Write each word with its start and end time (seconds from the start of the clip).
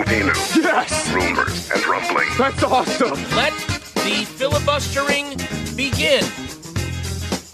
movie 0.00 0.40
Yes! 0.60 1.10
rumors, 1.12 1.70
and 1.70 1.84
rumblings. 1.86 2.38
That's 2.38 2.62
awesome! 2.62 3.10
Let 3.36 3.52
the 3.94 4.24
filibustering 4.36 5.36
begin. 5.76 6.24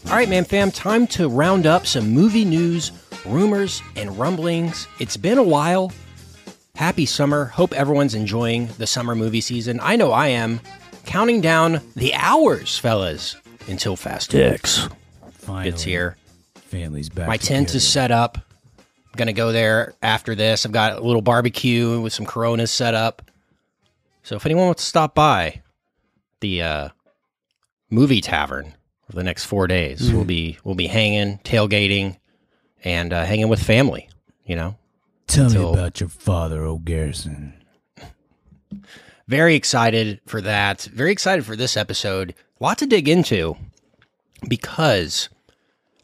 All 0.07 0.17
right, 0.17 0.29
man, 0.29 0.45
fam, 0.45 0.71
time 0.71 1.07
to 1.09 1.29
round 1.29 1.67
up 1.67 1.87
some 1.87 2.11
movie 2.11 2.45
news, 2.45 2.93
rumors, 3.25 3.83
and 3.97 4.17
rumblings. 4.19 4.87
It's 5.01 5.17
been 5.17 5.39
a 5.39 5.43
while. 5.43 5.93
Happy 6.77 7.07
summer. 7.07 7.47
Hope 7.47 7.73
everyone's 7.73 8.15
enjoying 8.15 8.69
the 8.79 8.87
summer 8.87 9.15
movie 9.17 9.41
season. 9.41 9.81
I 9.83 9.97
know 9.97 10.13
I 10.13 10.29
am. 10.29 10.61
Counting 11.07 11.41
down 11.41 11.81
the 11.95 12.15
hours, 12.15 12.79
fellas, 12.79 13.37
until 13.69 13.97
Fast 13.97 14.35
X 14.35 14.89
Finally, 15.39 15.71
gets 15.71 15.83
here. 15.83 16.17
Family's 16.55 17.09
back. 17.09 17.29
My 17.29 17.37
tent 17.37 17.75
is 17.75 17.87
set 17.87 18.11
up. 18.11 18.39
Gonna 19.17 19.33
go 19.33 19.53
there 19.53 19.95
after 20.03 20.35
this. 20.35 20.67
I've 20.67 20.73
got 20.73 20.99
a 20.99 21.01
little 21.01 21.23
barbecue 21.23 22.01
with 22.01 22.13
some 22.13 22.27
Coronas 22.27 22.71
set 22.71 22.95
up. 22.95 23.23
So 24.23 24.37
if 24.37 24.45
anyone 24.47 24.67
wants 24.67 24.83
to 24.83 24.89
stop 24.89 25.15
by 25.15 25.63
the 26.41 26.63
uh, 26.63 26.89
movie 27.91 28.21
tavern 28.21 28.75
for 29.07 29.13
the 29.17 29.23
next 29.25 29.45
four 29.45 29.67
days, 29.67 30.13
we'll 30.13 30.25
be 30.25 30.59
we'll 30.65 30.75
be 30.75 30.87
hanging, 30.89 31.39
tailgating, 31.45 32.19
and 32.85 33.13
uh, 33.13 33.25
hanging 33.25 33.49
with 33.49 33.63
family. 33.63 34.09
You 34.45 34.57
know, 34.57 34.77
Tell 35.27 35.47
until- 35.47 35.73
me 35.75 35.79
about 35.81 36.01
your 36.01 36.09
father, 36.09 36.65
old 36.65 36.85
Garrison. 36.85 37.55
very 39.29 39.55
excited 39.55 40.21
for 40.27 40.41
that. 40.41 40.83
Very 40.83 41.13
excited 41.13 41.45
for 41.47 41.57
this 41.57 41.77
episode. 41.77 42.35
A 42.61 42.65
lot 42.65 42.79
to 42.79 42.87
dig 42.87 43.09
into 43.09 43.57
because 44.49 45.29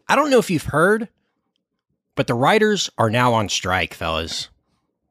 I 0.08 0.16
don't 0.16 0.30
know 0.30 0.38
if 0.38 0.50
you've 0.50 0.64
heard, 0.64 1.08
but 2.14 2.26
the 2.26 2.34
writers 2.34 2.90
are 2.98 3.10
now 3.10 3.32
on 3.34 3.48
strike, 3.48 3.94
fellas. 3.94 4.48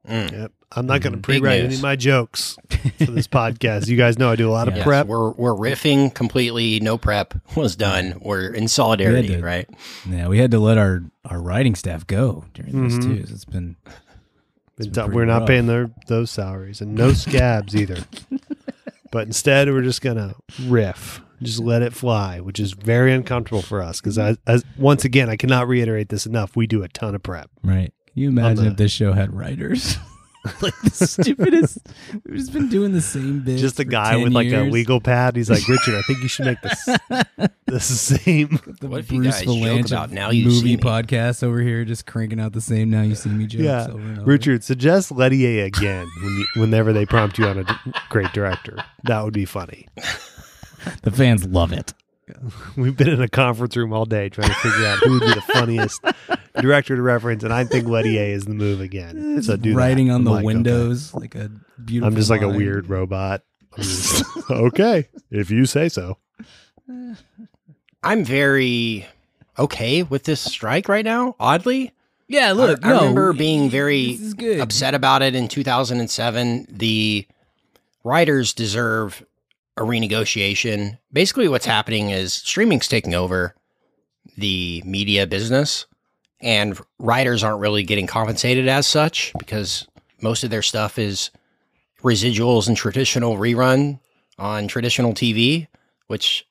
Yep. 0.08 0.52
I'm 0.73 0.86
not 0.86 1.02
going 1.02 1.12
to 1.14 1.18
Mm-hmm. 1.18 1.22
Pre-write 1.24 1.63
any 1.66 1.76
of 1.76 1.82
my 1.82 1.96
jokes 1.98 2.57
for 2.98 3.12
this 3.12 3.27
podcast. 3.27 3.88
You 3.88 3.98
guys 3.98 4.18
know 4.18 4.32
I 4.32 4.35
do 4.38 4.49
a 4.49 4.52
lot 4.54 4.68
of 4.70 4.76
Yes, 4.77 4.84
prep. 4.85 5.05
We're 5.07 5.32
we're 5.32 5.54
riffing 5.54 6.13
completely. 6.13 6.79
No 6.79 6.98
prep 6.98 7.34
was 7.57 7.76
done. 7.76 8.18
We're 8.22 8.54
in 8.54 8.68
solidarity, 8.70 9.29
We 9.29 9.35
to- 9.35 9.41
right? 9.44 9.70
Yeah, 10.10 10.27
we 10.29 10.40
had 10.40 10.52
to 10.52 10.60
let 10.60 10.77
our, 10.77 11.04
our 11.26 11.41
writing 11.41 11.76
staff 11.76 12.07
go 12.07 12.46
during 12.54 12.84
this 12.88 12.94
Mhm. 12.98 13.02
too. 13.22 13.27
So 13.27 13.34
it's 13.34 13.44
been 13.46 13.76
Been 14.77 14.85
been 14.88 14.91
tough. 14.94 15.10
We're 15.12 15.26
not 15.26 15.40
rough. 15.41 15.48
paying 15.49 15.68
their 15.68 15.91
those 16.07 16.32
salaries 16.32 16.79
and 16.82 16.96
no 16.96 17.12
scabs 17.13 17.76
either. 17.76 17.98
But 19.12 19.27
instead, 19.27 19.68
we're 19.70 19.82
just 19.82 20.02
gonna 20.02 20.35
riff, 20.68 21.20
just 21.44 21.60
let 21.60 21.82
it 21.82 21.94
fly, 21.94 22.40
which 22.40 22.60
is 22.60 22.74
very 22.74 23.14
uncomfortable 23.14 23.62
for 23.62 23.82
us 23.82 24.00
because, 24.02 24.18
as, 24.18 24.38
as 24.48 24.64
once 24.78 25.06
again, 25.06 25.30
I 25.30 25.36
cannot 25.38 25.68
reiterate 25.68 26.10
this 26.10 26.26
enough. 26.26 26.56
We 26.56 26.68
do 26.68 26.84
a 26.84 26.88
ton 26.90 27.16
of 27.16 27.24
prep. 27.24 27.50
right. 27.64 27.94
Can 28.14 28.24
you 28.24 28.30
imagine 28.30 28.66
the- 28.66 28.72
if 28.72 28.78
this 28.78 28.92
show 28.92 29.14
had 29.14 29.34
writers? 29.34 29.96
like 30.62 30.74
the 30.82 30.90
stupidest. 30.90 31.78
We've 32.26 32.36
just 32.38 32.52
been 32.52 32.68
doing 32.68 32.94
the 32.94 33.00
same 33.02 33.42
bit. 33.42 33.60
just 33.60 33.80
a 33.80 33.86
guy 33.86 34.18
with 34.18 34.34
like 34.34 34.52
a 34.52 34.62
legal 34.64 35.00
pad. 35.00 35.36
He's 35.36 35.52
like, 35.52 35.68
Richard, 35.68 35.94
I 35.96 36.02
think 36.02 36.24
you 36.24 36.28
should 36.28 36.48
make 36.48 36.60
this 36.62 36.84
the 37.68 37.80
same. 37.80 38.60
The 38.82 38.88
What 38.90 39.02
if 39.02 39.12
you 39.12 39.22
Bruce 39.22 39.36
guys 39.36 39.46
joke 39.46 39.58
Valanche 39.60 39.92
about 39.92 40.12
Now 40.12 40.32
You 40.32 40.46
movie 40.46 40.58
See 40.60 40.76
Me? 40.76 40.78
podcast 40.78 41.44
over 41.44 41.62
here, 41.62 41.86
just 41.86 42.08
cranking 42.08 42.40
out 42.40 42.54
the 42.54 42.60
same 42.60 42.90
"Now 42.90 43.04
You 43.04 43.14
See 43.14 43.30
Me" 43.30 43.46
jokes 43.46 43.64
Yeah, 43.64 43.86
over 43.88 44.00
and 44.00 44.18
over. 44.20 44.30
Richard, 44.32 44.64
suggest 44.64 45.12
Leterrier 45.14 45.66
again 45.66 46.08
when 46.24 46.32
you, 46.40 46.46
whenever 46.56 46.92
they 46.92 47.06
prompt 47.06 47.38
you 47.38 47.46
on 47.46 47.60
a 47.60 47.94
great 48.10 48.34
director. 48.34 48.78
That 49.04 49.24
would 49.24 49.34
be 49.34 49.46
funny. 49.46 49.88
The 51.04 51.12
fans 51.12 51.46
love 51.46 51.71
it. 51.74 51.93
We've 52.77 52.96
been 52.96 53.10
in 53.10 53.21
a 53.21 53.27
conference 53.27 53.76
room 53.76 53.91
all 53.91 54.05
day 54.05 54.29
trying 54.29 54.48
to 54.49 54.54
figure 54.55 54.85
out 54.85 54.99
who 54.99 55.12
would 55.13 55.20
be 55.21 55.34
the 55.34 55.41
funniest 55.41 56.01
director 56.60 56.96
to 56.96 57.01
reference, 57.01 57.43
and 57.43 57.51
I 57.51 57.65
think 57.65 57.85
Leterrier 57.88 58.32
is 58.34 58.46
the 58.46 58.54
move 58.54 58.79
again. 58.79 59.41
So 59.43 59.57
do 59.57 59.71
that. 59.71 59.76
writing 59.77 60.10
on 60.12 60.18
I'm 60.18 60.23
the 60.23 60.32
like, 60.32 60.38
okay. 60.40 60.46
windows 60.46 61.13
like 61.13 61.35
a 61.35 61.51
beautiful. 61.84 62.07
I'm 62.07 62.15
just 62.15 62.29
like 62.29 62.41
a 62.41 62.49
weird 62.49 62.90
robot. 62.90 63.43
Just, 63.77 64.23
okay, 64.50 65.07
if 65.29 65.50
you 65.51 65.66
say 65.66 65.89
so. 65.89 66.17
I'm 68.03 68.23
very 68.23 69.06
okay 69.59 70.03
with 70.03 70.23
this 70.23 70.41
strike 70.41 70.89
right 70.89 71.06
now. 71.06 71.35
Oddly, 71.39 71.91
Yeah, 72.27 72.51
look, 72.53 72.83
I, 72.83 72.89
I 72.89 72.91
no, 72.94 73.00
remember 73.01 73.33
being 73.33 73.69
very 73.69 74.17
good. 74.38 74.59
upset 74.59 74.94
about 74.95 75.22
it 75.22 75.35
in 75.35 75.47
2007. 75.47 76.67
The 76.69 77.27
writers 78.03 78.53
deserve 78.53 79.23
a 79.77 79.81
renegotiation. 79.81 80.97
Basically, 81.11 81.47
what's 81.47 81.65
happening 81.65 82.09
is 82.09 82.33
streaming's 82.33 82.87
taking 82.87 83.15
over 83.15 83.55
the 84.37 84.81
media 84.85 85.27
business, 85.27 85.85
and 86.41 86.79
writers 86.99 87.43
aren't 87.43 87.59
really 87.59 87.83
getting 87.83 88.07
compensated 88.07 88.67
as 88.67 88.87
such 88.87 89.33
because 89.37 89.87
most 90.21 90.43
of 90.43 90.49
their 90.49 90.61
stuff 90.61 90.97
is 90.99 91.31
residuals 92.03 92.67
and 92.67 92.77
traditional 92.77 93.37
rerun 93.37 93.99
on 94.37 94.67
traditional 94.67 95.13
TV, 95.13 95.67
which, 96.07 96.47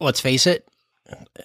let's 0.00 0.20
face 0.20 0.46
it, 0.46 0.66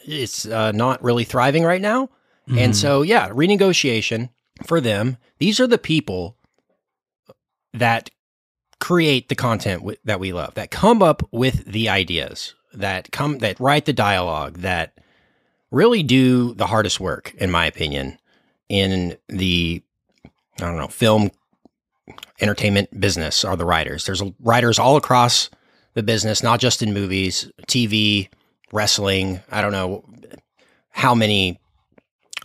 it's 0.05 0.45
uh, 0.45 0.71
not 0.71 1.03
really 1.03 1.23
thriving 1.23 1.63
right 1.63 1.81
now. 1.81 2.09
And 2.47 2.75
so, 2.75 3.01
yeah, 3.01 3.29
renegotiation 3.29 4.29
for 4.65 4.79
them. 4.79 5.17
These 5.39 5.59
are 5.59 5.67
the 5.67 5.77
people 5.79 6.37
that 7.73 8.09
create 8.85 9.29
the 9.29 9.35
content 9.35 9.81
w- 9.81 9.97
that 10.05 10.19
we 10.19 10.31
love, 10.31 10.53
that 10.53 10.69
come 10.69 11.01
up 11.01 11.23
with 11.31 11.65
the 11.65 11.89
ideas, 11.89 12.53
that 12.71 13.11
come 13.11 13.39
that 13.39 13.59
write 13.59 13.85
the 13.85 13.93
dialogue, 13.93 14.57
that 14.59 14.93
really 15.71 16.03
do 16.03 16.53
the 16.53 16.67
hardest 16.67 16.99
work, 16.99 17.33
in 17.39 17.49
my 17.49 17.65
opinion, 17.65 18.17
in 18.69 19.17
the 19.27 19.81
I 20.61 20.65
don't 20.65 20.77
know 20.77 20.87
film 20.87 21.31
entertainment 22.39 22.99
business 22.99 23.43
are 23.43 23.55
the 23.57 23.65
writers. 23.65 24.05
There's 24.05 24.21
writers 24.39 24.77
all 24.77 24.97
across 24.97 25.49
the 25.95 26.03
business, 26.03 26.43
not 26.43 26.59
just 26.59 26.83
in 26.83 26.93
movies, 26.93 27.49
TV, 27.67 28.29
wrestling. 28.71 29.39
I 29.51 29.61
don't 29.61 29.71
know 29.71 30.03
how 30.91 31.15
many 31.15 31.59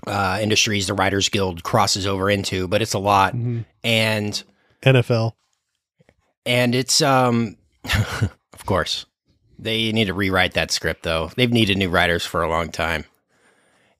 uh, 0.07 0.39
industries 0.41 0.87
the 0.87 0.95
Writers 0.95 1.29
Guild 1.29 1.63
crosses 1.63 2.07
over 2.07 2.31
into, 2.31 2.67
but 2.67 2.81
it's 2.81 2.95
a 2.95 2.99
lot. 2.99 3.35
Mhm. 3.35 3.67
And 3.85 4.43
NFL. 4.83 5.33
And 6.47 6.75
it's 6.75 7.01
um 7.03 7.57
of 7.85 8.67
course 8.67 9.07
they 9.59 9.93
need 9.93 10.07
to 10.07 10.15
rewrite 10.15 10.55
that 10.55 10.71
script 10.71 11.03
though. 11.03 11.31
They've 11.37 11.53
needed 11.53 11.77
new 11.77 11.91
writers 11.91 12.25
for 12.25 12.43
a 12.43 12.49
long 12.49 12.71
time. 12.71 13.05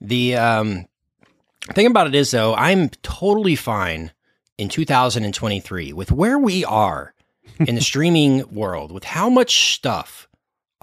The 0.01 0.37
um 0.37 0.87
thing 1.75 1.87
about 1.87 2.07
it 2.07 2.15
is 2.15 2.31
though 2.31 2.55
i'm 2.55 2.89
totally 3.03 3.55
fine 3.55 4.11
in 4.59 4.69
2023 4.69 5.93
with 5.93 6.11
where 6.11 6.39
we 6.39 6.65
are 6.65 7.15
in 7.61 7.75
the 7.75 7.81
streaming 7.93 8.49
world 8.53 8.91
with 8.91 9.05
how 9.05 9.29
much 9.29 9.75
stuff 9.75 10.27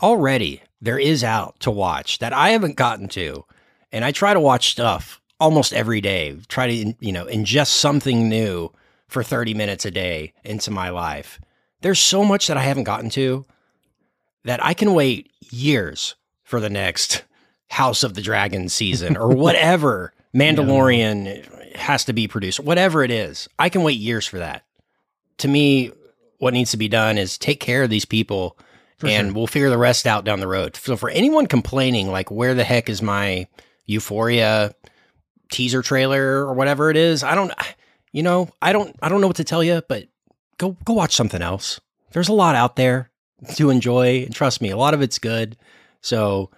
already 0.01 0.61
there 0.81 0.99
is 0.99 1.23
out 1.23 1.59
to 1.59 1.71
watch 1.71 2.19
that 2.19 2.31
i 2.33 2.49
haven't 2.49 2.75
gotten 2.75 3.07
to. 3.07 3.43
And 3.91 4.05
i 4.05 4.11
try 4.11 4.33
to 4.33 4.39
watch 4.39 4.69
stuff 4.69 5.19
almost 5.39 5.73
every 5.73 6.01
day 6.01 6.37
try 6.47 6.67
to 6.67 6.93
you 6.99 7.11
know 7.11 7.25
ingest 7.25 7.67
something 7.67 8.29
new 8.29 8.71
for 9.07 9.23
30 9.23 9.53
minutes 9.53 9.85
a 9.85 9.91
day 9.91 10.33
into 10.43 10.71
my 10.71 10.89
life 10.89 11.39
there's 11.81 11.99
so 11.99 12.23
much 12.23 12.47
that 12.47 12.57
I 12.57 12.61
haven't 12.61 12.85
gotten 12.85 13.09
to 13.11 13.45
that 14.43 14.63
I 14.63 14.73
can 14.73 14.93
wait 14.93 15.31
years 15.51 16.15
for 16.43 16.59
the 16.59 16.69
next 16.69 17.23
House 17.69 18.03
of 18.03 18.13
the 18.13 18.21
Dragon 18.21 18.69
season 18.69 19.17
or 19.17 19.27
whatever 19.35 20.13
Mandalorian 20.35 21.75
has 21.75 22.05
to 22.05 22.13
be 22.13 22.27
produced, 22.27 22.59
whatever 22.59 23.03
it 23.03 23.11
is. 23.11 23.47
I 23.59 23.69
can 23.69 23.83
wait 23.83 23.99
years 23.99 24.25
for 24.25 24.39
that. 24.39 24.63
To 25.39 25.47
me, 25.47 25.91
what 26.39 26.53
needs 26.53 26.71
to 26.71 26.77
be 26.77 26.87
done 26.87 27.17
is 27.17 27.37
take 27.37 27.59
care 27.59 27.83
of 27.83 27.89
these 27.89 28.05
people 28.05 28.57
and 29.03 29.35
we'll 29.35 29.47
figure 29.47 29.69
the 29.69 29.77
rest 29.77 30.07
out 30.07 30.25
down 30.25 30.39
the 30.39 30.47
road. 30.47 30.75
So 30.75 30.97
for 30.97 31.09
anyone 31.09 31.45
complaining, 31.45 32.09
like, 32.11 32.31
where 32.31 32.55
the 32.55 32.63
heck 32.63 32.89
is 32.89 33.01
my 33.01 33.47
Euphoria 33.85 34.73
teaser 35.51 35.83
trailer 35.83 36.45
or 36.45 36.53
whatever 36.53 36.89
it 36.89 36.97
is? 36.97 37.23
I 37.23 37.35
don't, 37.35 37.53
you 38.11 38.23
know, 38.23 38.49
I 38.59 38.73
don't, 38.73 38.95
I 39.01 39.09
don't 39.09 39.21
know 39.21 39.27
what 39.27 39.35
to 39.35 39.43
tell 39.43 39.63
you, 39.63 39.83
but 39.87 40.05
go 40.57 40.77
go 40.85 40.93
watch 40.93 41.15
something 41.15 41.41
else. 41.41 41.79
There's 42.11 42.29
a 42.29 42.33
lot 42.33 42.55
out 42.55 42.75
there 42.75 43.11
to 43.55 43.69
enjoy, 43.69 44.23
and 44.23 44.33
trust 44.33 44.61
me, 44.61 44.69
a 44.69 44.77
lot 44.77 44.93
of 44.93 45.01
it's 45.01 45.19
good. 45.19 45.57
So 46.01 46.49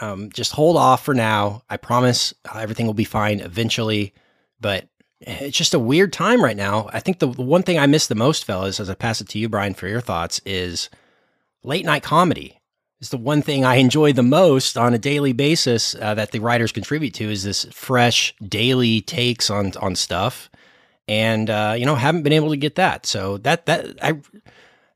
um, 0.00 0.30
just 0.30 0.52
hold 0.52 0.76
off 0.76 1.04
for 1.04 1.14
now. 1.14 1.62
I 1.68 1.76
promise 1.76 2.32
uh, 2.52 2.58
everything 2.58 2.86
will 2.86 2.94
be 2.94 3.04
fine 3.04 3.40
eventually. 3.40 4.14
But 4.60 4.88
it's 5.20 5.56
just 5.56 5.74
a 5.74 5.78
weird 5.78 6.12
time 6.12 6.42
right 6.42 6.56
now. 6.56 6.88
I 6.92 7.00
think 7.00 7.18
the, 7.18 7.28
the 7.28 7.42
one 7.42 7.62
thing 7.62 7.78
I 7.78 7.86
miss 7.86 8.06
the 8.06 8.14
most, 8.14 8.44
fellas, 8.44 8.80
as 8.80 8.90
I 8.90 8.94
pass 8.94 9.20
it 9.20 9.28
to 9.30 9.38
you, 9.38 9.48
Brian, 9.48 9.74
for 9.74 9.88
your 9.88 10.00
thoughts, 10.00 10.40
is 10.44 10.88
late 11.62 11.84
night 11.84 12.02
comedy. 12.02 12.60
Is 13.00 13.08
the 13.08 13.16
one 13.16 13.40
thing 13.40 13.64
I 13.64 13.76
enjoy 13.76 14.12
the 14.12 14.22
most 14.22 14.76
on 14.76 14.92
a 14.92 14.98
daily 14.98 15.32
basis 15.32 15.94
uh, 15.94 16.12
that 16.14 16.32
the 16.32 16.38
writers 16.38 16.70
contribute 16.70 17.14
to 17.14 17.30
is 17.30 17.44
this 17.44 17.64
fresh 17.72 18.34
daily 18.46 19.00
takes 19.00 19.48
on 19.48 19.72
on 19.80 19.96
stuff 19.96 20.50
and 21.10 21.50
uh, 21.50 21.74
you 21.76 21.84
know 21.84 21.96
haven't 21.96 22.22
been 22.22 22.32
able 22.32 22.50
to 22.50 22.56
get 22.56 22.76
that. 22.76 23.04
So 23.04 23.36
that 23.38 23.66
that 23.66 23.86
I 24.02 24.12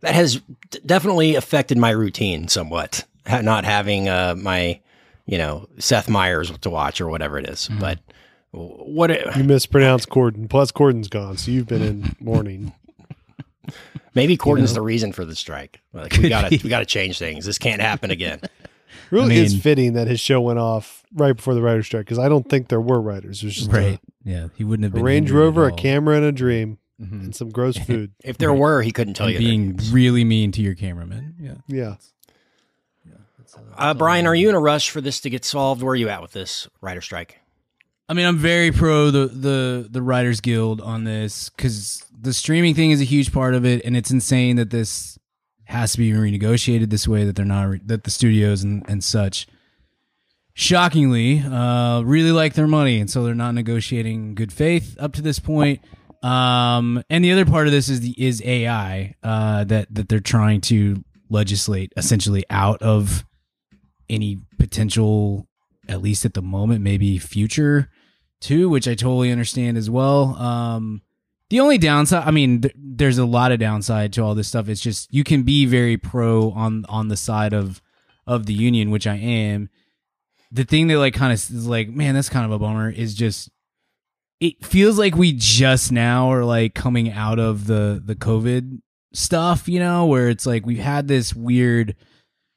that 0.01 0.15
has 0.15 0.41
d- 0.71 0.79
definitely 0.87 1.35
affected 1.35 1.77
my 1.77 1.91
routine 1.91 2.47
somewhat. 2.49 3.05
ha- 3.27 3.41
Not 3.41 3.65
having 3.65 4.09
uh, 4.09 4.37
my 4.39 4.81
you 5.27 5.37
know 5.37 5.69
Seth 5.79 6.09
Meyers 6.09 6.57
to 6.59 6.71
watch 6.71 7.01
or 7.01 7.09
whatever 7.09 7.37
it 7.37 7.49
is. 7.49 7.69
But 7.81 7.99
what 8.53 9.11
it, 9.11 9.37
You 9.37 9.43
mispronounced 9.45 10.09
Corden. 10.09 10.49
Plus, 10.49 10.71
Corden's 10.71 11.09
gone, 11.09 11.37
so 11.37 11.51
you've 11.51 11.67
been 11.67 11.83
in 11.83 12.17
mourning. 12.21 12.73
Maybe 14.15 14.37
Corden's 14.37 14.71
know? 14.71 14.75
the 14.81 14.83
reason 14.83 15.13
for 15.13 15.25
the 15.25 15.35
strike. 15.35 15.81
Like 15.93 16.13
we 16.17 16.29
gotta 16.29 16.57
we 16.63 16.71
gotta 16.71 16.87
change 16.87 17.19
things. 17.19 17.45
This 17.45 17.59
can't 17.59 17.81
happen 17.83 18.11
again. 18.13 18.41
Really 19.11 19.37
I 19.39 19.43
is 19.43 19.61
fitting 19.61 19.93
that 19.95 20.07
his 20.09 20.21
show 20.21 20.41
went 20.41 20.59
off 20.59 21.03
right 21.15 21.35
before 21.35 21.55
the 21.55 21.63
writer's 21.63 21.87
strike 21.87 22.05
because 22.07 22.19
I 22.19 22.29
don't 22.29 22.49
think 22.49 22.69
there 22.69 22.81
were 22.81 23.01
writers. 23.01 23.43
It 23.43 23.47
was 23.47 23.55
just 23.57 23.71
right. 23.73 23.99
Yeah, 24.25 24.49
he 24.57 24.65
wouldn't 24.65 24.85
have 24.85 24.93
a, 24.93 24.95
been 24.95 25.03
a 25.03 25.05
Range 25.05 25.29
hindered 25.29 25.43
at 25.43 25.45
Rover, 25.45 25.67
a 25.69 25.73
camera, 25.73 26.17
and 26.17 26.25
a 26.25 26.33
dream, 26.33 26.79
Mhm. 27.01 27.13
and 27.25 27.35
some 27.37 27.51
gross 27.51 27.77
food. 27.87 28.13
If 28.25 28.39
there 28.39 28.53
were, 28.53 28.83
he 28.83 28.91
couldn't 28.93 29.15
tell 29.15 29.27
And 29.27 29.35
you. 29.35 29.41
their 29.41 29.49
being 29.49 29.81
really 29.93 30.25
mean 30.25 30.53
to 30.53 30.63
your 30.63 30.75
cameraman. 30.75 31.35
Yeah. 31.41 31.55
Yeah. 31.69 31.95
Uh, 33.77 33.95
Brian, 33.95 34.27
are 34.27 34.35
you 34.35 34.49
in 34.49 34.55
a 34.55 34.61
rush 34.61 34.91
for 34.91 35.01
this 35.01 35.21
to 35.21 35.31
get 35.31 35.45
solved? 35.45 35.83
Where 35.83 35.93
are 35.93 35.97
you 35.97 36.09
at 36.09 36.21
with 36.23 36.33
this 36.33 36.69
writer 36.81 37.01
strike? 37.01 37.41
I 38.09 38.13
mean, 38.15 38.27
I'm 38.27 38.37
very 38.37 38.71
pro 38.73 39.11
the 39.11 39.27
the 39.27 39.89
the 39.91 40.03
Writers 40.03 40.41
Guild 40.41 40.81
on 40.81 41.05
this 41.05 41.51
because 41.51 42.05
the 42.21 42.33
streaming 42.33 42.75
thing 42.75 42.91
is 42.91 43.01
a 43.01 43.05
huge 43.05 43.33
part 43.33 43.55
of 43.55 43.65
it, 43.65 43.83
and 43.85 43.97
it's 43.97 44.11
insane 44.11 44.57
that 44.57 44.71
this 44.71 45.19
has 45.67 45.93
to 45.93 45.99
be 45.99 46.11
renegotiated 46.11 46.91
this 46.91 47.09
way. 47.09 47.25
That 47.25 47.37
they're 47.37 47.45
not 47.45 47.69
re- 47.69 47.81
that 47.87 48.05
the 48.05 48.11
studios 48.11 48.63
and 48.63 48.85
and 48.89 49.03
such, 49.03 49.47
shockingly, 50.55 51.41
uh, 51.41 52.03
really 52.03 52.33
like 52.33 52.55
their 52.55 52.67
money, 52.67 53.01
and 53.01 53.11
so 53.11 53.25
they're 53.25 53.35
not 53.35 53.55
negotiating 53.55 54.35
good 54.35 54.53
faith 54.53 54.97
up 54.99 55.13
to 55.15 55.23
this 55.23 55.39
point. 55.39 55.81
Um, 56.23 57.03
and 57.11 57.23
the 57.23 57.33
other 57.33 57.45
part 57.45 57.67
of 57.67 57.73
this 57.73 57.89
is 57.89 58.01
the 58.01 58.15
is 58.17 58.43
AI 58.45 59.15
uh, 59.23 59.65
that 59.65 59.95
that 59.95 60.09
they're 60.09 60.21
trying 60.21 60.61
to 60.63 61.05
legislate 61.31 61.93
essentially 61.97 62.45
out 62.51 62.81
of 62.83 63.25
any 64.09 64.39
potential 64.59 65.49
at 65.89 66.03
least 66.03 66.25
at 66.25 66.35
the 66.35 66.43
moment, 66.43 66.83
maybe 66.83 67.19
future 67.19 67.91
too, 68.41 68.69
which 68.69 68.89
I 68.89 68.95
totally 68.95 69.31
understand 69.31 69.77
as 69.77 69.89
well. 69.89 70.37
Um, 70.37 71.03
the 71.55 71.61
only 71.61 71.79
downside, 71.79 72.27
I 72.27 72.33
mean, 72.33 72.63
th- 72.63 72.75
there's 72.77 73.19
a 73.19 73.25
lot 73.25 73.53
of 73.53 73.61
downside 73.61 74.13
to 74.15 74.23
all 74.23 74.35
this 74.35 74.49
stuff. 74.49 74.69
It's 74.69 74.81
just 74.81 75.15
you 75.15 75.23
can 75.23 75.45
be 75.45 75.67
very 75.67 75.97
pro 75.97 76.51
on 76.51 76.85
on 76.89 77.07
the 77.07 77.17
side 77.17 77.53
of 77.53 77.81
of 78.27 78.47
the 78.47 78.53
union, 78.53 78.91
which 78.91 79.07
I 79.07 79.15
am. 79.15 79.71
The 80.51 80.65
thing 80.65 80.89
that 80.89 80.99
like 80.99 81.15
kind 81.15 81.33
of 81.33 81.39
is 81.39 81.69
like, 81.69 81.91
man, 81.91 82.17
that's 82.17 82.29
kind 82.29 82.45
of 82.45 82.51
a 82.51 82.59
bummer. 82.59 82.91
Is 82.91 83.15
just 83.15 83.51
it 84.41 84.67
feels 84.67 84.99
like 84.99 85.15
we 85.15 85.33
just 85.33 85.93
now 85.93 86.33
are 86.33 86.45
like 86.45 86.75
coming 86.75 87.13
out 87.13 87.39
of 87.39 87.69
the 87.69 88.03
the 88.05 88.17
COVID 88.17 88.81
stuff, 89.13 89.69
you 89.69 89.79
know, 89.79 90.07
where 90.07 90.29
it's 90.29 90.47
like 90.47 90.67
we've 90.67 90.79
had 90.79 91.07
this 91.07 91.37
weird 91.37 91.95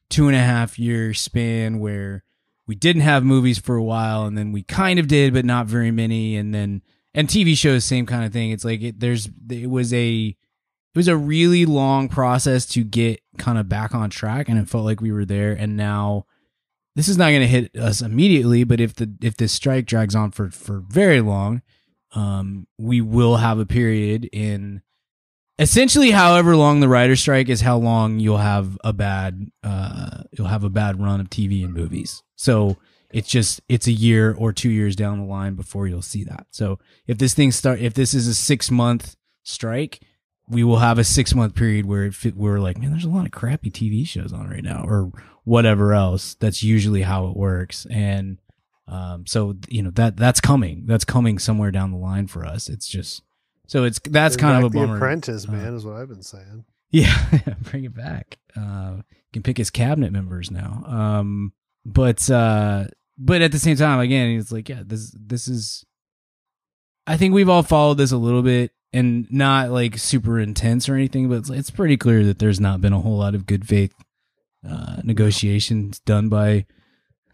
two 0.09 0.25
and 0.25 0.35
a 0.35 0.41
half 0.41 0.79
year 0.79 1.13
span 1.13 1.77
where 1.77 2.23
we 2.65 2.73
didn't 2.73 3.03
have 3.03 3.23
movies 3.23 3.59
for 3.59 3.75
a 3.75 3.83
while 3.83 4.25
and 4.25 4.35
then 4.35 4.51
we 4.51 4.63
kind 4.63 4.97
of 4.97 5.07
did 5.07 5.35
but 5.35 5.45
not 5.45 5.67
very 5.67 5.91
many 5.91 6.35
and 6.35 6.51
then 6.51 6.81
and 7.17 7.27
tv 7.27 7.57
shows 7.57 7.83
same 7.83 8.05
kind 8.05 8.23
of 8.23 8.31
thing 8.31 8.51
it's 8.51 8.63
like 8.63 8.81
it, 8.81 8.99
there's 8.99 9.29
it 9.49 9.69
was 9.69 9.93
a 9.93 10.27
it 10.27 10.97
was 10.97 11.09
a 11.09 11.17
really 11.17 11.65
long 11.65 12.07
process 12.07 12.65
to 12.65 12.83
get 12.83 13.19
kind 13.37 13.57
of 13.57 13.67
back 13.67 13.93
on 13.93 14.09
track 14.09 14.47
and 14.47 14.57
it 14.57 14.69
felt 14.69 14.85
like 14.85 15.01
we 15.01 15.11
were 15.11 15.25
there 15.25 15.51
and 15.51 15.75
now 15.75 16.25
this 16.95 17.09
is 17.09 17.17
not 17.17 17.29
going 17.29 17.41
to 17.41 17.47
hit 17.47 17.75
us 17.75 18.01
immediately 18.01 18.63
but 18.63 18.79
if 18.79 18.93
the 18.95 19.11
if 19.21 19.35
this 19.35 19.51
strike 19.51 19.85
drags 19.85 20.15
on 20.15 20.31
for 20.31 20.49
for 20.49 20.83
very 20.87 21.19
long 21.19 21.61
um 22.13 22.65
we 22.77 23.01
will 23.01 23.37
have 23.37 23.59
a 23.59 23.65
period 23.65 24.29
in 24.31 24.81
essentially 25.59 26.11
however 26.11 26.55
long 26.55 26.79
the 26.79 26.87
writer 26.87 27.15
strike 27.15 27.49
is 27.49 27.61
how 27.61 27.77
long 27.77 28.19
you'll 28.19 28.37
have 28.37 28.77
a 28.83 28.93
bad 28.93 29.51
uh 29.63 30.23
you'll 30.37 30.47
have 30.47 30.63
a 30.63 30.69
bad 30.69 31.01
run 31.01 31.19
of 31.19 31.29
TV 31.29 31.63
and 31.63 31.73
movies. 31.73 32.23
So 32.35 32.77
it's 33.11 33.29
just 33.29 33.61
it's 33.69 33.87
a 33.87 33.91
year 33.91 34.33
or 34.37 34.51
2 34.51 34.69
years 34.69 34.95
down 34.95 35.19
the 35.19 35.25
line 35.25 35.55
before 35.55 35.87
you'll 35.87 36.01
see 36.01 36.23
that. 36.25 36.47
So 36.51 36.79
if 37.07 37.17
this 37.17 37.33
thing 37.33 37.51
start 37.51 37.79
if 37.79 37.93
this 37.93 38.13
is 38.13 38.27
a 38.27 38.33
6 38.33 38.71
month 38.71 39.15
strike, 39.43 40.01
we 40.49 40.63
will 40.63 40.77
have 40.77 40.97
a 40.97 41.03
6 41.03 41.35
month 41.35 41.55
period 41.55 41.85
where 41.85 42.03
it 42.03 42.13
fit, 42.13 42.35
we're 42.35 42.59
like, 42.59 42.77
man, 42.77 42.91
there's 42.91 43.05
a 43.05 43.09
lot 43.09 43.25
of 43.25 43.31
crappy 43.31 43.71
TV 43.71 44.05
shows 44.07 44.33
on 44.33 44.49
right 44.49 44.63
now 44.63 44.83
or 44.85 45.11
whatever 45.43 45.93
else. 45.93 46.35
That's 46.35 46.63
usually 46.63 47.01
how 47.03 47.27
it 47.27 47.37
works 47.37 47.85
and 47.89 48.39
um 48.89 49.25
so 49.25 49.55
you 49.67 49.83
know 49.83 49.91
that 49.91 50.15
that's 50.17 50.39
coming. 50.39 50.83
That's 50.85 51.05
coming 51.05 51.39
somewhere 51.39 51.71
down 51.71 51.91
the 51.91 51.97
line 51.97 52.27
for 52.27 52.45
us. 52.45 52.69
It's 52.69 52.87
just 52.87 53.21
so 53.67 53.83
it's 53.83 53.99
that's 53.99 54.37
Bring 54.37 54.51
kind 54.51 54.65
of 54.65 54.71
a 54.71 54.73
bummer. 54.73 54.93
The 54.93 54.95
Apprentice, 54.95 55.47
Uh, 55.47 55.51
man, 55.51 55.73
is 55.75 55.85
what 55.85 55.95
I've 55.97 56.07
been 56.07 56.23
saying. 56.23 56.63
yeah, 56.89 57.27
bring 57.63 57.83
it 57.83 57.93
back. 57.93 58.37
Uh, 58.55 58.95
you 58.99 59.31
can 59.33 59.43
pick 59.43 59.57
his 59.57 59.69
cabinet 59.69 60.13
members 60.13 60.49
now. 60.49 60.83
Um, 60.87 61.51
but 61.85 62.29
uh, 62.31 62.85
but 63.17 63.41
at 63.41 63.51
the 63.51 63.59
same 63.59 63.75
time, 63.77 63.99
again, 63.99 64.37
it's 64.39 64.51
like, 64.51 64.69
yeah, 64.69 64.83
this 64.85 65.15
this 65.19 65.47
is. 65.47 65.83
I 67.05 67.15
think 67.17 67.33
we've 67.33 67.49
all 67.49 67.63
followed 67.63 67.97
this 67.97 68.11
a 68.11 68.17
little 68.17 68.41
bit, 68.41 68.71
and 68.91 69.27
not 69.31 69.69
like 69.71 69.97
super 69.97 70.39
intense 70.39 70.89
or 70.89 70.95
anything, 70.95 71.29
but 71.29 71.35
it's, 71.39 71.49
it's 71.49 71.69
pretty 71.71 71.97
clear 71.97 72.23
that 72.25 72.39
there's 72.39 72.59
not 72.59 72.81
been 72.81 72.93
a 72.93 72.99
whole 72.99 73.17
lot 73.17 73.33
of 73.35 73.45
good 73.45 73.65
faith 73.67 73.93
uh, 74.67 74.97
negotiations 75.03 75.99
done 76.01 76.27
by 76.29 76.65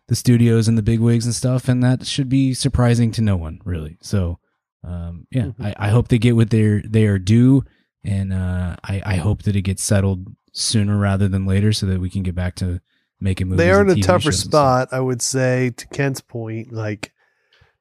the 0.08 0.16
studios 0.16 0.68
and 0.68 0.78
the 0.78 0.84
big 0.84 1.00
wigs 1.00 1.26
and 1.26 1.34
stuff, 1.34 1.68
and 1.68 1.82
that 1.82 2.06
should 2.06 2.30
be 2.30 2.54
surprising 2.54 3.12
to 3.14 3.22
no 3.22 3.36
one, 3.36 3.60
really. 3.66 3.98
So, 4.02 4.38
um, 4.84 5.26
yeah, 5.32 5.46
Mhm. 5.46 5.66
I, 5.66 5.88
I 5.88 5.90
hope 5.90 6.10
they 6.10 6.20
get 6.20 6.36
what 6.36 6.50
they're 6.52 6.82
they 6.88 7.06
are 7.06 7.18
due, 7.20 7.64
and 8.04 8.32
uh, 8.32 8.76
I 8.84 9.02
I 9.06 9.16
hope 9.16 9.44
that 9.44 9.56
it 9.56 9.62
gets 9.64 9.84
settled 9.84 10.28
sooner 10.52 10.98
rather 10.98 11.28
than 11.28 11.46
later, 11.48 11.74
so 11.74 11.88
that 11.88 12.00
we 12.00 12.10
can 12.12 12.22
get 12.22 12.36
back 12.36 12.54
to 12.56 12.80
making 13.24 13.48
movies. 13.48 13.58
They 13.58 13.72
are 13.72 13.81
in 13.81 13.90
a 13.90 13.96
TV 13.96 14.04
tougher 14.04 14.31
shows 14.31 14.40
spot, 14.40 14.90
I 14.92 15.00
would 15.00 15.22
say, 15.22 15.72
to 15.78 15.88
Kent's 15.88 16.22
point. 16.22 16.72
Like, 16.72 17.12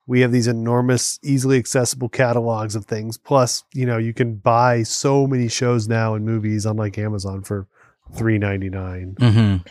we 0.06 0.20
have 0.20 0.32
these 0.32 0.46
enormous, 0.46 1.18
easily 1.22 1.58
accessible 1.58 2.08
catalogs 2.08 2.74
of 2.74 2.86
things. 2.86 3.18
Plus, 3.18 3.64
you 3.72 3.86
know, 3.86 3.98
you 3.98 4.14
can 4.14 4.36
buy 4.36 4.82
so 4.82 5.26
many 5.26 5.48
shows 5.48 5.88
now 5.88 6.14
and 6.14 6.24
movies 6.24 6.66
on 6.66 6.76
like 6.76 6.98
Amazon 6.98 7.42
for 7.42 7.66
three 8.14 8.38
ninety 8.38 8.68
nine. 8.68 9.16
Mhm. 9.18 9.66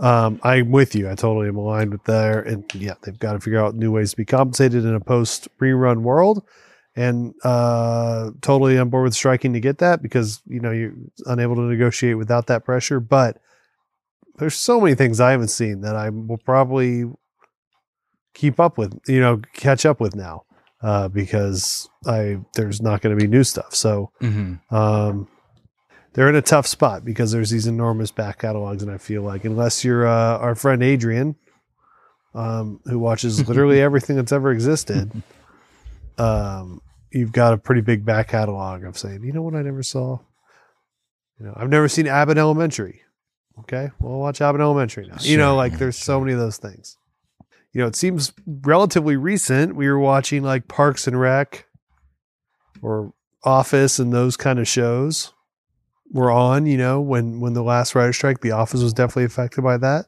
Um, 0.00 0.40
I'm 0.44 0.70
with 0.70 0.94
you. 0.94 1.10
I 1.10 1.14
totally 1.16 1.48
am 1.48 1.56
aligned 1.56 1.90
with 1.90 2.04
there. 2.04 2.40
And 2.40 2.64
yeah, 2.74 2.94
they've 3.02 3.18
got 3.18 3.32
to 3.32 3.40
figure 3.40 3.58
out 3.58 3.74
new 3.74 3.90
ways 3.90 4.12
to 4.12 4.16
be 4.16 4.24
compensated 4.24 4.84
in 4.84 4.94
a 4.94 5.00
post 5.00 5.48
rerun 5.60 6.02
world. 6.02 6.42
And 6.94 7.34
uh, 7.44 8.30
totally 8.40 8.78
on 8.78 8.88
board 8.90 9.04
with 9.04 9.14
striking 9.14 9.52
to 9.52 9.60
get 9.60 9.78
that 9.78 10.02
because 10.02 10.40
you 10.46 10.60
know 10.60 10.70
you're 10.72 10.94
unable 11.26 11.54
to 11.56 11.62
negotiate 11.62 12.16
without 12.16 12.46
that 12.46 12.64
pressure. 12.64 12.98
But 13.00 13.38
there's 14.38 14.54
so 14.54 14.80
many 14.80 14.94
things 14.94 15.20
I 15.20 15.30
haven't 15.32 15.48
seen 15.48 15.80
that 15.82 15.96
I 15.96 16.08
will 16.10 16.38
probably 16.38 17.04
keep 18.34 18.58
up 18.60 18.78
with, 18.78 18.98
you 19.08 19.20
know, 19.20 19.40
catch 19.54 19.84
up 19.84 20.00
with 20.00 20.14
now 20.14 20.44
uh, 20.82 21.08
because 21.08 21.88
I 22.06 22.38
there's 22.54 22.80
not 22.80 23.00
going 23.00 23.16
to 23.16 23.20
be 23.22 23.28
new 23.28 23.44
stuff. 23.44 23.74
So 23.74 24.12
Mhm. 24.20 24.60
um, 24.72 25.28
they're 26.14 26.28
in 26.28 26.36
a 26.36 26.42
tough 26.42 26.66
spot 26.66 27.04
because 27.04 27.32
there's 27.32 27.50
these 27.50 27.66
enormous 27.66 28.10
back 28.10 28.38
catalogs, 28.40 28.82
and 28.82 28.90
I 28.90 28.98
feel 28.98 29.22
like 29.22 29.44
unless 29.44 29.84
you're 29.84 30.06
uh, 30.06 30.38
our 30.38 30.54
friend 30.54 30.82
Adrian, 30.82 31.36
um, 32.34 32.80
who 32.84 32.98
watches 32.98 33.38
literally 33.48 33.80
everything 33.80 34.16
that's 34.16 34.32
ever 34.32 34.50
existed, 34.52 35.10
um, 36.18 36.80
you've 37.12 37.32
got 37.32 37.52
a 37.54 37.58
pretty 37.58 37.80
big 37.80 38.04
back 38.04 38.28
catalog 38.28 38.84
of 38.84 38.98
saying, 38.98 39.22
you 39.22 39.32
know 39.32 39.42
what, 39.42 39.54
I 39.54 39.62
never 39.62 39.82
saw. 39.82 40.18
You 41.38 41.46
know, 41.46 41.54
I've 41.56 41.68
never 41.70 41.88
seen 41.88 42.06
Abbott 42.08 42.36
Elementary. 42.38 43.02
Okay, 43.60 43.90
well, 43.98 44.18
watch 44.18 44.40
Abbott 44.40 44.60
Elementary 44.60 45.06
now. 45.08 45.16
you 45.20 45.36
know, 45.36 45.54
like 45.56 45.78
there's 45.78 45.96
so 45.98 46.20
many 46.20 46.32
of 46.32 46.38
those 46.38 46.56
things. 46.58 46.96
You 47.72 47.82
know, 47.82 47.86
it 47.86 47.96
seems 47.96 48.32
relatively 48.46 49.16
recent. 49.16 49.76
We 49.76 49.88
were 49.88 49.98
watching 49.98 50.42
like 50.42 50.68
Parks 50.68 51.06
and 51.06 51.18
Rec 51.20 51.66
or 52.82 53.12
Office 53.44 53.98
and 53.98 54.12
those 54.12 54.36
kind 54.36 54.58
of 54.58 54.66
shows 54.66 55.32
were 56.10 56.30
on, 56.30 56.66
you 56.66 56.78
know, 56.78 57.00
when 57.00 57.40
when 57.40 57.52
the 57.52 57.62
last 57.62 57.94
writer 57.94 58.12
strike, 58.12 58.40
The 58.40 58.52
Office 58.52 58.82
was 58.82 58.92
definitely 58.94 59.24
affected 59.24 59.62
by 59.62 59.76
that. 59.78 60.06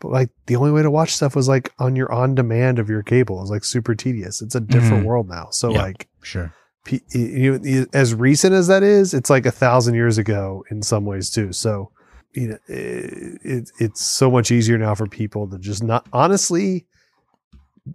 But 0.00 0.10
like 0.10 0.30
the 0.46 0.56
only 0.56 0.72
way 0.72 0.82
to 0.82 0.90
watch 0.90 1.14
stuff 1.14 1.36
was 1.36 1.48
like 1.48 1.72
on 1.78 1.94
your 1.96 2.10
on 2.12 2.34
demand 2.34 2.78
of 2.78 2.88
your 2.90 3.02
cable. 3.02 3.40
It's 3.40 3.50
like 3.50 3.64
super 3.64 3.94
tedious. 3.94 4.42
It's 4.42 4.54
a 4.56 4.60
different 4.60 5.04
Mhm. 5.04 5.06
world 5.06 5.28
now. 5.28 5.48
So 5.50 5.70
Yeah. 5.70 5.82
like 5.82 6.08
Sure. 6.22 6.52
P- 6.84 7.00
you 7.12 7.58
know, 7.58 7.86
as 7.94 8.14
recent 8.14 8.52
as 8.54 8.66
that 8.66 8.82
is, 8.82 9.14
it's 9.14 9.30
like 9.30 9.46
a 9.46 9.50
thousand 9.52 9.94
years 9.94 10.18
ago 10.18 10.64
in 10.70 10.82
some 10.82 11.06
ways 11.06 11.30
too. 11.30 11.52
So, 11.52 11.90
you 12.34 12.48
know, 12.48 12.58
it, 12.66 13.38
it, 13.42 13.70
it's 13.78 14.02
so 14.02 14.30
much 14.30 14.50
easier 14.50 14.78
now 14.78 14.94
for 14.94 15.06
people 15.06 15.48
to 15.48 15.58
just 15.58 15.82
not. 15.82 16.06
Honestly, 16.12 16.86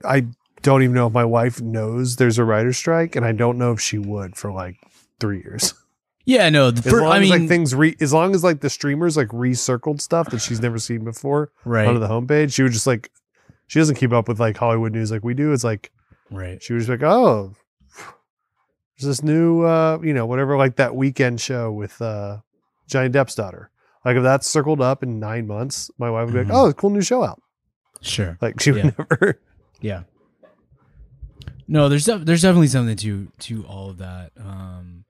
I 0.04 0.28
don't 0.62 0.84
even 0.84 0.96
know 0.96 1.08
if 1.08 1.14
my 1.14 1.26
wife 1.26 1.62
knows 1.62 2.16
there's 2.16 2.38
a 2.38 2.44
writer 2.44 2.74
strike, 2.74 3.16
and 3.16 3.26
I 3.26 3.32
don't 3.32 3.58
know 3.58 3.72
if 3.72 3.82
she 3.82 3.98
would 3.98 4.36
for 4.36 4.52
like 4.52 4.78
three 5.20 5.38
years. 5.38 5.74
Yeah, 6.26 6.50
no. 6.50 6.70
The 6.70 6.88
As 6.88 6.92
fir- 6.92 7.02
long 7.02 7.12
I 7.12 7.16
as 7.16 7.22
mean, 7.22 7.30
like 7.32 7.48
things 7.50 7.74
re, 7.74 7.96
as 8.00 8.14
long 8.14 8.36
as 8.36 8.44
like 8.44 8.60
the 8.60 8.70
streamers 8.70 9.18
like 9.18 9.30
recircled 9.30 10.00
stuff 10.00 10.30
that 10.30 10.42
she's 10.42 10.62
never 10.62 10.78
seen 10.78 11.04
before 11.04 11.52
right, 11.66 11.88
onto 11.88 12.00
the 12.00 12.08
homepage, 12.08 12.54
she 12.54 12.62
would 12.62 12.72
just 12.74 12.86
like. 12.86 13.10
She 13.66 13.80
doesn't 13.80 13.96
keep 13.96 14.12
up 14.14 14.28
with 14.28 14.40
like 14.40 14.56
Hollywood 14.56 14.94
news 14.94 15.12
like 15.12 15.24
we 15.24 15.34
do. 15.34 15.54
It's 15.54 15.64
like 15.64 15.92
right. 16.30 16.62
she 16.62 16.74
was 16.74 16.88
like, 16.88 17.02
"Oh, 17.02 17.56
there's 19.00 19.18
this 19.18 19.24
new, 19.24 19.64
uh, 19.64 19.98
you 20.04 20.14
know, 20.14 20.28
whatever, 20.28 20.56
like 20.58 20.76
that 20.76 20.96
weekend 20.96 21.42
show 21.42 21.72
with 21.72 22.00
uh, 22.02 22.38
Johnny 22.88 23.10
Depp's 23.10 23.34
daughter. 23.34 23.72
Like 24.06 24.16
if 24.18 24.24
that's 24.24 24.48
circled 24.48 24.82
up 24.82 25.04
in 25.04 25.20
nine 25.20 25.46
months, 25.48 25.92
my 25.98 26.10
wife 26.10 26.28
would 26.28 26.34
be 26.34 26.40
Mhm. 26.40 26.50
like, 26.50 26.54
"Oh, 26.58 26.74
cool 26.74 26.90
new 26.90 27.02
show 27.02 27.24
out." 27.24 27.42
Sure. 28.02 28.38
Like 28.42 28.60
she 28.62 28.72
would 28.72 28.84
Yeah. 28.86 28.92
never. 29.10 29.40
Yeah. 29.82 30.04
No, 31.68 31.88
there's 31.90 32.06
def- 32.06 32.26
there's 32.26 32.42
definitely 32.42 32.68
something 32.68 32.96
to 32.98 33.32
to 33.40 33.66
all 33.66 33.90
of 33.92 33.98
that. 34.00 34.32
Um, 34.40 35.06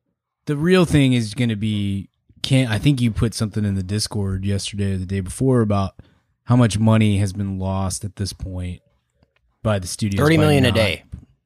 the 0.46 0.58
real 0.58 0.86
thing 0.86 1.13
is 1.13 1.34
going 1.34 1.50
to 1.50 1.55
be 1.55 2.10
Kent 2.41 2.69
I 2.72 2.77
think 2.79 3.00
you 3.01 3.12
put 3.12 3.34
something 3.34 3.63
in 3.63 3.75
the 3.75 3.84
Discord 3.84 4.43
yesterday 4.46 4.93
or 4.93 4.98
the 4.98 5.05
day 5.05 5.19
before 5.22 5.62
about 5.62 5.96
how 6.46 6.55
much 6.55 6.79
money 6.79 7.17
has 7.19 7.31
been 7.34 7.60
lost 7.60 8.03
at 8.03 8.15
this 8.17 8.34
point 8.34 8.81
by 9.62 9.79
the 9.79 9.88
studio. 9.88 10.22
Thirty 10.24 10.38
million 10.38 10.63
by 10.63 10.72
million 10.72 10.88
a 10.89 10.96
day. 10.96 11.03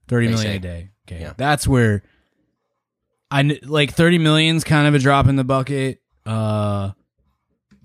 Thirty 0.08 0.28
million 0.28 0.44
say. 0.52 0.56
a 0.56 0.60
day. 0.60 0.90
Okay, 1.08 1.22
Yeah. 1.22 1.34
that's 1.38 1.68
where 1.68 2.04
I 3.30 3.60
like 3.64 3.92
thirty 3.94 4.18
million's 4.18 4.64
kind 4.64 4.88
of 4.88 4.94
a 4.96 5.00
drop 5.00 5.28
in 5.28 5.36
the 5.36 5.44
bucket. 5.44 6.02
Uh, 6.26 6.92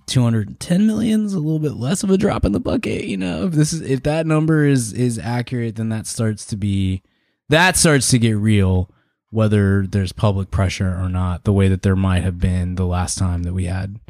two 0.08 0.22
hundred 0.22 0.58
ten 0.58 0.86
million's 0.86 1.34
a 1.34 1.38
little 1.38 1.58
bit 1.58 1.74
less 1.74 2.02
of 2.02 2.10
a 2.10 2.18
drop 2.18 2.44
in 2.44 2.52
the 2.52 2.60
bucket. 2.60 3.04
You 3.04 3.16
know, 3.16 3.44
if 3.44 3.52
this 3.52 3.72
is 3.72 3.82
if 3.82 4.02
that 4.02 4.26
number 4.26 4.64
is 4.64 4.92
is 4.92 5.18
accurate, 5.18 5.76
then 5.76 5.88
that 5.90 6.06
starts 6.06 6.44
to 6.46 6.56
be 6.56 7.02
that 7.48 7.76
starts 7.76 8.10
to 8.10 8.18
get 8.18 8.36
real. 8.36 8.90
Whether 9.30 9.86
there's 9.86 10.12
public 10.12 10.50
pressure 10.50 10.88
or 10.98 11.10
not, 11.10 11.44
the 11.44 11.52
way 11.52 11.68
that 11.68 11.82
there 11.82 11.94
might 11.94 12.22
have 12.22 12.38
been 12.38 12.76
the 12.76 12.86
last 12.86 13.18
time 13.18 13.42
that 13.42 13.52
we 13.52 13.66
had 13.66 14.00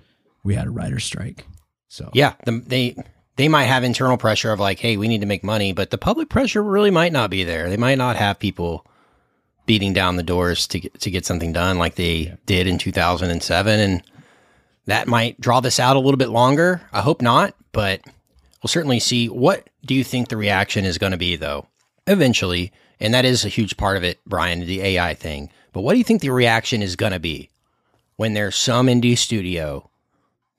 we 0.44 0.54
had 0.54 0.68
a 0.68 0.70
writer's 0.70 1.04
strike. 1.04 1.44
So 1.88 2.10
Yeah, 2.14 2.34
the, 2.44 2.62
they 2.64 2.96
they 3.34 3.48
might 3.48 3.64
have 3.64 3.82
internal 3.84 4.16
pressure 4.16 4.52
of 4.52 4.60
like, 4.60 4.78
hey, 4.78 4.96
we 4.96 5.08
need 5.08 5.20
to 5.22 5.26
make 5.26 5.42
money, 5.42 5.72
but 5.72 5.90
the 5.90 5.98
public 5.98 6.28
pressure 6.28 6.62
really 6.62 6.90
might 6.90 7.12
not 7.12 7.30
be 7.30 7.44
there. 7.44 7.68
They 7.68 7.76
might 7.76 7.98
not 7.98 8.16
have 8.16 8.38
people 8.38 8.86
beating 9.66 9.92
down 9.92 10.16
the 10.16 10.22
doors 10.22 10.66
to 10.66 10.80
get, 10.80 10.98
to 11.00 11.10
get 11.10 11.26
something 11.26 11.52
done 11.52 11.78
like 11.78 11.94
they 11.94 12.36
did 12.46 12.66
in 12.66 12.78
2007 12.78 13.80
and 13.80 14.02
that 14.88 15.06
might 15.06 15.38
draw 15.38 15.60
this 15.60 15.78
out 15.78 15.96
a 15.96 16.00
little 16.00 16.16
bit 16.16 16.30
longer. 16.30 16.80
I 16.94 17.02
hope 17.02 17.20
not, 17.20 17.54
but 17.72 18.00
we'll 18.62 18.68
certainly 18.68 18.98
see. 18.98 19.28
What 19.28 19.68
do 19.84 19.94
you 19.94 20.02
think 20.02 20.28
the 20.28 20.36
reaction 20.38 20.86
is 20.86 20.96
going 20.96 21.12
to 21.12 21.18
be 21.18 21.36
though? 21.36 21.66
Eventually, 22.06 22.72
and 22.98 23.12
that 23.12 23.26
is 23.26 23.44
a 23.44 23.50
huge 23.50 23.76
part 23.76 23.98
of 23.98 24.02
it, 24.02 24.18
Brian, 24.26 24.60
the 24.60 24.80
AI 24.80 25.12
thing. 25.12 25.50
But 25.74 25.82
what 25.82 25.92
do 25.92 25.98
you 25.98 26.04
think 26.04 26.22
the 26.22 26.30
reaction 26.30 26.82
is 26.82 26.96
going 26.96 27.12
to 27.12 27.20
be 27.20 27.50
when 28.16 28.32
there's 28.32 28.56
some 28.56 28.86
indie 28.86 29.16
studio 29.16 29.90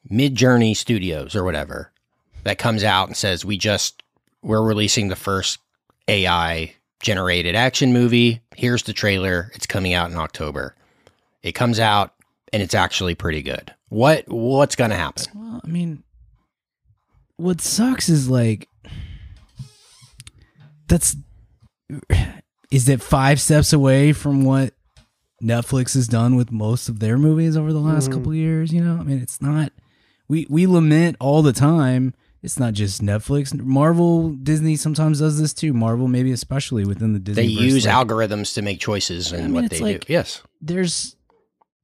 Midjourney 0.09 0.77
Studios 0.77 1.35
or 1.35 1.43
whatever 1.43 1.91
that 2.43 2.59
comes 2.59 2.83
out 2.83 3.07
and 3.07 3.17
says 3.17 3.43
we 3.43 3.57
just 3.57 4.03
we're 4.43 4.61
releasing 4.61 5.07
the 5.07 5.15
first 5.15 5.57
AI 6.07 6.75
generated 7.01 7.55
action 7.55 7.93
movie. 7.93 8.41
Here's 8.55 8.83
the 8.83 8.93
trailer. 8.93 9.51
It's 9.55 9.65
coming 9.65 9.95
out 9.95 10.11
in 10.11 10.17
October. 10.17 10.75
It 11.41 11.53
comes 11.53 11.79
out 11.79 12.13
and 12.53 12.61
it's 12.63 12.73
actually 12.73 13.15
pretty 13.15 13.41
good. 13.41 13.73
What 13.89 14.25
what's 14.27 14.75
going 14.75 14.89
to 14.91 14.95
happen? 14.95 15.25
Well, 15.35 15.61
I 15.63 15.67
mean, 15.67 16.03
what 17.37 17.61
sucks 17.61 18.09
is 18.09 18.29
like 18.29 18.67
that's 20.87 21.15
is 22.71 22.87
it 22.89 23.01
five 23.01 23.41
steps 23.41 23.73
away 23.73 24.13
from 24.13 24.43
what 24.43 24.73
Netflix 25.41 25.93
has 25.93 26.07
done 26.07 26.35
with 26.35 26.51
most 26.51 26.89
of 26.89 26.99
their 26.99 27.17
movies 27.17 27.55
over 27.55 27.71
the 27.71 27.79
last 27.79 28.09
Mhm. 28.09 28.13
couple 28.13 28.31
of 28.31 28.37
years. 28.37 28.71
You 28.73 28.83
know, 28.83 28.97
I 28.99 29.03
mean, 29.03 29.19
it's 29.19 29.41
not. 29.41 29.71
We 30.27 30.45
we 30.49 30.67
lament 30.67 31.17
all 31.19 31.41
the 31.41 31.53
time. 31.53 32.13
It's 32.41 32.57
not 32.59 32.73
just 32.73 33.01
Netflix. 33.01 33.53
Marvel, 33.59 34.29
Disney 34.29 34.75
sometimes 34.77 35.19
does 35.19 35.39
this 35.41 35.53
too. 35.53 35.73
Marvel, 35.73 36.07
maybe 36.07 36.31
especially 36.31 36.85
within 36.85 37.11
the 37.13 37.19
Disney. 37.19 37.43
They 37.43 37.51
use 37.51 37.85
algorithms 37.85 38.53
to 38.53 38.61
make 38.61 38.79
choices 38.79 39.31
and 39.33 39.41
I 39.43 39.45
mean, 39.47 39.53
what 39.53 39.69
they 39.71 39.79
like- 39.79 40.05
do. 40.05 40.13
Yes. 40.13 40.41
there's 40.61 41.15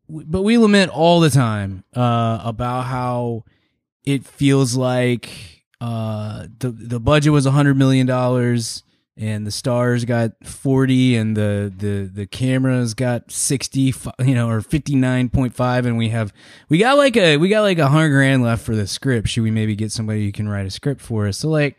but 0.09 0.41
we 0.41 0.57
lament 0.57 0.91
all 0.91 1.19
the 1.19 1.29
time 1.29 1.83
uh 1.95 2.39
about 2.43 2.83
how 2.83 3.43
it 4.03 4.25
feels 4.25 4.75
like 4.75 5.63
uh 5.81 6.45
the 6.59 6.69
the 6.71 6.99
budget 6.99 7.31
was 7.31 7.45
hundred 7.45 7.75
million 7.75 8.05
dollars 8.05 8.83
and 9.17 9.47
the 9.47 9.51
stars 9.51 10.03
got 10.03 10.31
40 10.43 11.15
and 11.15 11.37
the 11.37 11.73
the 11.75 12.09
the 12.13 12.27
cameras 12.27 12.93
got 12.93 13.31
60 13.31 13.91
fi- 13.91 14.11
you 14.19 14.35
know 14.35 14.49
or 14.49 14.61
59.5 14.61 15.85
and 15.85 15.97
we 15.97 16.09
have 16.09 16.33
we 16.69 16.77
got 16.77 16.97
like 16.97 17.15
a 17.15 17.37
we 17.37 17.47
got 17.47 17.61
like 17.61 17.79
a 17.79 17.87
hundred 17.87 18.09
grand 18.09 18.43
left 18.43 18.65
for 18.65 18.75
the 18.75 18.87
script. 18.87 19.29
Should 19.29 19.43
we 19.43 19.51
maybe 19.51 19.75
get 19.75 19.91
somebody 19.91 20.25
who 20.25 20.31
can 20.31 20.49
write 20.49 20.65
a 20.65 20.71
script 20.71 21.01
for 21.01 21.27
us? 21.27 21.37
So 21.37 21.49
like 21.49 21.77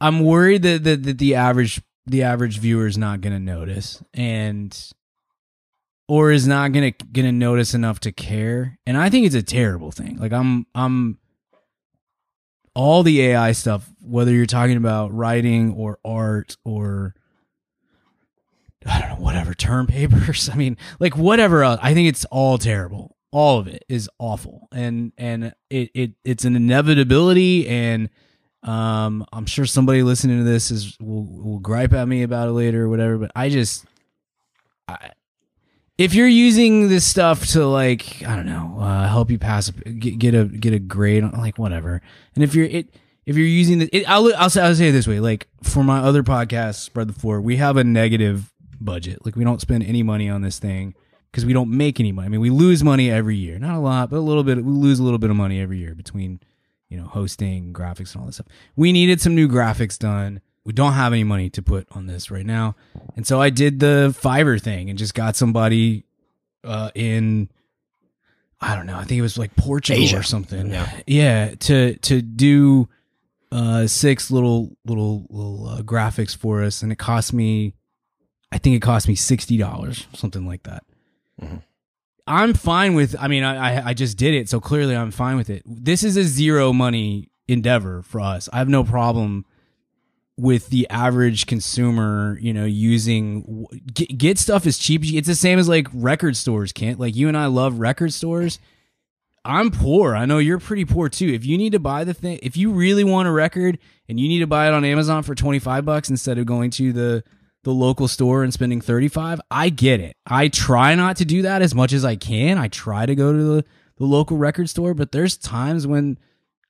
i'm 0.00 0.20
worried 0.20 0.62
that 0.62 0.84
that, 0.84 1.02
that 1.04 1.18
the 1.18 1.36
average 1.36 1.80
the 2.06 2.22
average 2.22 2.58
viewer 2.58 2.86
is 2.86 2.98
not 2.98 3.20
going 3.20 3.32
to 3.32 3.38
notice. 3.38 4.02
And 4.12 4.76
or 6.12 6.30
is 6.30 6.46
not 6.46 6.72
gonna 6.72 6.90
gonna 6.90 7.32
notice 7.32 7.72
enough 7.72 7.98
to 7.98 8.12
care. 8.12 8.78
And 8.84 8.98
i 8.98 9.08
think 9.08 9.24
it's 9.24 9.34
a 9.34 9.42
terrible 9.42 9.90
thing. 9.90 10.18
Like 10.18 10.30
i'm 10.30 10.66
i'm 10.74 11.18
all 12.74 13.02
the 13.02 13.22
ai 13.22 13.52
stuff 13.52 13.90
whether 14.02 14.30
you're 14.30 14.44
talking 14.44 14.76
about 14.76 15.10
writing 15.14 15.72
or 15.72 15.98
art 16.04 16.58
or 16.66 17.14
i 18.84 19.00
don't 19.00 19.08
know 19.08 19.24
whatever 19.24 19.52
term 19.54 19.86
papers 19.86 20.48
i 20.52 20.54
mean 20.54 20.76
like 21.00 21.16
whatever 21.16 21.62
else 21.62 21.78
i 21.82 21.94
think 21.94 22.08
it's 22.08 22.26
all 22.26 22.58
terrible. 22.58 23.16
All 23.34 23.58
of 23.58 23.66
it 23.66 23.82
is 23.88 24.10
awful. 24.18 24.68
And 24.70 25.12
and 25.16 25.54
it, 25.70 25.90
it 25.94 26.10
it's 26.26 26.44
an 26.44 26.56
inevitability 26.56 27.66
and 27.66 28.10
um 28.62 29.24
i'm 29.32 29.46
sure 29.46 29.64
somebody 29.64 30.02
listening 30.02 30.36
to 30.36 30.44
this 30.44 30.70
is 30.70 30.94
will, 31.00 31.24
will 31.24 31.58
gripe 31.58 31.94
at 31.94 32.06
me 32.06 32.22
about 32.22 32.48
it 32.48 32.52
later 32.52 32.84
or 32.84 32.88
whatever 32.90 33.16
but 33.16 33.32
i 33.34 33.48
just 33.48 33.86
I, 34.86 35.10
if 36.02 36.14
you're 36.14 36.26
using 36.26 36.88
this 36.88 37.04
stuff 37.04 37.46
to 37.46 37.64
like 37.64 38.26
I 38.26 38.34
don't 38.34 38.46
know 38.46 38.76
uh, 38.80 39.06
help 39.06 39.30
you 39.30 39.38
pass 39.38 39.70
get, 39.70 40.18
get 40.18 40.34
a 40.34 40.44
get 40.44 40.72
a 40.72 40.80
grade 40.80 41.22
on 41.22 41.32
like 41.32 41.58
whatever, 41.58 42.02
and 42.34 42.42
if 42.42 42.56
you're 42.56 42.66
it 42.66 42.88
if 43.24 43.36
you're 43.36 43.46
using 43.46 43.78
the 43.78 43.88
it, 43.96 44.04
I'll 44.10 44.26
I'll 44.34 44.50
I'll 44.60 44.74
say 44.74 44.88
it 44.88 44.92
this 44.92 45.06
way 45.06 45.20
like 45.20 45.46
for 45.62 45.84
my 45.84 46.00
other 46.00 46.24
podcast 46.24 46.76
spread 46.76 47.08
the 47.08 47.12
floor 47.12 47.40
we 47.40 47.56
have 47.56 47.76
a 47.76 47.84
negative 47.84 48.52
budget. 48.80 49.24
Like 49.24 49.36
we 49.36 49.44
don't 49.44 49.60
spend 49.60 49.84
any 49.84 50.02
money 50.02 50.28
on 50.28 50.42
this 50.42 50.58
thing 50.58 50.96
because 51.30 51.46
we 51.46 51.52
don't 51.52 51.70
make 51.70 52.00
any 52.00 52.10
money. 52.10 52.26
I 52.26 52.28
mean 52.30 52.40
we 52.40 52.50
lose 52.50 52.82
money 52.82 53.08
every 53.08 53.36
year. 53.36 53.60
Not 53.60 53.76
a 53.76 53.80
lot 53.80 54.10
but 54.10 54.16
a 54.16 54.20
little 54.20 54.42
bit 54.42 54.56
we 54.56 54.72
lose 54.72 54.98
a 54.98 55.04
little 55.04 55.20
bit 55.20 55.30
of 55.30 55.36
money 55.36 55.60
every 55.60 55.78
year 55.78 55.94
between 55.94 56.40
you 56.88 56.96
know 56.96 57.06
hosting 57.06 57.72
graphics 57.72 58.14
and 58.14 58.22
all 58.22 58.26
this 58.26 58.36
stuff. 58.36 58.48
We 58.74 58.90
needed 58.90 59.20
some 59.20 59.36
new 59.36 59.46
graphics 59.46 59.96
done 59.96 60.40
we 60.64 60.72
don't 60.72 60.92
have 60.92 61.12
any 61.12 61.24
money 61.24 61.50
to 61.50 61.62
put 61.62 61.86
on 61.92 62.06
this 62.06 62.30
right 62.30 62.46
now 62.46 62.74
and 63.16 63.26
so 63.26 63.40
I 63.40 63.50
did 63.50 63.80
the 63.80 64.14
Fiverr 64.18 64.60
thing 64.60 64.88
and 64.90 64.98
just 64.98 65.14
got 65.14 65.36
somebody 65.36 66.04
uh, 66.64 66.90
in 66.94 67.48
I 68.60 68.76
don't 68.76 68.86
know, 68.86 68.96
I 68.96 69.02
think 69.02 69.18
it 69.18 69.22
was 69.22 69.36
like 69.36 69.56
Portugal 69.56 70.00
Asia. 70.04 70.18
or 70.18 70.22
something. 70.22 70.70
Yeah. 70.70 70.92
Yeah, 71.06 71.54
to 71.60 71.96
to 71.96 72.22
do 72.22 72.88
uh 73.50 73.86
six 73.88 74.30
little 74.30 74.76
little 74.84 75.26
little 75.30 75.68
uh, 75.68 75.82
graphics 75.82 76.36
for 76.36 76.62
us 76.62 76.82
and 76.82 76.92
it 76.92 76.96
cost 76.98 77.32
me 77.32 77.74
I 78.52 78.58
think 78.58 78.76
it 78.76 78.80
cost 78.82 79.08
me 79.08 79.16
$60, 79.16 80.06
something 80.16 80.46
like 80.46 80.62
that. 80.64 80.84
Mhm. 81.40 81.62
I'm 82.26 82.54
fine 82.54 82.94
with 82.94 83.16
I 83.18 83.26
mean 83.26 83.42
I, 83.42 83.80
I 83.80 83.88
I 83.90 83.94
just 83.94 84.16
did 84.16 84.34
it 84.34 84.48
so 84.48 84.60
clearly 84.60 84.94
I'm 84.96 85.10
fine 85.10 85.36
with 85.36 85.50
it. 85.50 85.62
This 85.66 86.04
is 86.04 86.16
a 86.16 86.22
zero 86.22 86.72
money 86.72 87.30
endeavor 87.48 88.02
for 88.02 88.20
us. 88.20 88.48
I 88.52 88.58
have 88.58 88.68
no 88.68 88.84
problem 88.84 89.44
with 90.36 90.70
the 90.70 90.88
average 90.88 91.46
consumer, 91.46 92.38
you 92.40 92.52
know, 92.52 92.64
using 92.64 93.66
get, 93.92 94.16
get 94.16 94.38
stuff 94.38 94.66
as 94.66 94.78
cheap. 94.78 95.02
It's 95.04 95.28
the 95.28 95.34
same 95.34 95.58
as 95.58 95.68
like 95.68 95.88
record 95.92 96.36
stores, 96.36 96.72
can't 96.72 96.98
like 96.98 97.14
you 97.14 97.28
and 97.28 97.36
I 97.36 97.46
love 97.46 97.78
record 97.78 98.12
stores. 98.12 98.58
I'm 99.44 99.70
poor. 99.70 100.14
I 100.14 100.24
know 100.24 100.38
you're 100.38 100.60
pretty 100.60 100.84
poor 100.84 101.08
too. 101.08 101.28
If 101.28 101.44
you 101.44 101.58
need 101.58 101.72
to 101.72 101.80
buy 101.80 102.04
the 102.04 102.14
thing, 102.14 102.38
if 102.42 102.56
you 102.56 102.70
really 102.70 103.02
want 103.02 103.28
a 103.28 103.32
record 103.32 103.78
and 104.08 104.18
you 104.18 104.28
need 104.28 104.38
to 104.38 104.46
buy 104.46 104.68
it 104.68 104.74
on 104.74 104.84
Amazon 104.84 105.22
for 105.24 105.34
25 105.34 105.84
bucks 105.84 106.08
instead 106.08 106.38
of 106.38 106.46
going 106.46 106.70
to 106.72 106.92
the 106.92 107.24
the 107.64 107.72
local 107.72 108.08
store 108.08 108.42
and 108.42 108.52
spending 108.52 108.80
35, 108.80 109.40
I 109.50 109.68
get 109.68 110.00
it. 110.00 110.16
I 110.26 110.48
try 110.48 110.96
not 110.96 111.16
to 111.18 111.24
do 111.24 111.42
that 111.42 111.62
as 111.62 111.74
much 111.76 111.92
as 111.92 112.04
I 112.04 112.16
can. 112.16 112.58
I 112.58 112.66
try 112.66 113.06
to 113.06 113.14
go 113.14 113.32
to 113.32 113.38
the, 113.38 113.64
the 113.98 114.04
local 114.04 114.36
record 114.36 114.68
store, 114.68 114.94
but 114.94 115.12
there's 115.12 115.36
times 115.36 115.86
when 115.86 116.18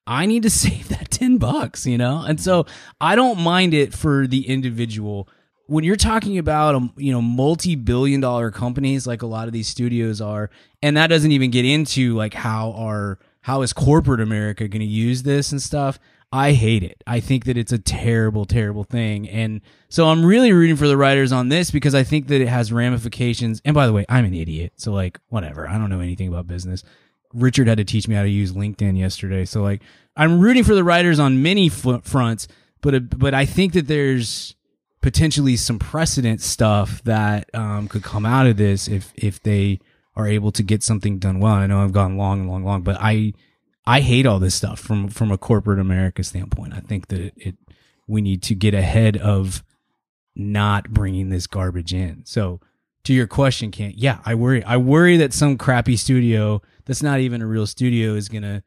I 0.06 0.26
need 0.26 0.42
to 0.44 0.50
save 0.64 0.88
that 0.88 1.10
10 1.10 1.38
bucks, 1.38 1.86
you 1.86 1.98
know? 1.98 2.24
And 2.26 2.40
so 2.40 2.66
I 3.00 3.14
don't 3.16 3.40
mind 3.40 3.74
it 3.74 3.92
for 3.92 4.26
the 4.26 4.48
individual. 4.48 5.28
When 5.66 5.84
you're 5.84 5.96
talking 5.96 6.38
about, 6.38 6.74
um, 6.74 6.92
you 6.96 7.12
know, 7.12 7.22
multi-billion 7.22 8.20
dollar 8.20 8.50
companies 8.50 9.06
like 9.06 9.22
a 9.22 9.26
lot 9.26 9.46
of 9.46 9.52
these 9.52 9.68
studios 9.68 10.20
are, 10.20 10.50
and 10.82 10.96
that 10.96 11.06
doesn't 11.06 11.32
even 11.32 11.50
get 11.50 11.64
into 11.64 12.14
like 12.14 12.34
how 12.34 12.72
are 12.72 13.18
how 13.42 13.62
is 13.62 13.72
corporate 13.72 14.20
America 14.20 14.68
going 14.68 14.80
to 14.80 14.86
use 14.86 15.22
this 15.22 15.50
and 15.52 15.62
stuff. 15.62 15.98
I 16.32 16.52
hate 16.52 16.82
it. 16.82 17.02
I 17.06 17.20
think 17.20 17.44
that 17.44 17.58
it's 17.58 17.72
a 17.72 17.78
terrible, 17.78 18.46
terrible 18.46 18.84
thing. 18.84 19.28
And 19.28 19.60
so 19.90 20.08
I'm 20.08 20.24
really 20.24 20.52
rooting 20.52 20.76
for 20.76 20.88
the 20.88 20.96
writers 20.96 21.30
on 21.30 21.50
this 21.50 21.70
because 21.70 21.94
I 21.94 22.04
think 22.04 22.28
that 22.28 22.40
it 22.40 22.48
has 22.48 22.72
ramifications. 22.72 23.60
And 23.66 23.74
by 23.74 23.86
the 23.86 23.92
way, 23.92 24.06
I'm 24.08 24.24
an 24.24 24.32
idiot. 24.32 24.72
So 24.76 24.92
like, 24.92 25.20
whatever. 25.28 25.68
I 25.68 25.76
don't 25.76 25.90
know 25.90 26.00
anything 26.00 26.28
about 26.28 26.46
business. 26.46 26.84
Richard 27.34 27.68
had 27.68 27.78
to 27.78 27.84
teach 27.84 28.08
me 28.08 28.14
how 28.14 28.22
to 28.22 28.28
use 28.28 28.52
LinkedIn 28.52 28.98
yesterday. 28.98 29.44
So 29.44 29.62
like, 29.62 29.82
I'm 30.16 30.40
rooting 30.40 30.64
for 30.64 30.74
the 30.74 30.84
writers 30.84 31.18
on 31.18 31.42
many 31.42 31.68
fronts, 31.68 32.48
but 32.80 33.18
but 33.18 33.34
I 33.34 33.44
think 33.44 33.72
that 33.72 33.86
there's 33.88 34.54
potentially 35.00 35.56
some 35.56 35.78
precedent 35.78 36.40
stuff 36.40 37.02
that 37.04 37.50
um, 37.54 37.88
could 37.88 38.02
come 38.02 38.26
out 38.26 38.46
of 38.46 38.56
this 38.56 38.88
if 38.88 39.12
if 39.16 39.42
they 39.42 39.80
are 40.14 40.28
able 40.28 40.52
to 40.52 40.62
get 40.62 40.82
something 40.82 41.18
done 41.18 41.40
well. 41.40 41.54
I 41.54 41.66
know 41.66 41.82
I've 41.82 41.92
gone 41.92 42.16
long 42.16 42.40
and 42.40 42.50
long, 42.50 42.64
long, 42.64 42.82
but 42.82 42.96
I 43.00 43.32
I 43.86 44.00
hate 44.00 44.26
all 44.26 44.38
this 44.38 44.54
stuff 44.54 44.78
from 44.78 45.08
from 45.08 45.30
a 45.32 45.38
corporate 45.38 45.80
America 45.80 46.22
standpoint. 46.22 46.74
I 46.74 46.80
think 46.80 47.08
that 47.08 47.32
it 47.36 47.56
we 48.06 48.20
need 48.20 48.42
to 48.42 48.54
get 48.54 48.74
ahead 48.74 49.16
of 49.16 49.62
not 50.34 50.90
bringing 50.90 51.28
this 51.28 51.46
garbage 51.46 51.92
in. 51.92 52.22
So 52.24 52.60
to 53.04 53.12
your 53.12 53.26
question, 53.26 53.70
Kent. 53.70 53.96
Yeah, 53.96 54.18
I 54.24 54.34
worry. 54.34 54.62
I 54.64 54.76
worry 54.76 55.16
that 55.18 55.32
some 55.32 55.58
crappy 55.58 55.96
studio 55.96 56.62
that's 56.84 57.02
not 57.02 57.20
even 57.20 57.42
a 57.42 57.46
real 57.46 57.66
studio 57.66 58.14
is 58.14 58.28
gonna 58.28 58.62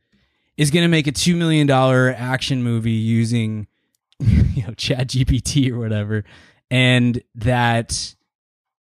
is 0.57 0.71
gonna 0.71 0.87
make 0.87 1.07
a 1.07 1.11
two 1.11 1.35
million 1.35 1.67
dollar 1.67 2.13
action 2.17 2.63
movie 2.63 2.91
using 2.91 3.67
you 4.19 4.63
know 4.63 4.73
Chat 4.73 5.07
GPT 5.07 5.71
or 5.71 5.79
whatever, 5.79 6.23
and 6.69 7.21
that 7.35 8.15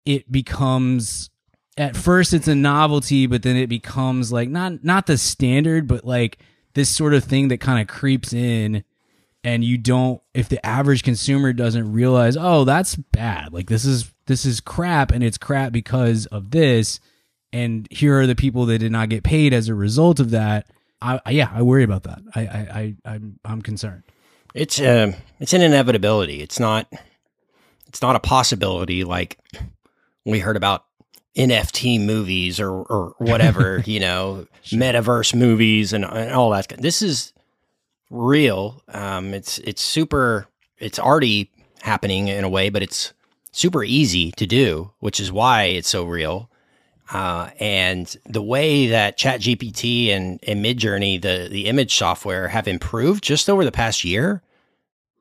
it 0.05 0.31
becomes 0.31 1.31
at 1.77 1.97
first 1.97 2.35
it's 2.35 2.49
a 2.49 2.55
novelty, 2.55 3.27
but 3.27 3.43
then 3.43 3.57
it 3.57 3.69
becomes 3.69 4.33
like 4.33 4.49
not 4.49 4.85
not 4.85 5.07
the 5.07 5.17
standard, 5.17 5.87
but 5.87 6.05
like 6.05 6.39
this 6.75 6.89
sort 6.89 7.15
of 7.15 7.25
thing 7.25 7.49
that 7.49 7.61
kind 7.61 7.81
of 7.81 7.89
creeps 7.89 8.33
in 8.33 8.85
and 9.43 9.65
you 9.65 9.79
don't 9.79 10.21
if 10.35 10.49
the 10.49 10.65
average 10.65 11.03
consumer 11.03 11.53
doesn't 11.53 11.93
realize 11.93 12.37
oh 12.39 12.65
that's 12.65 12.95
bad 12.95 13.53
like 13.53 13.69
this 13.69 13.85
is 13.85 14.13
this 14.31 14.47
is 14.47 14.61
crap 14.61 15.11
and 15.11 15.23
it's 15.23 15.37
crap 15.39 15.73
because 15.73 16.27
of 16.27 16.51
this 16.53 17.01
and 17.53 17.87
here 17.91 18.19
are 18.21 18.27
the 18.27 18.37
people 18.37 18.65
that 18.67 18.79
did 18.79 18.93
not 18.93 19.09
get 19.09 19.25
paid 19.25 19.53
as 19.53 19.69
a 19.69 19.75
result 19.75 20.21
of 20.21 20.31
that 20.31 20.67
I, 21.03 21.21
I 21.27 21.31
yeah 21.33 21.51
i 21.53 21.61
worry 21.63 21.83
about 21.83 22.05
that 22.05 22.21
i 22.35 22.41
i, 22.41 22.59
I 22.81 22.95
i'm 23.13 23.39
i'm 23.45 23.61
concerned 23.61 24.05
It's 24.55 24.81
uh, 24.81 25.13
it's 25.39 25.53
an 25.53 25.63
inevitability. 25.63 26.41
It's 26.41 26.59
not 26.59 26.87
it's 27.87 28.03
not 28.03 28.17
a 28.17 28.21
possibility 28.21 29.05
like 29.05 29.39
we 30.25 30.41
heard 30.41 30.57
about 30.57 30.85
NFT 31.37 32.05
movies 32.05 32.59
or 32.61 32.71
or 32.71 33.15
whatever, 33.19 33.79
you 33.87 34.01
know, 34.01 34.47
metaverse 34.67 35.35
movies 35.35 35.93
and, 35.93 36.05
and 36.05 36.33
all 36.33 36.51
that. 36.51 36.69
This 36.79 37.03
is 37.03 37.33
real. 38.11 38.83
Um, 38.89 39.35
it's 39.35 39.59
it's 39.59 39.83
super. 39.83 40.47
It's 40.79 40.99
already 40.99 41.51
happening 41.83 42.29
in 42.29 42.45
a 42.45 42.49
way, 42.49 42.71
but 42.71 42.83
it's 42.83 43.13
super 43.53 43.85
easy 43.85 44.33
to 44.33 44.47
do, 44.47 44.93
which 45.01 45.21
is 45.21 45.33
why 45.33 45.65
it's 45.65 45.89
so 45.89 46.05
real. 46.05 46.51
Uh, 47.13 47.51
and 47.59 48.17
the 48.25 48.43
way 48.43 48.87
that 48.87 49.19
ChatGPT 49.19 50.11
and, 50.11 50.39
and 50.47 50.65
Midjourney, 50.65 51.21
the 51.21 51.49
the 51.51 51.67
image 51.67 51.97
software, 51.97 52.49
have 52.49 52.69
improved 52.69 53.25
just 53.25 53.51
over 53.51 53.65
the 53.65 53.73
past 53.73 54.05
year 54.05 54.43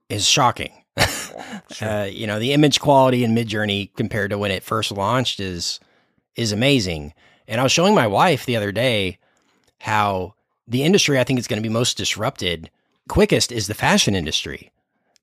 is 0.07 0.27
shocking. 0.27 0.71
uh, 1.81 2.07
you 2.09 2.27
know, 2.27 2.39
the 2.39 2.53
image 2.53 2.79
quality 2.79 3.23
in 3.23 3.35
Midjourney 3.35 3.93
compared 3.95 4.31
to 4.31 4.37
when 4.37 4.51
it 4.51 4.63
first 4.63 4.91
launched 4.91 5.39
is 5.39 5.79
is 6.35 6.51
amazing. 6.51 7.13
And 7.47 7.59
I 7.59 7.63
was 7.63 7.71
showing 7.71 7.95
my 7.95 8.07
wife 8.07 8.45
the 8.45 8.55
other 8.55 8.71
day 8.71 9.17
how 9.79 10.35
the 10.67 10.83
industry 10.83 11.19
I 11.19 11.23
think 11.23 11.39
is 11.39 11.47
going 11.47 11.61
to 11.61 11.67
be 11.67 11.73
most 11.73 11.97
disrupted 11.97 12.69
quickest 13.07 13.51
is 13.51 13.67
the 13.67 13.73
fashion 13.73 14.15
industry 14.15 14.71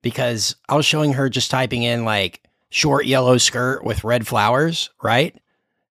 because 0.03 0.57
I 0.69 0.75
was 0.75 0.85
showing 0.85 1.13
her 1.13 1.29
just 1.29 1.51
typing 1.51 1.85
in 1.85 2.05
like 2.05 2.43
short 2.77 3.07
yellow 3.07 3.39
skirt 3.39 3.83
with 3.83 4.05
red 4.05 4.27
flowers, 4.27 4.91
right? 5.03 5.35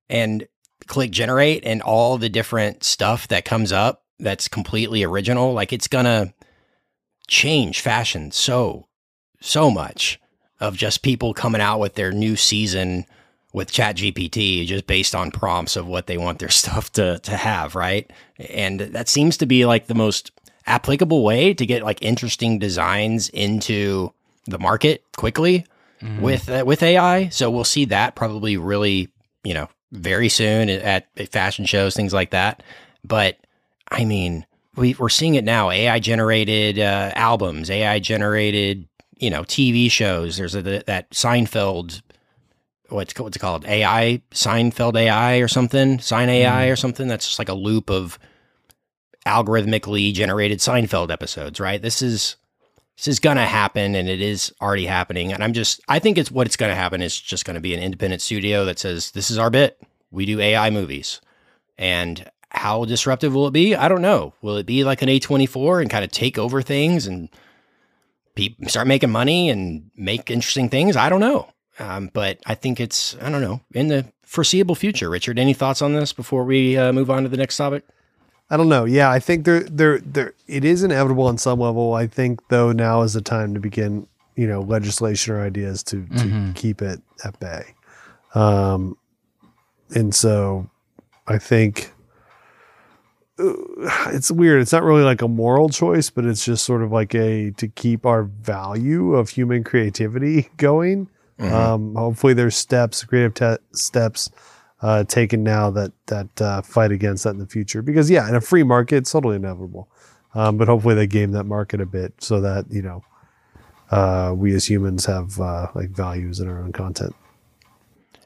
And 0.08 0.46
click 0.86 1.10
generate 1.10 1.64
and 1.64 1.82
all 1.82 2.16
the 2.16 2.28
different 2.28 2.84
stuff 2.84 3.26
that 3.26 3.44
comes 3.44 3.72
up 3.72 4.04
that's 4.20 4.46
completely 4.46 5.02
original. 5.02 5.52
Like 5.52 5.72
it's 5.72 5.88
to 6.04 6.32
change 7.26 7.80
fashion 7.80 8.30
so, 8.30 8.86
so 9.40 9.68
much 9.68 10.20
of 10.60 10.76
just 10.76 11.02
people 11.02 11.34
coming 11.34 11.60
out 11.60 11.80
with 11.80 11.94
their 11.94 12.12
new 12.12 12.36
season 12.36 13.04
with 13.52 13.72
chat 13.72 13.96
gpt 13.96 14.66
just 14.66 14.86
based 14.86 15.14
on 15.14 15.30
prompts 15.30 15.76
of 15.76 15.86
what 15.86 16.06
they 16.06 16.16
want 16.16 16.38
their 16.38 16.48
stuff 16.62 16.92
to, 16.92 17.18
to 17.20 17.36
have 17.36 17.74
right 17.74 18.10
and 18.50 18.80
that 18.80 19.08
seems 19.08 19.36
to 19.36 19.46
be 19.46 19.64
like 19.64 19.86
the 19.86 19.94
most 19.94 20.30
applicable 20.66 21.24
way 21.24 21.54
to 21.54 21.64
get 21.64 21.82
like 21.82 22.00
interesting 22.02 22.58
designs 22.58 23.28
into 23.30 24.12
the 24.46 24.58
market 24.58 25.02
quickly 25.16 25.64
with 26.20 26.48
uh, 26.48 26.62
with 26.66 26.82
ai 26.82 27.28
so 27.28 27.50
we'll 27.50 27.64
see 27.64 27.86
that 27.86 28.14
probably 28.14 28.56
really 28.56 29.08
you 29.44 29.54
know 29.54 29.68
very 29.92 30.28
soon 30.28 30.68
at, 30.68 31.08
at 31.16 31.28
fashion 31.30 31.64
shows 31.64 31.94
things 31.94 32.12
like 32.12 32.30
that. 32.30 32.62
But 33.04 33.38
i 33.90 34.04
mean 34.04 34.46
we, 34.76 34.94
we're 34.94 35.08
seeing 35.08 35.36
it 35.36 35.44
now. 35.44 35.70
Ai 35.70 35.98
generated 36.00 36.78
uh, 36.78 37.10
albums 37.14 37.70
ai 37.70 37.98
generated 37.98 38.86
you 39.16 39.30
know 39.30 39.42
tv 39.42 39.90
shows. 39.90 40.36
There's 40.36 40.54
a, 40.54 40.62
that 40.62 41.10
seinfeld 41.10 42.02
what's 42.88 43.18
what's 43.18 43.36
it 43.36 43.40
called? 43.40 43.64
AI 43.64 44.22
Seinfeld 44.32 44.96
AI 44.96 45.36
or 45.36 45.48
something? 45.48 45.98
Sign 45.98 46.28
AI 46.28 46.66
or 46.66 46.76
something? 46.76 47.08
That's 47.08 47.26
just 47.26 47.38
like 47.38 47.48
a 47.48 47.54
loop 47.54 47.90
of 47.90 48.18
algorithmically 49.26 50.12
generated 50.12 50.58
Seinfeld 50.58 51.10
episodes 51.10 51.58
right? 51.58 51.80
This 51.80 52.02
is 52.02 52.36
this 52.96 53.08
is 53.08 53.20
gonna 53.20 53.46
happen 53.46 53.94
and 53.94 54.08
it 54.08 54.20
is 54.20 54.52
already 54.60 54.86
happening. 54.86 55.32
And 55.32 55.42
I'm 55.42 55.52
just 55.52 55.80
I 55.88 55.98
think 55.98 56.18
it's 56.18 56.30
what 56.30 56.46
it's 56.46 56.56
gonna 56.56 56.74
happen 56.74 57.02
is 57.02 57.18
just 57.18 57.44
gonna 57.44 57.60
be 57.60 57.74
an 57.74 57.82
independent 57.82 58.22
studio 58.22 58.64
that 58.64 58.78
says 58.78 59.10
this 59.12 59.30
is 59.30 59.38
our 59.38 59.50
bit. 59.50 59.80
We 60.10 60.26
do 60.26 60.40
AI 60.40 60.70
movies. 60.70 61.20
And 61.78 62.30
how 62.50 62.84
disruptive 62.84 63.34
will 63.34 63.46
it 63.46 63.52
be? 63.52 63.74
I 63.74 63.88
don't 63.88 64.02
know. 64.02 64.32
Will 64.40 64.56
it 64.56 64.66
be 64.66 64.82
like 64.84 65.02
an 65.02 65.08
A24 65.08 65.82
and 65.82 65.90
kind 65.90 66.04
of 66.04 66.10
take 66.10 66.38
over 66.38 66.62
things 66.62 67.06
and 67.06 67.28
start 68.66 68.86
making 68.86 69.10
money 69.10 69.50
and 69.50 69.90
make 69.94 70.30
interesting 70.30 70.68
things? 70.68 70.96
I 70.96 71.08
don't 71.08 71.20
know. 71.20 71.50
Um, 71.78 72.10
but 72.12 72.38
I 72.46 72.54
think 72.54 72.80
it's, 72.80 73.14
I 73.20 73.28
don't 73.28 73.42
know, 73.42 73.60
in 73.74 73.88
the 73.88 74.06
foreseeable 74.22 74.74
future. 74.74 75.10
Richard, 75.10 75.38
any 75.38 75.52
thoughts 75.52 75.82
on 75.82 75.92
this 75.92 76.12
before 76.12 76.44
we 76.44 76.76
uh, 76.76 76.92
move 76.92 77.10
on 77.10 77.24
to 77.24 77.28
the 77.28 77.36
next 77.36 77.58
topic? 77.58 77.84
I 78.48 78.56
don't 78.56 78.68
know. 78.68 78.84
Yeah, 78.84 79.10
I 79.10 79.18
think 79.18 79.44
there, 79.44 79.64
there, 79.64 79.98
there. 79.98 80.34
It 80.46 80.64
is 80.64 80.82
inevitable 80.84 81.26
on 81.26 81.36
some 81.38 81.58
level. 81.58 81.94
I 81.94 82.06
think 82.06 82.46
though 82.48 82.72
now 82.72 83.02
is 83.02 83.14
the 83.14 83.20
time 83.20 83.54
to 83.54 83.60
begin, 83.60 84.06
you 84.36 84.46
know, 84.46 84.60
legislation 84.60 85.34
or 85.34 85.42
ideas 85.42 85.82
to 85.84 86.06
to 86.18 86.52
keep 86.54 86.80
it 86.82 87.00
at 87.24 87.38
bay. 87.40 87.74
Um, 88.34 88.96
and 89.94 90.14
so 90.14 90.70
I 91.26 91.38
think 91.38 91.92
uh, 93.38 93.52
it's 94.12 94.30
weird. 94.30 94.62
It's 94.62 94.72
not 94.72 94.82
really 94.84 95.02
like 95.02 95.22
a 95.22 95.28
moral 95.28 95.68
choice, 95.68 96.10
but 96.10 96.24
it's 96.24 96.44
just 96.44 96.64
sort 96.64 96.82
of 96.82 96.92
like 96.92 97.14
a 97.14 97.50
to 97.52 97.66
keep 97.68 98.06
our 98.06 98.22
value 98.22 99.14
of 99.14 99.30
human 99.30 99.64
creativity 99.64 100.50
going. 100.56 101.08
Um, 101.38 101.94
hopefully, 101.96 102.32
there's 102.32 102.56
steps, 102.56 103.04
creative 103.04 103.34
te- 103.34 103.62
steps 103.72 104.30
uh, 104.86 105.02
taken 105.02 105.42
now 105.42 105.68
that 105.70 105.90
that 106.06 106.40
uh, 106.40 106.62
fight 106.62 106.92
against 106.92 107.24
that 107.24 107.30
in 107.30 107.38
the 107.38 107.46
future. 107.46 107.82
Because 107.82 108.08
yeah, 108.08 108.28
in 108.28 108.36
a 108.36 108.40
free 108.40 108.62
market, 108.62 108.98
it's 108.98 109.10
totally 109.10 109.34
inevitable. 109.34 109.88
Um, 110.32 110.56
but 110.56 110.68
hopefully, 110.68 110.94
they 110.94 111.08
game 111.08 111.32
that 111.32 111.44
market 111.44 111.80
a 111.80 111.86
bit 111.86 112.14
so 112.18 112.40
that 112.40 112.66
you 112.70 112.82
know 112.82 113.02
uh, 113.90 114.32
we 114.36 114.54
as 114.54 114.70
humans 114.70 115.04
have 115.06 115.40
uh, 115.40 115.66
like 115.74 115.90
values 115.90 116.38
in 116.38 116.48
our 116.48 116.62
own 116.62 116.72
content. 116.72 117.16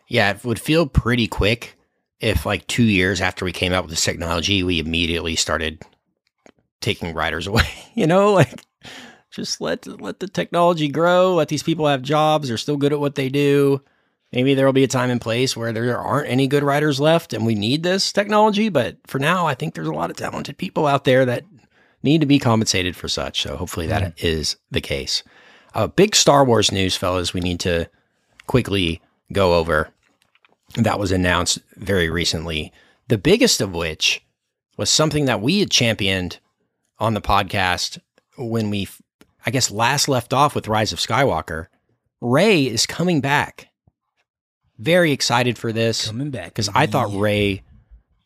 Yeah, 0.07 0.31
it 0.33 0.45
would 0.45 0.61
feel 0.61 0.87
pretty 0.87 1.29
quick 1.29 1.79
if, 2.21 2.45
like, 2.45 2.67
two 2.67 2.83
years 2.83 3.21
after 3.21 3.45
we 3.45 3.53
came 3.53 3.73
out 3.73 3.85
with 3.85 3.91
this 3.91 4.05
technology, 4.05 4.63
we 4.63 4.81
immediately 4.81 5.37
started 5.37 5.83
taking 6.81 7.15
writers 7.15 7.47
away. 7.47 7.69
You 7.95 8.07
know, 8.07 8.35
like 8.35 8.61
just 9.31 9.61
let 9.61 9.87
let 9.87 10.21
the 10.21 10.29
technology 10.29 10.89
grow. 10.89 11.35
Let 11.37 11.49
these 11.49 11.63
people 11.63 11.87
have 11.87 12.03
jobs. 12.03 12.49
They're 12.49 12.59
still 12.59 12.77
good 12.77 12.93
at 12.93 13.01
what 13.01 13.15
they 13.15 13.31
do. 13.31 13.83
Maybe 14.33 14.55
there 14.55 14.67
will 14.67 14.73
be 14.73 14.85
a 14.85 14.89
time 14.89 15.11
and 15.11 15.21
place 15.21 15.57
where 15.57 15.73
there 15.73 15.99
aren't 15.99 16.29
any 16.29 16.47
good 16.47 16.63
writers 16.63 17.01
left, 17.01 17.33
and 17.33 17.45
we 17.45 17.55
need 17.55 17.83
this 17.83 18.13
technology. 18.13 18.69
But 18.69 18.99
for 19.07 19.19
now, 19.19 19.47
I 19.47 19.55
think 19.55 19.75
there's 19.75 19.89
a 19.89 19.93
lot 19.93 20.11
of 20.11 20.17
talented 20.17 20.57
people 20.57 20.87
out 20.87 21.05
there 21.05 21.25
that 21.25 21.45
need 22.03 22.21
to 22.21 22.27
be 22.27 22.39
compensated 22.39 22.95
for 22.95 23.09
such. 23.09 23.43
So 23.43 23.57
hopefully 23.57 23.87
that 23.89 24.23
is 24.23 24.57
the 24.71 24.81
case. 24.81 25.23
Uh, 25.75 25.89
big 25.89 26.15
Star 26.15 26.45
Wars 26.45 26.71
news, 26.73 26.97
fellas. 26.97 27.35
We 27.35 27.41
need 27.41 27.61
to 27.61 27.91
quickly 28.47 29.01
go 29.33 29.55
over 29.55 29.93
that 30.77 30.99
was 30.99 31.13
announced 31.13 31.59
very 31.77 32.11
recently. 32.11 32.73
The 33.09 33.19
biggest 33.19 33.61
of 33.61 33.75
which 33.75 34.25
was 34.77 34.91
something 34.91 35.25
that 35.25 35.41
we 35.41 35.61
had 35.61 35.71
championed 35.71 36.39
on 36.99 37.15
the 37.15 37.21
podcast 37.21 37.99
when 38.37 38.71
we, 38.71 38.89
I 39.45 39.51
guess, 39.51 39.71
last 39.71 40.09
left 40.09 40.33
off 40.33 40.55
with 40.55 40.69
Rise 40.69 40.93
of 40.93 40.99
Skywalker. 40.99 41.67
Rey 42.21 42.67
is 42.67 42.87
coming 42.87 43.21
back. 43.21 43.69
Very 44.81 45.13
excited 45.13 45.59
for 45.59 45.73
this 45.73 46.07
coming 46.07 46.31
back 46.31 46.47
because 46.47 46.71
I 46.75 46.87
thought. 46.87 47.15
Rey 47.15 47.63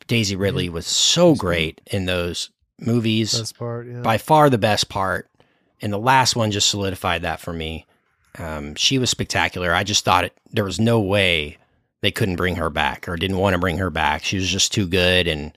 Daisy 0.07 0.37
Ridley 0.37 0.69
was 0.69 0.87
so 0.87 1.35
great 1.35 1.81
in 1.87 2.05
those 2.05 2.51
movies 2.79 3.39
Best 3.39 3.59
part, 3.59 3.87
yeah. 3.87 4.01
by 4.01 4.19
far 4.19 4.51
the 4.51 4.59
best 4.59 4.89
part. 4.89 5.29
And 5.81 5.93
the 5.93 5.99
last 5.99 6.37
one 6.37 6.51
just 6.51 6.69
solidified 6.69 7.23
that 7.23 7.41
for 7.41 7.53
me. 7.53 7.87
Um, 8.39 8.75
she 8.75 8.99
was 8.99 9.11
spectacular. 9.11 9.73
I 9.73 9.85
just 9.85 10.05
thought 10.05 10.25
it, 10.25 10.37
there 10.51 10.65
was 10.65 10.81
no 10.81 11.01
way 11.01 11.59
they 12.01 12.11
couldn't 12.11 12.37
bring 12.37 12.57
her 12.57 12.71
back 12.71 13.09
or 13.09 13.17
didn't 13.17 13.39
want 13.39 13.55
to 13.55 13.59
bring 13.59 13.79
her 13.79 13.91
back. 13.91 14.25
She 14.25 14.37
was 14.37 14.49
just 14.49 14.73
too 14.73 14.87
good 14.87 15.29
and 15.29 15.57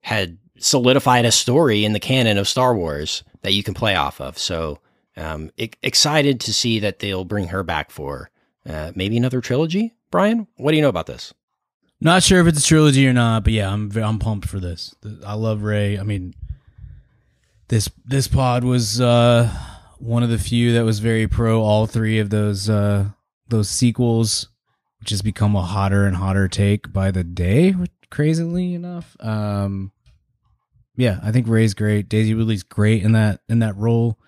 had 0.00 0.38
solidified 0.58 1.24
a 1.24 1.32
story 1.32 1.84
in 1.84 1.92
the 1.92 2.00
canon 2.00 2.38
of 2.38 2.48
Star 2.48 2.74
Wars 2.74 3.24
that 3.42 3.52
you 3.52 3.62
can 3.62 3.74
play 3.74 3.94
off 3.94 4.20
of. 4.20 4.38
So 4.38 4.80
um, 5.16 5.50
excited 5.56 6.40
to 6.40 6.54
see 6.54 6.78
that 6.80 6.98
they'll 6.98 7.24
bring 7.24 7.48
her 7.48 7.62
back 7.62 7.90
for 7.90 8.30
uh, 8.68 8.92
maybe 8.94 9.16
another 9.16 9.40
trilogy. 9.40 9.94
Brian, 10.14 10.46
what 10.58 10.70
do 10.70 10.76
you 10.76 10.82
know 10.82 10.88
about 10.88 11.06
this? 11.06 11.34
Not 12.00 12.22
sure 12.22 12.40
if 12.40 12.46
it's 12.46 12.64
a 12.64 12.64
trilogy 12.64 13.04
or 13.08 13.12
not, 13.12 13.42
but 13.42 13.52
yeah, 13.52 13.68
I'm 13.68 13.90
I'm 13.96 14.20
pumped 14.20 14.46
for 14.48 14.60
this. 14.60 14.94
I 15.26 15.34
love 15.34 15.64
Rey. 15.64 15.98
I 15.98 16.04
mean, 16.04 16.34
this 17.66 17.90
this 18.04 18.28
pod 18.28 18.62
was 18.62 19.00
uh, 19.00 19.50
one 19.98 20.22
of 20.22 20.28
the 20.28 20.38
few 20.38 20.72
that 20.74 20.84
was 20.84 21.00
very 21.00 21.26
pro 21.26 21.60
all 21.60 21.88
three 21.88 22.20
of 22.20 22.30
those 22.30 22.70
uh, 22.70 23.06
those 23.48 23.68
sequels. 23.68 24.50
which 25.00 25.10
has 25.10 25.20
become 25.20 25.56
a 25.56 25.62
hotter 25.62 26.06
and 26.06 26.14
hotter 26.14 26.46
take 26.46 26.92
by 26.92 27.10
the 27.10 27.24
day, 27.24 27.74
crazily 28.08 28.72
enough. 28.72 29.16
Um, 29.18 29.90
yeah, 30.94 31.18
I 31.24 31.32
think 31.32 31.48
Rey's 31.48 31.74
great. 31.74 32.08
Daisy 32.08 32.34
Ridley's 32.34 32.62
great 32.62 33.02
in 33.02 33.10
that 33.12 33.40
in 33.48 33.58
that 33.58 33.76
role. 33.76 34.20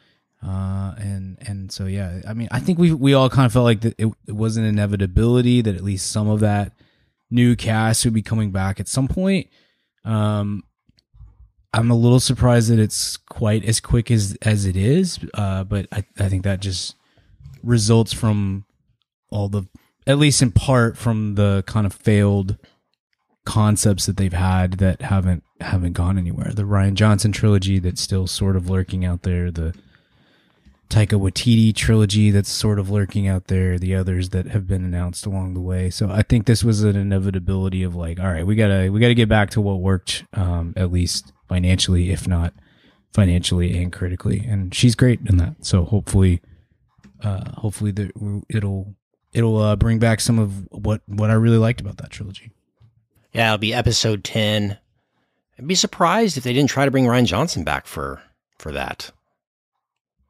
Uh, 0.46 0.94
and 0.98 1.38
and 1.40 1.72
so 1.72 1.86
yeah, 1.86 2.20
I 2.28 2.32
mean, 2.32 2.46
I 2.52 2.60
think 2.60 2.78
we 2.78 2.92
we 2.92 3.14
all 3.14 3.28
kind 3.28 3.46
of 3.46 3.52
felt 3.52 3.64
like 3.64 3.80
that 3.80 3.94
it, 3.98 4.12
it 4.28 4.36
was 4.36 4.56
an 4.56 4.64
inevitability 4.64 5.60
that 5.62 5.74
at 5.74 5.82
least 5.82 6.12
some 6.12 6.28
of 6.28 6.40
that 6.40 6.72
new 7.30 7.56
cast 7.56 8.04
would 8.04 8.14
be 8.14 8.22
coming 8.22 8.52
back 8.52 8.78
at 8.78 8.86
some 8.86 9.08
point. 9.08 9.48
Um, 10.04 10.62
I'm 11.74 11.90
a 11.90 11.96
little 11.96 12.20
surprised 12.20 12.70
that 12.70 12.78
it's 12.78 13.16
quite 13.16 13.64
as 13.64 13.80
quick 13.80 14.08
as 14.10 14.36
as 14.42 14.66
it 14.66 14.76
is, 14.76 15.18
uh, 15.34 15.64
but 15.64 15.88
I 15.90 16.04
I 16.18 16.28
think 16.28 16.44
that 16.44 16.60
just 16.60 16.94
results 17.64 18.12
from 18.12 18.66
all 19.30 19.48
the 19.48 19.66
at 20.06 20.18
least 20.18 20.42
in 20.42 20.52
part 20.52 20.96
from 20.96 21.34
the 21.34 21.64
kind 21.66 21.86
of 21.86 21.92
failed 21.92 22.56
concepts 23.44 24.06
that 24.06 24.16
they've 24.16 24.32
had 24.32 24.74
that 24.74 25.02
haven't 25.02 25.42
haven't 25.60 25.94
gone 25.94 26.18
anywhere. 26.18 26.52
The 26.54 26.62
Rian 26.62 26.94
Johnson 26.94 27.32
trilogy 27.32 27.80
that's 27.80 28.00
still 28.00 28.28
sort 28.28 28.54
of 28.54 28.70
lurking 28.70 29.04
out 29.04 29.22
there, 29.22 29.50
the 29.50 29.74
Taika 30.88 31.18
Waititi 31.18 31.74
trilogy 31.74 32.30
that's 32.30 32.50
sort 32.50 32.78
of 32.78 32.90
lurking 32.90 33.26
out 33.26 33.48
there, 33.48 33.78
the 33.78 33.94
others 33.94 34.30
that 34.30 34.46
have 34.48 34.66
been 34.66 34.84
announced 34.84 35.26
along 35.26 35.54
the 35.54 35.60
way. 35.60 35.90
So 35.90 36.10
I 36.10 36.22
think 36.22 36.46
this 36.46 36.62
was 36.62 36.84
an 36.84 36.94
inevitability 36.94 37.82
of 37.82 37.96
like, 37.96 38.20
all 38.20 38.26
right, 38.26 38.46
we 38.46 38.54
gotta 38.54 38.90
we 38.90 39.00
gotta 39.00 39.14
get 39.14 39.28
back 39.28 39.50
to 39.50 39.60
what 39.60 39.80
worked, 39.80 40.24
um, 40.34 40.74
at 40.76 40.92
least 40.92 41.32
financially, 41.48 42.10
if 42.10 42.28
not 42.28 42.54
financially 43.12 43.76
and 43.82 43.92
critically. 43.92 44.44
And 44.46 44.74
she's 44.74 44.94
great 44.94 45.20
in 45.28 45.38
that. 45.38 45.64
So 45.64 45.84
hopefully, 45.84 46.40
uh, 47.22 47.50
hopefully 47.52 47.90
the, 47.90 48.44
it'll 48.48 48.94
it'll 49.32 49.58
uh, 49.58 49.76
bring 49.76 49.98
back 49.98 50.20
some 50.20 50.38
of 50.38 50.68
what 50.70 51.02
what 51.06 51.30
I 51.30 51.34
really 51.34 51.58
liked 51.58 51.80
about 51.80 51.96
that 51.96 52.10
trilogy. 52.10 52.52
Yeah, 53.32 53.48
it'll 53.48 53.58
be 53.58 53.74
episode 53.74 54.22
ten. 54.22 54.78
I'd 55.58 55.66
be 55.66 55.74
surprised 55.74 56.36
if 56.36 56.44
they 56.44 56.52
didn't 56.52 56.70
try 56.70 56.84
to 56.84 56.90
bring 56.90 57.06
Rian 57.06 57.26
Johnson 57.26 57.64
back 57.64 57.86
for 57.86 58.22
for 58.58 58.70
that. 58.72 59.10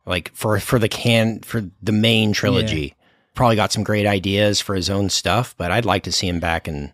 Like 0.06 0.30
for 0.34 0.58
for 0.60 0.78
the 0.78 0.88
can 0.88 1.40
for 1.40 1.68
the 1.82 1.92
main 1.92 2.32
trilogy. 2.32 2.94
Probably 3.34 3.56
got 3.56 3.72
some 3.72 3.84
great 3.84 4.06
ideas 4.06 4.60
for 4.60 4.74
his 4.74 4.88
own 4.88 5.10
stuff, 5.10 5.54
but 5.58 5.70
I'd 5.70 5.84
like 5.84 6.04
to 6.04 6.12
see 6.12 6.28
him 6.28 6.40
back 6.40 6.68
in 6.68 6.92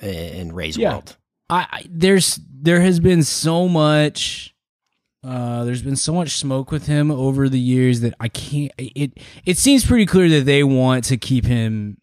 in 0.00 0.52
Rey's 0.52 0.76
Yeah. 0.76 0.92
world. 0.92 1.16
I, 1.48 1.66
I 1.70 1.84
there's 1.88 2.40
there 2.50 2.80
has 2.80 2.98
been 3.00 3.22
so 3.22 3.68
much 3.68 4.54
uh 5.22 5.64
there's 5.64 5.82
been 5.82 5.96
so 5.96 6.14
much 6.14 6.30
smoke 6.38 6.70
with 6.70 6.86
him 6.86 7.10
over 7.10 7.48
the 7.48 7.58
years 7.58 8.00
that 8.00 8.14
I 8.18 8.28
can't 8.28 8.72
it 8.78 9.12
it 9.44 9.58
seems 9.58 9.84
pretty 9.84 10.06
clear 10.06 10.28
that 10.30 10.46
they 10.46 10.64
want 10.64 11.04
to 11.04 11.16
keep 11.18 11.44
him 11.44 11.98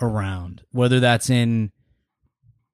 around 0.00 0.62
whether 0.70 1.00
that's 1.00 1.30
in 1.30 1.72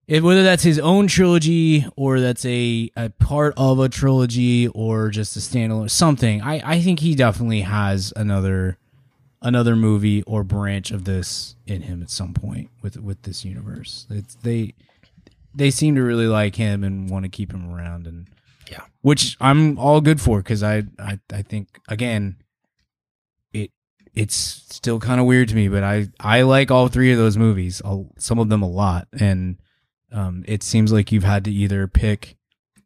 if, 0.09 0.23
whether 0.23 0.43
that's 0.43 0.63
his 0.63 0.79
own 0.79 1.07
trilogy 1.09 1.85
or 1.97 2.21
that's 2.21 2.45
a, 2.45 2.91
a 2.97 3.11
part 3.11 3.55
of 3.57 3.79
a 3.81 3.89
trilogy 3.89 4.69
or 4.69 5.09
just 5.11 5.37
a 5.37 5.41
standalone 5.41 5.91
something 5.91 6.41
I, 6.43 6.63
I 6.77 6.81
think 6.81 7.01
he 7.01 7.15
definitely 7.15 7.63
has 7.63 8.13
another 8.17 8.79
another 9.43 9.77
movie 9.77 10.23
or 10.23 10.43
branch 10.45 10.91
of 10.91 11.05
this 11.05 11.57
in 11.67 11.83
him 11.83 12.03
at 12.03 12.11
some 12.11 12.33
point 12.35 12.71
with 12.83 12.97
with 12.99 13.23
this 13.23 13.45
universe 13.45 14.07
it's 14.11 14.35
they 14.37 14.75
they 15.55 15.71
seem 15.71 15.95
to 15.95 16.03
really 16.03 16.27
like 16.27 16.57
him 16.57 16.85
and 16.85 17.11
want 17.11 17.25
to 17.25 17.29
keep 17.29 17.53
him 17.53 17.73
around 17.73 18.07
and 18.07 18.29
Yeah. 18.71 18.81
which 19.03 19.37
i'm 19.41 19.79
all 19.79 20.01
good 20.01 20.21
for 20.21 20.39
because 20.39 20.63
I, 20.63 20.85
I 20.99 21.19
i 21.33 21.43
think 21.43 21.81
again 21.89 22.37
it 23.53 23.71
it's 24.15 24.35
still 24.35 24.99
kind 25.01 25.21
of 25.21 25.27
weird 25.27 25.49
to 25.51 25.55
me 25.55 25.69
but 25.69 25.83
i 25.85 26.09
i 26.19 26.43
like 26.43 26.71
all 26.71 26.89
three 26.89 27.13
of 27.13 27.19
those 27.19 27.37
movies 27.37 27.83
I'll, 27.85 28.09
some 28.19 28.39
of 28.39 28.49
them 28.49 28.63
a 28.63 28.69
lot 28.69 29.07
and 29.19 29.59
um 30.17 30.45
it 30.47 30.63
seems 30.63 30.93
like 30.93 31.13
you've 31.13 31.25
had 31.25 31.45
to 31.45 31.53
either 31.53 31.87
pick 31.87 32.37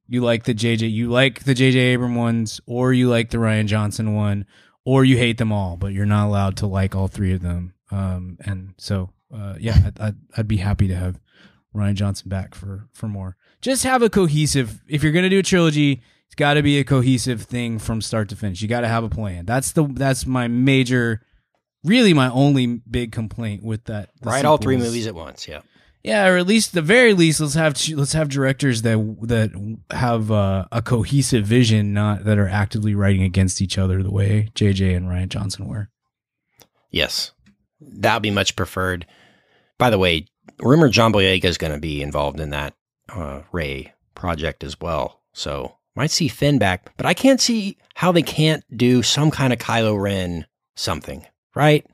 you 0.07 0.21
like 0.21 0.45
the 0.45 0.55
jj 0.55 0.91
you 0.91 1.09
like 1.09 1.45
the 1.45 1.55
jj 1.55 1.95
abram 1.95 2.15
ones 2.15 2.61
or 2.67 2.93
you 2.93 3.09
like 3.09 3.31
the 3.31 3.39
rian 3.39 3.67
johnson 3.67 4.15
one 4.15 4.45
or 4.85 5.05
you 5.05 5.17
hate 5.17 5.39
them 5.39 5.53
all 5.53 5.77
but 5.77 5.93
you're 5.93 6.05
not 6.05 6.27
allowed 6.27 6.57
to 6.57 6.67
like 6.67 6.95
all 6.95 7.09
three 7.09 7.33
of 7.33 7.41
them 7.41 7.73
um 7.91 8.37
and 8.45 8.75
so 8.77 9.11
uh 9.35 9.55
yeah 9.59 9.79
i'd, 9.87 10.01
I'd, 10.01 10.17
I'd 10.37 10.49
be 10.49 10.59
happy 10.59 10.89
to 10.89 10.95
have 10.95 11.19
Rian 11.75 11.95
Johnson 11.95 12.29
back 12.29 12.55
for 12.55 12.89
for 12.93 13.09
more. 13.09 13.37
Just 13.61 13.85
have 13.85 14.03
a 14.03 14.11
cohesive. 14.11 14.81
If 14.89 15.03
you're 15.03 15.13
gonna 15.13 15.29
do 15.29 15.39
a 15.39 15.43
trilogy, 15.43 16.03
it's 16.27 16.35
got 16.35 16.55
to 16.55 16.63
be 16.63 16.79
a 16.79 16.85
cohesive 16.85 17.43
thing 17.43 17.79
from 17.79 18.01
start 18.01 18.29
to 18.31 18.37
finish. 18.37 18.63
You 18.63 18.69
got 18.69 18.81
to 18.81 18.89
have 18.89 19.05
a 19.05 19.09
plan. 19.09 19.47
That's 19.47 19.73
the 19.73 19.85
that's 19.85 20.27
my 20.27 20.49
major, 20.49 21.23
really 21.85 22.15
my 22.15 22.31
only 22.31 22.67
big 22.67 23.13
complaint 23.13 23.63
with 23.63 23.85
that. 23.85 24.11
Write 24.23 24.45
all 24.45 24.57
three 24.57 24.77
movies 24.77 25.07
at 25.07 25.15
once. 25.15 25.47
Yeah. 25.47 25.61
Yeah, 26.03 26.27
or 26.29 26.39
at 26.39 26.47
least 26.47 26.73
the 26.73 26.83
very 26.83 27.13
least, 27.13 27.41
let's 27.41 27.55
have 27.55 27.77
let's 27.91 28.15
have 28.15 28.31
directors 28.31 28.83
that 28.83 28.97
that 29.23 29.79
have 29.91 30.31
uh, 30.31 30.67
a 30.73 30.81
cohesive 30.81 31.45
vision, 31.45 31.93
not 31.93 32.25
that 32.25 32.39
are 32.39 32.49
actively 32.49 32.95
writing 32.95 33.23
against 33.23 33.61
each 33.61 33.77
other 33.77 34.03
the 34.03 34.11
way 34.11 34.49
JJ 34.55 34.97
and 34.97 35.09
Rian 35.09 35.29
Johnson 35.29 35.69
were. 35.69 35.91
Yes, 36.91 37.33
that 37.81 38.15
would 38.15 38.23
be 38.23 38.31
much 38.31 38.57
preferred. 38.57 39.07
By 39.77 39.91
the 39.91 39.99
way, 39.99 40.27
rumor 40.59 40.89
John 40.89 41.13
Boyega 41.13 41.45
is 41.45 41.59
going 41.59 41.73
to 41.73 41.79
be 41.79 42.03
involved 42.03 42.41
in 42.41 42.51
that 42.51 42.75
uh, 43.11 43.43
Rey 43.53 43.93
project 44.15 44.65
as 44.65 44.81
well. 44.81 45.21
So 45.35 45.77
might 45.95 46.11
see 46.11 46.29
Finn 46.29 46.59
back, 46.59 46.97
but 46.97 47.07
I 47.07 47.13
can't 47.13 47.41
see 47.41 47.77
how 47.95 48.11
they 48.11 48.23
can't 48.23 48.65
do 48.75 49.03
some 49.03 49.31
kind 49.31 49.53
of 49.53 49.59
Kylo 49.59 50.01
Ren 50.01 50.47
something, 50.77 51.27
right? 51.55 51.87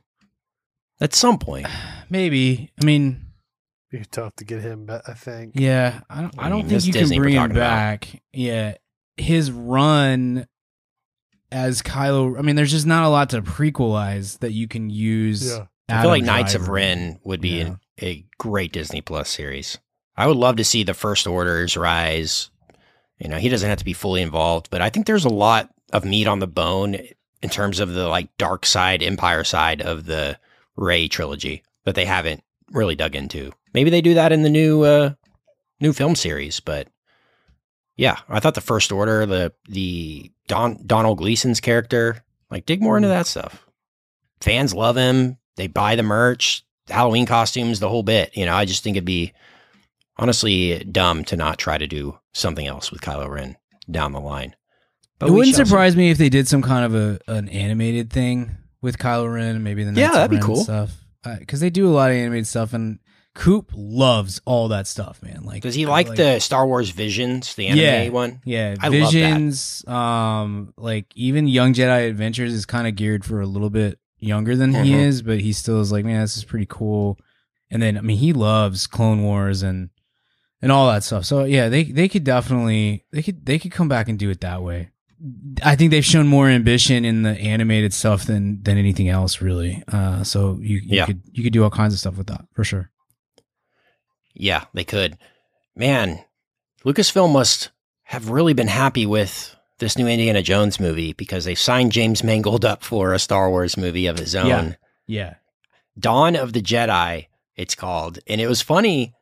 At 1.00 1.14
some 1.14 1.38
point. 1.38 1.66
Maybe. 2.10 2.70
I 2.80 2.84
mean, 2.84 3.25
Be 3.98 4.04
tough 4.10 4.36
to 4.36 4.44
get 4.44 4.60
him, 4.62 4.84
but 4.86 5.02
I 5.08 5.14
think. 5.14 5.52
Yeah, 5.54 6.00
I 6.10 6.20
don't. 6.22 6.34
I, 6.38 6.46
I 6.46 6.48
don't 6.48 6.68
think 6.68 6.84
you 6.84 6.92
Disney 6.92 7.16
can 7.16 7.22
bring 7.22 7.34
him 7.34 7.40
talking 7.42 7.56
about. 7.56 7.70
back. 7.70 8.22
Yeah, 8.32 8.74
his 9.16 9.50
run 9.50 10.46
as 11.50 11.82
Kylo. 11.82 12.38
I 12.38 12.42
mean, 12.42 12.56
there's 12.56 12.70
just 12.72 12.86
not 12.86 13.04
a 13.04 13.08
lot 13.08 13.30
to 13.30 13.42
prequelize 13.42 14.38
that 14.40 14.52
you 14.52 14.68
can 14.68 14.90
use. 14.90 15.48
Yeah. 15.50 15.66
I 15.88 16.02
feel 16.02 16.10
like 16.10 16.22
Adam 16.24 16.34
Knights 16.34 16.54
of 16.54 16.68
Ren 16.68 17.20
would 17.24 17.40
be 17.40 17.58
Yeah. 17.58 17.64
an, 17.66 17.80
a 18.02 18.24
great 18.38 18.72
Disney 18.72 19.00
Plus 19.00 19.28
series. 19.30 19.78
I 20.16 20.26
would 20.26 20.36
love 20.36 20.56
to 20.56 20.64
see 20.64 20.82
the 20.82 20.94
First 20.94 21.26
Orders 21.26 21.76
rise. 21.76 22.50
You 23.18 23.28
know, 23.28 23.38
he 23.38 23.48
doesn't 23.48 23.68
have 23.68 23.78
to 23.78 23.84
be 23.84 23.92
fully 23.92 24.20
involved, 24.20 24.68
but 24.70 24.82
I 24.82 24.90
think 24.90 25.06
there's 25.06 25.24
a 25.24 25.28
lot 25.30 25.70
of 25.92 26.04
meat 26.04 26.26
on 26.26 26.40
the 26.40 26.46
bone 26.46 26.96
in 27.40 27.48
terms 27.48 27.80
of 27.80 27.94
the 27.94 28.08
like 28.08 28.36
dark 28.36 28.66
side, 28.66 29.02
Empire 29.02 29.44
side 29.44 29.80
of 29.80 30.06
the 30.06 30.38
Rey 30.76 31.08
trilogy 31.08 31.62
that 31.84 31.94
they 31.94 32.04
haven't 32.04 32.42
really 32.72 32.96
dug 32.96 33.14
into. 33.14 33.52
Maybe 33.76 33.90
they 33.90 34.00
do 34.00 34.14
that 34.14 34.32
in 34.32 34.40
the 34.40 34.48
new 34.48 34.80
uh, 34.84 35.10
new 35.80 35.92
film 35.92 36.14
series, 36.16 36.60
but 36.60 36.88
yeah, 37.94 38.16
I 38.26 38.40
thought 38.40 38.54
the 38.54 38.62
First 38.62 38.90
Order, 38.90 39.26
the 39.26 39.52
the 39.68 40.32
Don 40.48 40.80
Domhnall 40.86 41.14
Gleeson's 41.14 41.60
character, 41.60 42.24
like 42.50 42.64
dig 42.64 42.80
more 42.80 42.96
into 42.96 43.08
that 43.08 43.26
stuff. 43.26 43.66
Fans 44.40 44.72
love 44.72 44.96
him. 44.96 45.36
They 45.56 45.66
buy 45.66 45.94
the 45.94 46.02
merch, 46.02 46.64
Halloween 46.88 47.26
costumes, 47.26 47.78
the 47.78 47.90
whole 47.90 48.02
bit. 48.02 48.34
You 48.34 48.46
know, 48.46 48.54
I 48.54 48.64
just 48.64 48.82
think 48.82 48.96
it'd 48.96 49.04
be 49.04 49.34
honestly 50.16 50.82
dumb 50.84 51.22
to 51.24 51.36
not 51.36 51.58
try 51.58 51.76
to 51.76 51.86
do 51.86 52.18
something 52.32 52.66
else 52.66 52.90
with 52.90 53.02
Kylo 53.02 53.28
Ren 53.28 53.58
down 53.90 54.12
the 54.12 54.20
line. 54.20 54.56
But 55.18 55.28
it 55.28 55.32
wouldn't 55.32 55.54
shall 55.54 55.66
see. 55.66 55.68
surprise 55.68 55.96
me 55.96 56.10
if 56.10 56.16
they 56.16 56.30
did 56.30 56.48
some 56.48 56.62
kind 56.62 56.86
of 56.86 56.94
a 56.94 57.18
an 57.30 57.50
animated 57.50 58.10
thing 58.10 58.56
with 58.80 58.96
Kylo 58.96 59.30
Ren, 59.30 59.62
maybe 59.62 59.84
the 59.84 59.92
Knights 59.92 60.00
Yeah, 60.00 60.12
that'd 60.12 60.30
be 60.30 60.42
cool. 60.44 60.56
stuff. 60.64 60.92
Because 61.38 61.60
they 61.60 61.68
do 61.68 61.88
a 61.88 61.92
lot 61.92 62.10
of 62.10 62.16
animated 62.16 62.46
stuff, 62.46 62.72
and 62.72 63.00
Coop 63.36 63.70
loves 63.76 64.40
all 64.46 64.68
that 64.68 64.86
stuff, 64.86 65.22
man. 65.22 65.42
Like, 65.44 65.62
Does 65.62 65.74
he 65.74 65.84
like, 65.86 66.14
the 66.16 66.38
Star 66.40 66.66
Wars 66.66 66.90
Visions, 66.90 67.54
the 67.54 67.66
anime 67.68 67.78
Yeah. 67.84 68.08
one? 68.08 68.40
Yeah, 68.44 68.74
I 68.80 68.88
love 68.88 69.12
that. 69.12 69.12
Visions. 69.12 69.86
Um, 69.86 70.72
like 70.76 71.06
even 71.14 71.46
Young 71.46 71.74
Jedi 71.74 72.08
Adventures 72.08 72.52
is 72.52 72.64
kind 72.66 72.88
of 72.88 72.96
geared 72.96 73.24
for 73.24 73.40
a 73.40 73.46
little 73.46 73.70
bit 73.70 73.98
younger 74.18 74.56
than 74.56 74.72
he 74.72 74.92
Mhm. 74.92 75.00
is, 75.06 75.22
but 75.22 75.40
he 75.40 75.52
still 75.52 75.80
is 75.80 75.92
like, 75.92 76.04
man, 76.04 76.22
this 76.22 76.36
is 76.36 76.44
pretty 76.44 76.66
cool. 76.68 77.18
And 77.70 77.82
then 77.82 77.98
I 77.98 78.00
mean, 78.00 78.16
he 78.16 78.32
loves 78.32 78.86
Clone 78.86 79.22
Wars 79.22 79.62
and 79.62 79.90
and 80.62 80.72
all 80.72 80.90
that 80.90 81.04
stuff. 81.04 81.24
So 81.26 81.44
yeah, 81.44 81.68
they 81.68 81.84
they 81.84 82.08
could 82.08 82.24
definitely 82.24 83.04
they 83.12 83.22
could 83.22 83.44
they 83.44 83.58
could 83.58 83.70
come 83.72 83.88
back 83.88 84.08
and 84.08 84.18
do 84.18 84.30
it 84.30 84.40
that 84.40 84.62
way. 84.62 84.88
I 85.62 85.76
think 85.76 85.90
they've 85.90 86.04
shown 86.04 86.26
more 86.26 86.48
ambition 86.48 87.04
in 87.04 87.22
the 87.22 87.30
animated 87.38 87.92
stuff 87.92 88.24
than 88.24 88.62
than 88.62 88.78
anything 88.78 89.08
else, 89.08 89.40
really. 89.42 89.82
Uh, 89.88 90.24
so 90.24 90.58
you, 90.60 90.76
you 90.78 90.82
Yeah. 90.96 91.06
could 91.06 91.20
you 91.32 91.42
could 91.42 91.52
do 91.52 91.62
all 91.64 91.70
kinds 91.70 91.92
of 91.92 92.00
stuff 92.00 92.16
with 92.16 92.28
that 92.28 92.44
for 92.54 92.64
sure. 92.64 92.90
Yeah, 94.38 94.64
they 94.74 94.84
could. 94.84 95.18
Man, 95.74 96.22
Lucasfilm 96.84 97.32
must 97.32 97.70
have 98.04 98.30
really 98.30 98.54
been 98.54 98.68
happy 98.68 99.06
with 99.06 99.54
this 99.78 99.98
new 99.98 100.06
Indiana 100.06 100.42
Jones 100.42 100.80
movie 100.80 101.12
because 101.12 101.44
they 101.44 101.54
signed 101.54 101.92
James 101.92 102.24
Mangold 102.24 102.64
up 102.64 102.82
for 102.82 103.12
a 103.12 103.18
Star 103.18 103.50
Wars 103.50 103.76
movie 103.76 104.06
of 104.06 104.18
his 104.18 104.34
own. 104.34 104.46
Yeah. 104.46 104.72
Yeah, 105.08 105.34
Dawn 105.98 106.34
of 106.34 106.52
the 106.52 106.60
Jedi, 106.60 107.26
it's 107.54 107.74
called. 107.76 108.18
And 108.26 108.40
it 108.40 108.48
was 108.48 108.60
funny 108.60 109.14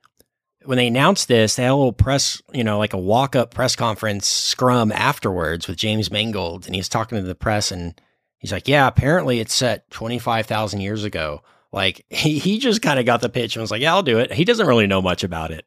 when 0.64 0.79
they 0.79 0.87
announced 0.87 1.29
this, 1.29 1.57
they 1.57 1.64
had 1.64 1.72
a 1.72 1.77
little 1.77 1.92
press, 1.92 2.40
you 2.53 2.64
know, 2.64 2.79
like 2.79 2.94
a 2.94 2.98
walk 2.98 3.37
up 3.37 3.53
press 3.53 3.77
conference 3.77 4.27
scrum 4.27 4.90
afterwards 4.92 5.68
with 5.68 5.77
James 5.77 6.11
Mangold. 6.11 6.66
And 6.66 6.74
he 6.74 6.79
was 6.81 6.88
talking 6.88 7.18
to 7.18 7.24
the 7.24 7.35
press 7.35 7.70
and 7.70 8.00
he's 8.38 8.53
like, 8.53 8.66
Yeah, 8.66 8.87
apparently 8.87 9.40
it's 9.40 9.55
set 9.55 9.90
25,000 9.90 10.81
years 10.81 11.05
ago. 11.05 11.42
Like 11.74 12.04
he, 12.08 12.38
he 12.38 12.58
just 12.58 12.82
kind 12.82 13.00
of 13.00 13.04
got 13.06 13.20
the 13.20 13.28
pitch 13.28 13.56
and 13.56 13.60
was 13.60 13.70
like, 13.72 13.82
"Yeah, 13.82 13.92
I'll 13.94 14.02
do 14.02 14.18
it." 14.18 14.32
He 14.32 14.44
doesn't 14.44 14.66
really 14.66 14.87
know 14.87 15.02
much 15.02 15.24
about 15.24 15.50
it, 15.50 15.66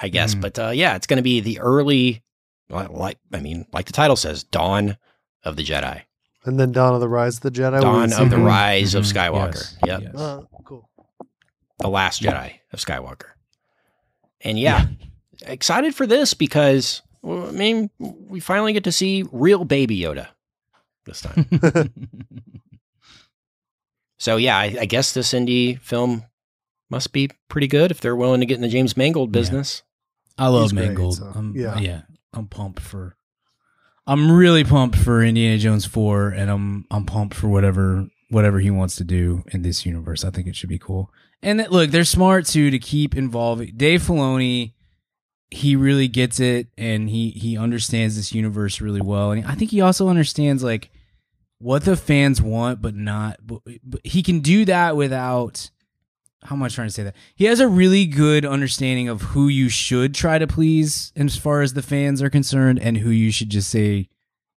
I 0.00 0.08
guess. 0.08 0.34
Mhm. 0.34 0.40
But 0.40 0.58
uh, 0.58 0.70
yeah, 0.70 0.96
it's 0.96 1.06
going 1.06 1.18
to 1.18 1.22
be 1.22 1.40
the 1.40 1.60
early, 1.60 2.22
like 2.70 3.18
I 3.32 3.40
mean, 3.40 3.66
like 3.72 3.84
the 3.86 3.92
title 3.92 4.16
says, 4.16 4.44
dawn 4.44 4.96
of 5.44 5.56
the 5.56 5.62
Jedi, 5.62 6.00
And 6.44 6.58
then 6.58 6.72
Dawn 6.72 6.94
of 6.94 7.00
the 7.00 7.08
Rise 7.08 7.36
of 7.36 7.42
the 7.42 7.50
Jedi. 7.50 7.80
dawn 7.82 8.12
of 8.14 8.30
the 8.30 8.38
rise 8.38 8.94
of 8.94 9.04
Mhm. 9.04 9.12
Skywalker. 9.12 9.54
Yes. 9.54 9.76
Yep, 9.86 10.00
Yes. 10.02 10.14
Uh, 10.16 10.40
cool. 10.64 10.88
the 11.80 11.88
last 11.88 12.22
Jedi 12.22 12.52
of 12.72 12.80
Skywalker. 12.80 13.28
And 14.40 14.58
yeah, 14.58 14.86
excited 15.42 15.94
for 15.94 16.06
this 16.06 16.32
because 16.34 17.02
I 17.22 17.50
mean, 17.52 17.90
we 17.98 18.40
finally 18.40 18.72
get 18.72 18.84
to 18.84 18.92
see 18.92 19.24
real 19.32 19.64
Baby 19.66 19.98
Yoda 20.00 20.28
this 21.04 21.20
time. 21.20 21.46
So 24.26 24.38
yeah, 24.38 24.58
I, 24.58 24.76
I 24.80 24.84
guess 24.86 25.12
this 25.12 25.32
indie 25.32 25.78
film 25.80 26.24
must 26.90 27.12
be 27.12 27.30
pretty 27.46 27.68
good 27.68 27.92
if 27.92 28.00
they're 28.00 28.16
willing 28.16 28.40
to 28.40 28.46
get 28.46 28.56
in 28.56 28.60
the 28.60 28.66
James 28.66 28.96
Mangold 28.96 29.28
Yeah. 29.28 29.40
business. 29.40 29.84
I 30.36 30.48
love 30.48 30.62
He's 30.64 30.72
great, 30.72 30.86
Mangold. 30.88 31.14
so, 31.18 31.30
I'm, 31.32 31.54
yeah. 31.54 31.78
yeah. 31.78 32.00
I'm 32.34 32.48
pumped 32.48 32.80
for. 32.80 33.16
I'm 34.04 34.32
really 34.32 34.64
pumped 34.64 34.96
for 34.96 35.22
Indiana 35.22 35.58
Jones 35.58 35.86
four, 35.86 36.30
and 36.30 36.50
I'm 36.50 36.86
I'm 36.90 37.06
pumped 37.06 37.34
for 37.36 37.46
whatever 37.46 38.08
whatever 38.28 38.58
he 38.58 38.68
wants 38.68 38.96
to 38.96 39.04
do 39.04 39.44
in 39.52 39.62
this 39.62 39.86
universe. 39.86 40.24
I 40.24 40.30
think 40.30 40.48
it 40.48 40.56
should 40.56 40.70
be 40.70 40.78
cool. 40.80 41.08
And 41.40 41.60
that, 41.60 41.70
look, 41.70 41.92
they're 41.92 42.02
smart 42.04 42.46
too 42.46 42.72
to 42.72 42.80
keep 42.80 43.14
involving 43.16 43.74
Dave 43.76 44.02
Filoni. 44.02 44.72
He 45.52 45.76
really 45.76 46.08
gets 46.08 46.40
it, 46.40 46.66
and 46.76 47.08
he 47.08 47.30
he 47.30 47.56
understands 47.56 48.16
this 48.16 48.34
universe 48.34 48.80
really 48.80 49.00
well, 49.02 49.30
and 49.30 49.46
I 49.46 49.54
think 49.54 49.70
he 49.70 49.80
also 49.80 50.08
understands 50.08 50.64
like 50.64 50.90
what 51.58 51.84
the 51.84 51.96
fans 51.96 52.40
want, 52.42 52.80
but 52.82 52.94
not. 52.94 53.38
But, 53.44 53.60
but 53.84 54.00
he 54.04 54.22
can 54.22 54.40
do 54.40 54.64
that 54.66 54.96
without. 54.96 55.70
How 56.42 56.54
am 56.54 56.62
I 56.62 56.68
trying 56.68 56.86
to 56.86 56.92
say 56.92 57.02
that? 57.02 57.16
He 57.34 57.46
has 57.46 57.58
a 57.58 57.66
really 57.66 58.06
good 58.06 58.44
understanding 58.44 59.08
of 59.08 59.20
who 59.22 59.48
you 59.48 59.68
should 59.68 60.14
try 60.14 60.38
to 60.38 60.46
please 60.46 61.12
as 61.16 61.36
far 61.36 61.60
as 61.62 61.72
the 61.72 61.82
fans 61.82 62.22
are 62.22 62.30
concerned, 62.30 62.78
and 62.78 62.98
who 62.98 63.10
you 63.10 63.32
should 63.32 63.48
just 63.50 63.68
say, 63.70 64.08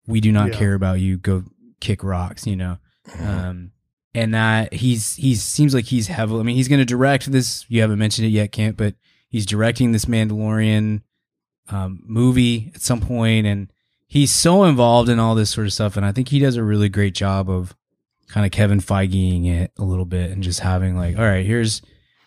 "We 0.07 0.21
do 0.21 0.33
not 0.33 0.49
Yeah. 0.53 0.59
care 0.59 0.75
about 0.75 1.01
you. 1.01 1.17
Go 1.17 1.45
kick 1.81 2.03
rocks." 2.03 2.47
You 2.47 2.57
know. 2.57 2.79
Um, 3.21 3.71
and 4.15 4.35
that 4.35 4.73
he's 4.73 5.15
he 5.17 5.35
seems 5.37 5.75
like 5.75 5.85
he's 5.85 6.09
heavily. 6.09 6.41
I 6.41 6.43
mean, 6.43 6.57
he's 6.57 6.69
going 6.69 6.81
to 6.81 6.85
direct 6.87 7.31
this. 7.31 7.65
You 7.69 7.83
haven't 7.83 7.99
mentioned 8.01 8.27
it 8.27 8.31
yet, 8.31 8.51
Kent, 8.51 8.77
but 8.77 8.95
he's 9.29 9.47
directing 9.47 9.93
this 9.93 10.07
Mandalorian 10.07 11.03
um, 11.69 12.03
movie 12.05 12.73
at 12.75 12.81
some 12.81 13.01
point, 13.01 13.47
and 13.47 13.71
he's 14.07 14.33
so 14.33 14.65
involved 14.65 15.09
in 15.09 15.19
all 15.19 15.35
this 15.35 15.51
sort 15.51 15.67
of 15.67 15.73
stuff. 15.73 15.97
And 15.97 16.07
I 16.07 16.13
think 16.13 16.29
he 16.29 16.39
does 16.39 16.57
a 16.57 16.63
really 16.63 16.89
great 16.89 17.15
job 17.15 17.51
of 17.51 17.75
kind 18.29 18.47
of 18.47 18.53
Kevin 18.53 18.81
Feigeing 18.81 19.47
it 19.47 19.73
a 19.79 19.85
little 19.85 20.05
bit 20.05 20.31
and 20.31 20.43
just 20.43 20.61
having 20.61 20.97
like, 20.97 21.19
all 21.19 21.25
right, 21.25 21.45
here's 21.45 21.83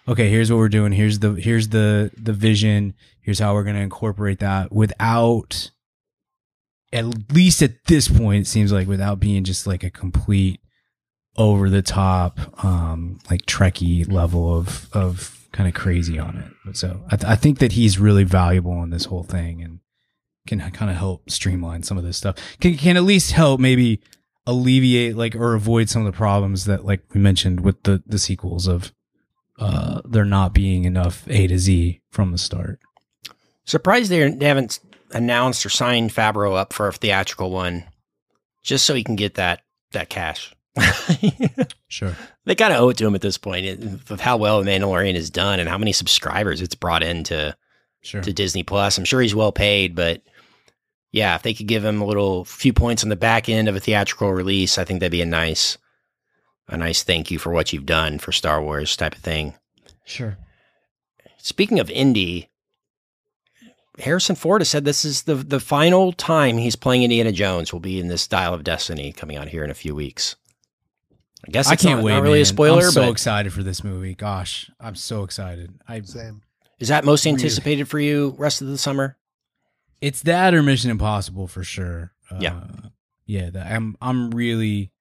okay, 0.07 0.29
here's 0.29 0.51
what 0.51 0.57
we're 0.57 0.69
doing. 0.69 0.91
Here's 0.91 1.19
the 1.19 1.33
here's 1.33 1.69
the 1.69 2.11
the 2.17 2.33
vision. 2.33 2.93
Here's 3.21 3.39
how 3.39 3.53
we're 3.53 3.63
going 3.63 3.75
to 3.75 3.81
incorporate 3.81 4.39
that 4.39 4.71
without. 4.71 5.71
At 6.91 7.31
least 7.31 7.61
at 7.61 7.85
this 7.85 8.07
point, 8.07 8.41
it 8.41 8.47
seems 8.47 8.71
like 8.71 8.87
without 8.87 9.19
being 9.19 9.43
just 9.43 9.67
like 9.67 9.83
a 9.83 9.91
complete 9.91 10.59
over 11.37 11.69
the 11.69 11.83
top, 11.83 12.39
um, 12.65 13.19
like 13.29 13.45
Trekkie 13.45 14.11
level 14.11 14.57
of 14.57 14.89
of 14.93 15.47
kind 15.51 15.69
of 15.69 15.75
crazy 15.75 16.17
on 16.17 16.37
it. 16.37 16.51
But 16.65 16.77
so 16.77 17.03
I, 17.11 17.15
th- 17.15 17.31
I 17.31 17.35
think 17.35 17.59
that 17.59 17.73
he's 17.73 17.99
really 17.99 18.23
valuable 18.23 18.81
in 18.81 18.89
this 18.89 19.05
whole 19.05 19.21
thing 19.21 19.61
and 19.61 19.79
can 20.49 20.59
kind 20.71 20.91
of 20.91 20.97
help 20.97 21.29
streamline 21.29 21.83
some 21.83 21.97
of 21.97 22.03
this 22.03 22.17
stuff. 22.17 22.35
Can 22.59 22.75
can 22.75 22.97
at 22.97 23.03
least 23.03 23.31
help 23.31 23.59
maybe 23.62 24.01
alleviate 24.45 25.15
like 25.15 25.35
or 25.35 25.53
avoid 25.53 25.89
some 25.89 26.05
of 26.05 26.12
the 26.12 26.17
problems 26.17 26.65
that 26.65 26.83
like 26.83 27.01
we 27.13 27.21
mentioned 27.21 27.62
with 27.62 27.81
the 27.83 28.01
the 28.05 28.17
sequels 28.19 28.67
of 28.67 28.91
uh 29.59 30.01
there 30.05 30.25
not 30.25 30.53
being 30.53 30.85
enough 30.85 31.23
A 31.29 31.47
to 31.47 31.57
Z 31.59 32.01
from 32.12 32.31
the 32.31 32.38
start. 32.38 32.79
Surprised 33.65 34.09
they 34.09 34.19
haven't 34.45 34.79
announced 35.12 35.65
or 35.65 35.69
signed 35.69 36.09
Favreau 36.12 36.55
up 36.57 36.73
for 36.73 36.88
a 36.88 36.93
theatrical 36.93 37.51
one, 37.51 37.83
just 38.63 38.85
so 38.85 38.95
he 38.95 39.03
can 39.03 39.15
get 39.15 39.35
that 39.35 39.62
that 39.91 40.09
cash. 40.09 40.53
Sure. 41.88 42.15
they 42.45 42.53
kind 42.55 42.71
of 42.71 42.79
owe 42.79 42.89
it 42.89 42.97
to 42.97 43.07
him 43.07 43.15
at 43.15 43.21
this 43.21 43.38
point 43.39 43.65
of 44.12 44.19
how 44.21 44.38
well 44.38 44.63
Mandalorian 44.63 45.15
is 45.15 45.29
done 45.31 45.59
and 45.59 45.67
how 45.67 45.77
many 45.77 45.91
subscribers 45.91 46.62
it's 46.62 46.75
brought 46.75 47.01
into 47.03 47.55
Sure. 48.01 48.21
to 48.21 48.31
Disney 48.31 48.63
Plus. 48.63 48.97
I'm 48.97 49.03
sure 49.05 49.19
he's 49.21 49.35
well 49.35 49.51
paid, 49.51 49.95
but 49.95 50.21
yeah, 51.11 51.35
if 51.35 51.41
they 51.41 51.53
could 51.53 51.67
give 51.67 51.83
him 51.83 52.01
a 52.01 52.05
little 52.05 52.45
few 52.45 52.73
points 52.73 53.03
on 53.03 53.09
the 53.09 53.15
back 53.15 53.49
end 53.49 53.67
of 53.67 53.75
a 53.75 53.79
theatrical 53.79 54.31
release, 54.31 54.77
I 54.77 54.83
think 54.83 54.99
that'd 54.99 55.11
be 55.11 55.21
a 55.21 55.25
nice 55.25 55.77
a 56.67 56.77
nice 56.77 57.01
thank 57.01 57.31
you 57.31 57.39
for 57.39 57.51
what 57.51 57.73
you've 57.73 57.85
done 57.85 58.19
for 58.19 58.31
Star 58.31 58.61
Wars 58.61 58.95
type 58.95 59.15
of 59.15 59.21
thing. 59.21 59.55
Sure. 60.05 60.37
Speaking 61.39 61.79
of 61.79 61.87
indie, 61.87 62.47
Harrison 63.97 64.35
Ford 64.35 64.61
has 64.61 64.69
said 64.69 64.85
this 64.85 65.03
is 65.03 65.23
the 65.23 65.35
the 65.35 65.59
final 65.59 66.13
time 66.13 66.57
he's 66.57 66.75
playing 66.75 67.03
Indiana 67.03 67.31
Jones 67.31 67.73
will 67.73 67.79
be 67.79 67.99
in 67.99 68.07
this 68.07 68.27
Dial 68.27 68.53
of 68.53 68.63
Destiny 68.63 69.11
coming 69.11 69.35
out 69.35 69.47
here 69.47 69.63
in 69.63 69.71
a 69.71 69.75
few 69.75 69.95
weeks. 69.95 70.35
I 71.47 71.51
guess 71.51 71.67
I 71.67 71.75
can't 71.75 71.99
not, 71.99 72.05
wait. 72.05 72.13
not 72.13 72.23
really 72.23 72.41
a 72.41 72.45
spoiler, 72.45 72.85
I'm 72.85 72.91
so 72.91 73.01
but 73.01 73.11
excited 73.11 73.53
for 73.53 73.63
this 73.63 73.83
movie. 73.83 74.13
Gosh, 74.13 74.69
I'm 74.79 74.95
so 74.95 75.23
excited. 75.23 75.79
I 75.87 76.01
Same. 76.01 76.41
is 76.79 76.89
that 76.89 77.05
most 77.05 77.25
anticipated 77.25 77.87
for 77.87 77.99
you 77.99 78.35
rest 78.37 78.61
of 78.61 78.67
the 78.67 78.77
summer? 78.77 79.17
It's 80.01 80.21
that 80.23 80.53
or 80.53 80.63
Mission 80.63 80.91
Impossible 80.91 81.47
for 81.47 81.63
sure. 81.63 82.13
Uh, 82.31 82.38
Yeah. 82.39 82.62
yeah. 83.25 83.49
That 83.49 83.71
I'm 83.71 83.95
I'm 84.01 84.31
really 84.31 84.91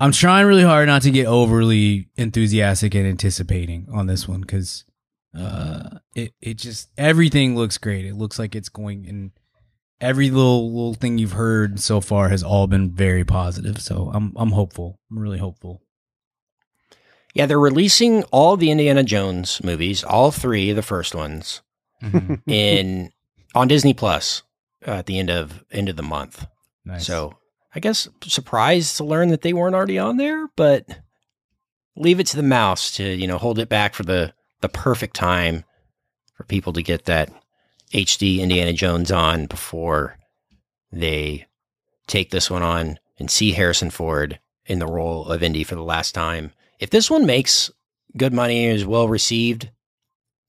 I'm 0.00 0.12
trying 0.12 0.46
really 0.46 0.62
hard 0.62 0.86
not 0.86 1.02
to 1.02 1.10
get 1.10 1.26
overly 1.26 2.08
enthusiastic 2.16 2.94
and 2.94 3.06
anticipating 3.06 3.88
on 3.92 4.06
this 4.06 4.28
one 4.28 4.40
because 4.42 4.84
uh, 5.36 5.98
it 6.14 6.34
it 6.40 6.54
just 6.54 6.88
everything 6.96 7.56
looks 7.56 7.78
great. 7.78 8.04
It 8.06 8.14
looks 8.14 8.38
like 8.38 8.54
it's 8.54 8.68
going 8.68 9.06
and 9.08 9.32
every 10.00 10.30
little 10.30 10.68
little 10.72 10.94
thing 10.94 11.18
you've 11.18 11.32
heard 11.32 11.80
so 11.80 12.00
far 12.00 12.28
has 12.28 12.42
all 12.44 12.66
been 12.68 12.90
very 12.92 13.24
positive. 13.24 13.80
So 13.82 14.10
I'm 14.14 14.32
I'm 14.36 14.52
hopeful. 14.52 15.00
I'm 15.10 15.18
really 15.18 15.38
hopeful. 15.38 15.82
Yeah, 17.34 17.46
they're 17.46 17.58
releasing 17.60 18.22
all 18.24 18.56
the 18.56 18.70
Indiana 18.70 19.02
Jones 19.04 19.60
movies, 19.62 20.02
all 20.02 20.30
three 20.30 20.70
of 20.70 20.76
the 20.76 20.82
first 20.82 21.14
ones, 21.14 21.60
Mhm. 22.02 22.40
in 22.46 23.10
on 23.54 23.68
Disney 23.68 23.94
Plus 23.94 24.42
uh, 24.86 24.92
at 24.92 25.06
the 25.06 25.18
end 25.18 25.30
of 25.30 25.64
end 25.70 25.88
of 25.88 25.96
the 25.96 26.02
month. 26.02 26.46
Nice. 26.84 27.06
So 27.06 27.36
I 27.74 27.80
guess 27.80 28.08
surprised 28.22 28.96
to 28.96 29.04
learn 29.04 29.28
that 29.28 29.42
they 29.42 29.52
weren't 29.52 29.74
already 29.74 29.98
on 29.98 30.16
there, 30.16 30.48
but 30.56 30.86
leave 31.96 32.20
it 32.20 32.26
to 32.28 32.36
the 32.36 32.42
mouse 32.42 32.92
to 32.96 33.04
you 33.04 33.26
know 33.26 33.38
hold 33.38 33.58
it 33.58 33.68
back 33.68 33.94
for 33.94 34.02
the 34.02 34.32
the 34.60 34.68
perfect 34.68 35.14
time 35.14 35.64
for 36.34 36.44
people 36.44 36.72
to 36.72 36.82
get 36.82 37.04
that 37.06 37.30
HD 37.92 38.40
Indiana 38.40 38.72
Jones 38.72 39.10
on 39.10 39.46
before 39.46 40.16
they 40.92 41.46
take 42.06 42.30
this 42.30 42.50
one 42.50 42.62
on 42.62 42.98
and 43.18 43.30
see 43.30 43.52
Harrison 43.52 43.90
Ford 43.90 44.38
in 44.66 44.78
the 44.78 44.86
role 44.86 45.26
of 45.26 45.42
Indy 45.42 45.64
for 45.64 45.74
the 45.74 45.82
last 45.82 46.14
time. 46.14 46.52
If 46.78 46.90
this 46.90 47.10
one 47.10 47.26
makes 47.26 47.70
good 48.16 48.32
money 48.32 48.66
and 48.66 48.76
is 48.76 48.86
well 48.86 49.08
received, 49.08 49.70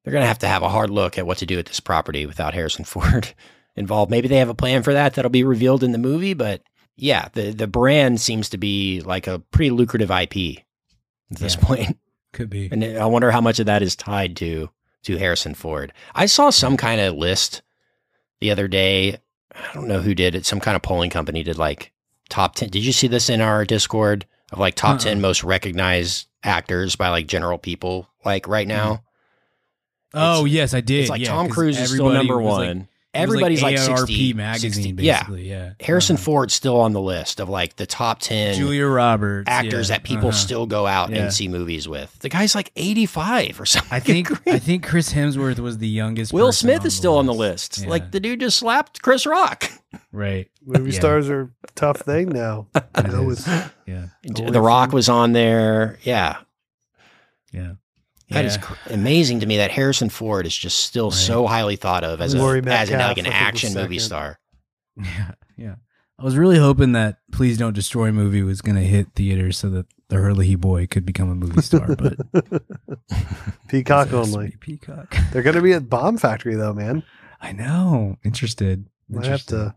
they're 0.09 0.17
going 0.17 0.23
to 0.23 0.27
have 0.27 0.39
to 0.39 0.47
have 0.47 0.63
a 0.63 0.69
hard 0.69 0.89
look 0.89 1.19
at 1.19 1.27
what 1.27 1.37
to 1.37 1.45
do 1.45 1.55
with 1.55 1.67
this 1.67 1.79
property 1.79 2.25
without 2.25 2.55
Harrison 2.55 2.83
Ford 2.83 3.31
involved. 3.75 4.09
Maybe 4.09 4.27
they 4.27 4.37
have 4.37 4.49
a 4.49 4.55
plan 4.55 4.81
for 4.81 4.93
that 4.93 5.13
that'll 5.13 5.29
be 5.29 5.43
revealed 5.43 5.83
in 5.83 5.91
the 5.91 5.99
movie, 5.99 6.33
but 6.33 6.63
yeah, 6.95 7.27
the 7.33 7.51
the 7.51 7.67
brand 7.67 8.19
seems 8.19 8.49
to 8.49 8.57
be 8.57 9.01
like 9.01 9.27
a 9.27 9.37
pretty 9.37 9.69
lucrative 9.69 10.09
IP 10.09 10.63
at 11.31 11.37
this 11.37 11.55
Yeah. 11.55 11.61
point. 11.61 11.97
could 12.33 12.49
be. 12.49 12.69
And 12.71 12.83
I 12.83 13.05
wonder 13.05 13.29
how 13.29 13.39
much 13.39 13.59
of 13.59 13.67
that 13.67 13.83
is 13.83 13.95
tied 13.95 14.35
to 14.37 14.71
to 15.03 15.17
Harrison 15.17 15.53
Ford. 15.53 15.93
I 16.15 16.25
saw 16.25 16.49
some 16.49 16.75
kind 16.75 16.99
of 16.99 17.13
list 17.13 17.61
the 18.41 18.49
other 18.49 18.67
day. 18.67 19.19
I 19.53 19.73
don't 19.75 19.87
know 19.87 20.01
who 20.01 20.15
did 20.15 20.33
it. 20.33 20.45
Some 20.45 20.59
kind 20.59 20.75
of 20.75 20.81
polling 20.81 21.11
company 21.11 21.43
did 21.43 21.59
like 21.59 21.91
top 22.29 22.55
10. 22.55 22.69
Did 22.69 22.83
you 22.83 22.93
see 22.93 23.07
this 23.07 23.29
in 23.29 23.41
our 23.41 23.63
Discord 23.63 24.25
of 24.51 24.57
like 24.57 24.73
top 24.73 24.95
Uh-uh. 24.95 24.99
10 24.99 25.21
most 25.21 25.43
recognized 25.43 26.27
actors 26.43 26.95
by 26.95 27.09
like 27.09 27.27
general 27.27 27.59
people 27.59 28.09
like 28.25 28.47
right 28.47 28.67
mm-hmm. 28.67 28.75
now? 28.75 29.03
Oh 30.13 30.45
yes, 30.45 30.73
I 30.73 30.81
did. 30.81 31.01
It's 31.01 31.09
like 31.09 31.21
yeah, 31.21 31.27
Tom 31.29 31.47
'cause 31.47 31.55
Cruise 31.55 31.79
is 31.79 31.91
still 31.91 32.09
number 32.09 32.39
was, 32.41 32.57
like- 32.57 32.67
one. 32.67 32.77
it 32.77 32.77
was 32.81 32.87
Everybody's 33.13 33.61
like, 33.63 33.75
AARP 33.75 33.97
60, 34.07 34.33
magazine, 34.33 34.71
60 34.71 35.03
yeah. 35.03 35.17
basically. 35.19 35.49
Yeah. 35.49 35.71
Harrison 35.79 36.15
Uh-huh. 36.15 36.23
Ford's 36.25 36.53
still 36.53 36.79
on 36.79 36.93
the 36.93 37.01
list 37.01 37.39
of 37.39 37.49
like 37.49 37.75
the 37.75 37.85
top 37.87 38.19
10 38.19 38.55
Julia 38.55 38.85
Roberts, 38.85 39.49
actors 39.49 39.89
yeah, 39.89 39.95
that 39.97 40.03
people 40.03 40.29
uh-huh. 40.29 40.37
still 40.37 40.65
go 40.67 40.85
out 40.85 41.09
Yeah. 41.09 41.23
and 41.23 41.33
see 41.33 41.47
movies 41.47 41.87
with. 41.87 42.15
The 42.19 42.29
guy's 42.29 42.53
like 42.53 42.71
85 42.75 43.59
or 43.59 43.65
something. 43.65 43.91
I 43.91 43.99
think. 43.99 44.31
I 44.47 44.59
think 44.59 44.85
Chris 44.85 45.11
Hemsworth 45.13 45.57
was 45.59 45.79
the 45.79 45.87
youngest. 45.87 46.33
Will 46.33 46.51
Smith 46.51 46.85
is 46.85 46.95
still 46.95 47.17
on 47.17 47.25
the 47.25 47.33
list. 47.33 47.79
Yeah. 47.81 47.89
Like 47.89 48.11
the 48.11 48.19
dude 48.19 48.39
just 48.41 48.59
slapped 48.59 49.01
Chris 49.01 49.25
Rock. 49.25 49.71
right. 50.11 50.47
Movie 50.63 50.91
Yeah. 50.91 50.99
stars 50.99 51.29
are 51.31 51.51
a 51.63 51.71
tough 51.73 51.97
thing 52.01 52.29
now. 52.29 52.67
You 52.97 53.03
know, 53.11 53.23
with 53.23 53.47
Yeah. 53.87 54.05
The 54.23 54.61
Rock 54.61 54.89
fun. 54.89 54.95
was 54.95 55.09
on 55.09 55.33
there. 55.33 55.97
Yeah. 56.03 56.37
Yeah. 57.51 57.73
That 58.29 58.45
is 58.45 58.55
Yeah. 58.55 58.61
cr- 58.61 58.93
amazing 58.93 59.39
to 59.39 59.45
me 59.45 59.57
that 59.57 59.71
Harrison 59.71 60.09
Ford 60.09 60.45
is 60.45 60.55
just 60.55 60.79
still 60.83 61.09
Right. 61.09 61.17
so 61.17 61.47
highly 61.47 61.75
thought 61.75 62.03
of 62.03 62.21
as, 62.21 62.33
a, 62.33 62.37
Laurie 62.37 62.59
as 62.65 62.89
an, 62.89 62.99
like 62.99 63.17
an 63.17 63.25
I 63.25 63.29
think, 63.29 63.33
was 63.33 63.33
action 63.33 63.73
movie 63.73 63.99
star. 63.99 64.39
Yeah. 64.97 65.31
Yeah. 65.57 65.75
I 66.19 66.23
was 66.23 66.35
really 66.35 66.57
hoping 66.57 66.91
that 66.91 67.19
Please 67.31 67.57
Don't 67.57 67.73
Destroy 67.73 68.11
movie 68.11 68.43
was 68.43 68.61
going 68.61 68.75
to 68.75 68.81
hit 68.83 69.07
theaters 69.15 69.57
so 69.57 69.69
that 69.69 69.85
the 70.09 70.17
Hurley 70.17 70.55
boy 70.55 70.85
could 70.87 71.05
become 71.05 71.29
a 71.29 71.35
movie 71.35 71.61
star, 71.61 71.95
but 71.95 72.17
Peacock 73.69 74.07
it 74.07 74.11
has 74.13 74.31
to 74.31 74.35
only. 74.37 74.55
Peacock. 74.59 75.15
They're 75.31 75.41
going 75.43 75.55
to 75.55 75.61
be 75.61 75.73
at 75.73 75.89
Bomb 75.89 76.17
Factory 76.17 76.55
though, 76.55 76.73
man. 76.73 77.03
I 77.41 77.53
know. 77.53 78.17
Interested. 78.25 78.85
I 79.17 79.25
have 79.27 79.45
to. 79.47 79.75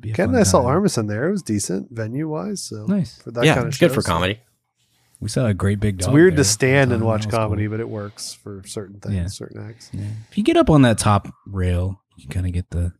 Be 0.00 0.10
a 0.10 0.14
Ken 0.14 0.26
fun 0.26 0.34
and 0.34 0.40
I 0.40 0.42
saw 0.44 0.62
time. 0.62 0.82
Armisen 0.82 1.06
there. 1.08 1.28
It 1.28 1.32
was 1.32 1.42
decent 1.44 1.92
venue 1.92 2.26
wise. 2.28 2.60
So 2.62 2.86
Nice. 2.86 3.22
for 3.22 3.30
that 3.30 3.44
yeah, 3.44 3.54
kind 3.54 3.66
of 3.66 3.68
it's 3.68 3.78
good 3.78 3.90
show, 3.90 3.94
for 3.94 4.00
so- 4.02 4.10
comedy. 4.12 4.40
We 5.20 5.28
saw 5.28 5.46
a 5.46 5.54
great 5.54 5.80
big 5.80 6.00
It's 6.00 6.08
weird 6.08 6.32
there 6.34 6.38
to 6.38 6.44
stand 6.44 6.92
and 6.92 7.02
watch 7.04 7.22
That 7.22 7.28
was 7.28 7.34
cool. 7.34 7.44
comedy, 7.44 7.66
but 7.66 7.80
it 7.80 7.88
works 7.88 8.34
for 8.34 8.62
certain 8.66 9.00
things, 9.00 9.14
Yeah. 9.14 9.26
certain 9.28 9.66
acts. 9.68 9.90
Yeah. 9.92 10.06
If 10.30 10.36
you 10.38 10.44
get 10.44 10.56
up 10.56 10.68
on 10.70 10.82
that 10.82 10.98
top 10.98 11.28
rail, 11.46 12.00
you 12.16 12.28
kind 12.28 12.46
of 12.46 12.52
get 12.52 12.70
the 12.70 12.92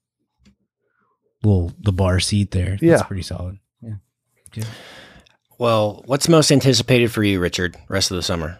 little 1.42 1.72
the 1.80 1.92
bar 1.92 2.20
seat 2.20 2.50
there. 2.52 2.78
Yeah. 2.80 2.96
That's 2.96 3.06
pretty 3.06 3.22
solid. 3.22 3.58
Yeah. 3.82 3.94
Good. 4.52 4.66
Well, 5.58 6.02
what's 6.06 6.28
most 6.28 6.50
anticipated 6.50 7.12
for 7.12 7.22
you, 7.22 7.38
Richard, 7.40 7.76
rest 7.88 8.10
of 8.10 8.16
the 8.16 8.22
summer? 8.22 8.58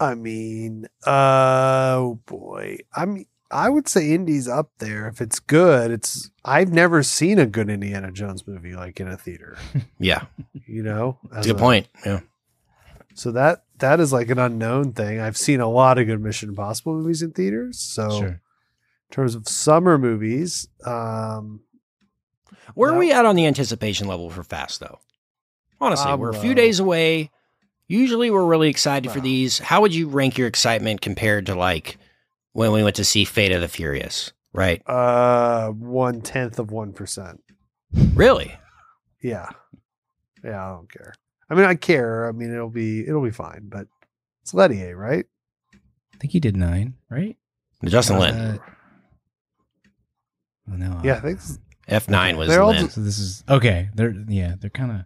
I 0.00 0.14
mean, 0.14 0.86
uh, 1.06 1.94
oh 1.98 2.20
boy. 2.26 2.78
I 2.94 3.04
mean, 3.04 3.26
I 3.50 3.68
would 3.68 3.86
say 3.88 4.12
Indy's 4.12 4.48
up 4.48 4.70
there. 4.78 5.06
If 5.08 5.20
it's 5.20 5.38
good, 5.38 5.90
it's. 5.90 6.30
I've 6.44 6.72
never 6.72 7.02
seen 7.02 7.38
a 7.38 7.46
good 7.46 7.68
Indiana 7.68 8.10
Jones 8.10 8.46
movie 8.46 8.74
like 8.74 8.98
in 9.00 9.08
a 9.08 9.16
theater. 9.16 9.56
Yeah, 9.98 10.24
You 10.66 10.82
know, 10.82 11.18
that's 11.30 11.46
a 11.46 11.50
good 11.50 11.56
a- 11.56 11.60
point. 11.60 11.88
Yeah. 12.04 12.20
So 13.14 13.32
that 13.32 13.64
that 13.78 14.00
is 14.00 14.12
like 14.12 14.30
an 14.30 14.38
unknown 14.38 14.92
thing. 14.92 15.20
I've 15.20 15.36
seen 15.36 15.60
a 15.60 15.68
lot 15.68 15.98
of 15.98 16.06
good 16.06 16.20
Mission 16.20 16.50
Impossible 16.50 16.94
movies 16.94 17.22
in 17.22 17.32
theaters. 17.32 17.78
So 17.78 18.10
Sure. 18.10 18.28
in 18.28 18.40
terms 19.10 19.34
of 19.34 19.48
summer 19.48 19.98
movies, 19.98 20.68
um, 20.84 21.60
Where 22.74 22.92
are 22.92 22.98
we 22.98 23.12
at 23.12 23.26
on 23.26 23.36
the 23.36 23.46
anticipation 23.46 24.06
level 24.06 24.30
for 24.30 24.42
Fast, 24.42 24.80
though? 24.80 24.98
Honestly, 25.80 26.10
I'm 26.10 26.20
we're 26.20 26.30
a 26.30 26.34
few 26.34 26.54
days 26.54 26.78
away. 26.80 27.30
Usually, 27.88 28.30
we're 28.30 28.46
really 28.46 28.68
excited 28.70 29.10
for 29.10 29.20
these. 29.20 29.58
How 29.58 29.80
would 29.82 29.94
you 29.94 30.08
rank 30.08 30.38
your 30.38 30.46
excitement 30.48 31.00
compared 31.00 31.46
to 31.46 31.54
like 31.54 31.98
when 32.52 32.72
we 32.72 32.82
went 32.82 32.96
to 32.96 33.04
see 33.04 33.24
Fate 33.24 33.52
of 33.52 33.60
the 33.60 33.68
Furious? 33.68 34.32
Right? 34.54 34.82
uh, 34.86 35.68
one 35.70 36.20
tenth 36.22 36.58
of 36.58 36.70
one 36.70 36.92
percent. 36.92 37.42
Really? 38.14 38.54
Yeah, 39.22 39.48
yeah. 40.44 40.64
I 40.66 40.70
don't 40.74 40.90
care. 40.92 41.14
I 41.52 41.54
mean, 41.54 41.66
I 41.66 41.74
care. 41.74 42.26
I 42.28 42.32
mean, 42.32 42.50
it'll 42.52 42.70
be 42.70 43.06
it'll 43.06 43.22
be 43.22 43.30
fine. 43.30 43.66
But 43.68 43.86
it's 44.40 44.52
Leterrier, 44.54 44.96
right? 44.96 45.26
I 45.74 46.16
think 46.18 46.32
he 46.32 46.40
did 46.40 46.56
nine, 46.56 46.94
right? 47.10 47.36
Justin 47.84 48.16
Uh, 48.16 48.20
Lin. 48.20 48.60
Oh, 50.70 50.76
no. 50.76 51.00
Yeah, 51.04 51.16
I 51.16 51.20
think. 51.20 51.38
s- 51.38 51.58
F 51.88 52.08
nine 52.08 52.36
was 52.36 52.48
They're 52.48 52.62
all 52.62 52.70
Lin. 52.70 52.84
just- 52.84 52.94
So 52.94 53.00
this 53.02 53.18
is 53.18 53.44
okay. 53.48 53.90
They're 53.94 54.14
yeah. 54.28 54.54
They're 54.58 54.70
kind 54.70 54.92
of 54.92 55.00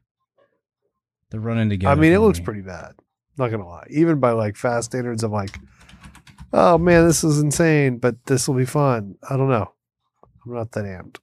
they're 1.31 1.41
running 1.41 1.69
together. 1.71 1.91
I 1.91 1.95
mean, 1.97 2.13
it 2.13 2.17
for 2.17 2.21
looks 2.23 2.39
me. 2.39 2.45
pretty 2.45 2.61
bad. 2.63 2.93
Not 3.39 3.51
gonna 3.51 3.67
lie. 3.67 3.87
Even 3.91 4.21
by 4.21 4.31
like 4.33 4.57
fast 4.57 4.87
standards, 4.93 5.25
I'm 5.25 5.33
like, 5.33 5.59
oh 6.53 6.79
man, 6.79 7.07
this 7.07 7.25
is 7.25 7.41
insane. 7.41 7.99
But 7.99 8.25
this 8.27 8.47
will 8.47 8.55
be 8.55 8.67
fun. 8.67 9.17
I 9.29 9.37
don't 9.37 9.49
know. 9.49 9.73
I'm 10.47 10.55
not 10.55 10.71
that 10.73 10.85
amped. 10.85 11.17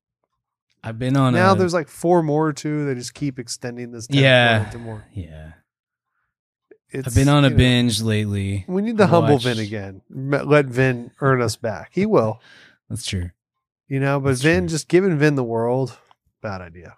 I've 0.83 0.99
been 0.99 1.15
on 1.15 1.33
a 1.33 1.37
now 1.37 1.53
a, 1.53 1.55
there's 1.55 1.73
like 1.73 1.87
four 1.87 2.21
more 2.23 2.51
too. 2.53 2.85
They 2.85 2.95
just 2.95 3.13
keep 3.13 3.39
extending 3.39 3.91
this. 3.91 4.07
Yeah. 4.09 4.57
one 4.59 4.65
into 4.67 4.77
more. 4.79 5.05
yeah. 5.13 5.51
It's, 6.89 7.07
I've 7.07 7.15
been 7.15 7.29
on 7.29 7.43
a 7.43 7.47
you 7.47 7.51
know, 7.53 7.57
binge 7.57 8.01
lately. 8.01 8.65
We 8.67 8.81
need 8.83 8.97
the 8.97 9.05
I 9.05 9.07
humble 9.07 9.33
watched- 9.33 9.45
Vin 9.45 9.59
again. 9.59 10.01
Let 10.11 10.65
Vin 10.67 11.11
earn 11.21 11.41
us 11.41 11.55
back. 11.55 11.89
He 11.93 12.05
will, 12.05 12.39
That's 12.89 13.05
true. 13.05 13.31
you 13.87 13.99
know. 13.99 14.19
But 14.19 14.29
That's 14.29 14.41
Vin, 14.41 14.61
true. 14.63 14.67
just 14.69 14.87
giving 14.89 15.17
Vin 15.17 15.35
the 15.35 15.43
world, 15.43 15.97
bad 16.41 16.61
idea. 16.61 16.97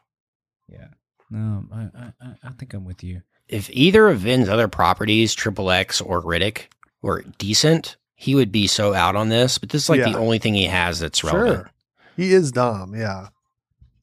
Yeah. 0.67 0.87
No, 1.29 1.63
I 1.71 1.81
I 1.97 2.13
I- 2.21 2.35
I 2.43 2.49
think 2.57 2.73
I'm 2.73 2.83
with 2.85 3.03
you. 3.03 3.21
If 3.47 3.69
either 3.71 4.07
of 4.09 4.19
Vin's 4.19 4.49
other 4.49 4.67
properties, 4.67 5.33
Triple 5.33 5.69
X 5.71 6.01
or 6.01 6.21
Riddick, 6.21 6.63
were 7.01 7.23
decent, 7.37 7.95
he 8.15 8.33
would 8.35 8.51
be 8.51 8.65
so 8.67 8.93
out 8.95 9.15
on 9.15 9.29
this. 9.29 9.59
But 9.59 9.69
this 9.69 9.83
is 9.83 9.89
like 9.89 9.99
Yeah. 9.99 10.11
the 10.11 10.17
only 10.17 10.39
thing 10.39 10.55
he 10.55 10.65
has 10.65 10.99
that's 10.99 11.19
Sure. 11.19 11.31
relevant. 11.43 11.67
He 12.17 12.33
is 12.33 12.51
dumb. 12.51 12.95
yeah. 12.95 13.27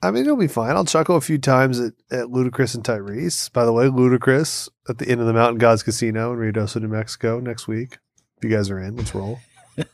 I 0.02 0.10
mean, 0.10 0.24
it'll 0.24 0.36
be 0.36 0.48
fine. 0.48 0.74
I'll 0.74 0.84
chuckle 0.84 1.16
a 1.16 1.20
few 1.20 1.38
times 1.38 1.78
at, 1.78 1.92
at 2.10 2.26
Ludacris 2.26 2.74
and 2.74 2.82
Tyrese. 2.82 3.52
By 3.52 3.64
the 3.64 3.72
way, 3.72 3.86
Ludacris 3.86 4.68
at 4.88 4.98
the 4.98 5.08
end 5.08 5.20
of 5.20 5.26
the 5.28 5.32
Mountain 5.32 5.58
Gods 5.58 5.82
Casino 5.84 6.32
in 6.32 6.38
Ruidoso, 6.38 6.80
New 6.82 6.88
Mexico 6.88 7.38
next 7.38 7.68
week. 7.68 7.98
If 8.38 8.44
you 8.44 8.50
guys 8.50 8.68
are 8.70 8.80
in, 8.80 8.96
let's 8.96 9.14
roll. 9.14 9.38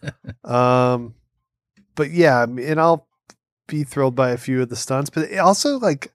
um, 0.44 1.14
but 1.94 2.10
yeah, 2.10 2.40
I 2.42 2.46
mean, 2.46 2.66
and 2.66 2.80
I'll 2.80 3.06
be 3.66 3.84
thrilled 3.84 4.14
by 4.14 4.30
a 4.30 4.38
few 4.38 4.62
of 4.62 4.68
the 4.70 4.76
stunts, 4.76 5.10
but 5.10 5.30
it 5.30 5.36
also 5.38 5.78
like 5.78 6.12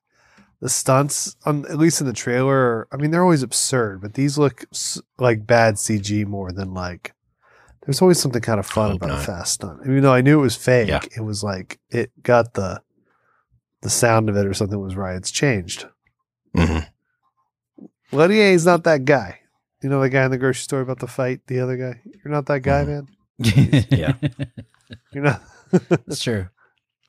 the 0.60 0.70
stunts 0.70 1.36
on 1.46 1.66
at 1.66 1.78
least 1.78 2.02
in 2.02 2.08
the 2.08 2.14
trailer. 2.14 2.88
I 2.92 2.98
mean, 2.98 3.12
they're 3.12 3.22
always 3.24 3.44
absurd, 3.44 4.02
but 4.02 4.14
these 4.16 4.38
look 4.38 4.66
s- 4.74 5.02
like 5.20 5.46
bad 5.46 5.76
CG 5.76 6.26
more 6.26 6.52
than 6.52 6.74
like. 6.74 7.14
There's 7.86 8.02
always 8.02 8.18
something 8.20 8.42
kind 8.42 8.60
of 8.62 8.66
fun 8.66 8.94
about 8.94 9.12
a 9.12 9.18
fast 9.18 9.56
stunt. 9.56 9.82
Even 9.84 10.04
though 10.04 10.14
I 10.14 10.22
knew 10.22 10.40
it 10.40 10.42
was 10.42 10.56
fake, 10.56 10.88
Yeah. 10.88 11.02
it 11.18 11.20
was 11.22 11.44
like 11.44 11.80
it 11.90 12.12
got 12.24 12.54
the 12.54 12.82
the 13.84 13.90
sound 13.90 14.30
of 14.30 14.36
it 14.36 14.46
or 14.46 14.54
something 14.54 14.80
was 14.80 14.96
right. 14.96 15.16
It's 15.16 15.32
changed. 15.32 15.86
hmm 16.56 16.80
Leterrier 18.12 18.54
is 18.54 18.66
not 18.66 18.84
that 18.84 19.06
guy. 19.06 19.40
You 19.82 19.90
know 19.90 20.00
the 20.00 20.10
guy 20.10 20.24
in 20.24 20.32
the 20.32 20.38
grocery 20.38 20.62
store 20.62 20.82
about 20.82 21.00
the 21.00 21.08
fight, 21.08 21.42
the 21.48 21.60
other 21.60 21.76
guy? 21.76 22.02
You're 22.06 22.34
not 22.34 22.46
that 22.48 22.62
guy, 22.62 22.86
man. 22.86 23.08
Yeah. 23.90 24.14
You're 25.12 25.24
not 25.24 25.42
That's 25.72 26.22
true. 26.24 26.48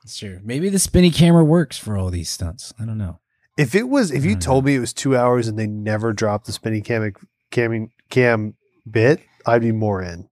That's 0.03 0.19
true. 0.19 0.41
Maybe 0.43 0.69
the 0.71 0.79
spinny 0.79 1.11
camera 1.11 1.45
works 1.45 1.79
for 1.79 1.97
all 1.97 2.11
these 2.11 2.31
stunts. 2.31 2.73
I 2.79 2.85
don't 2.85 2.99
know. 2.99 3.21
If 3.57 3.75
it 3.75 3.89
was 3.89 4.11
if 4.11 4.25
you 4.25 4.35
told 4.35 4.65
me 4.65 4.75
it 4.75 4.81
was 4.81 4.93
two 4.93 5.17
hours 5.17 5.47
and 5.47 5.59
they 5.59 5.67
never 5.67 6.13
dropped 6.13 6.47
the 6.47 6.53
spinning 6.53 6.83
cam 6.83 7.13
cam 7.51 7.91
cam 8.11 8.55
bit, 8.91 9.21
I'd 9.47 9.61
be 9.63 9.71
more 9.73 10.03
in. 10.03 10.29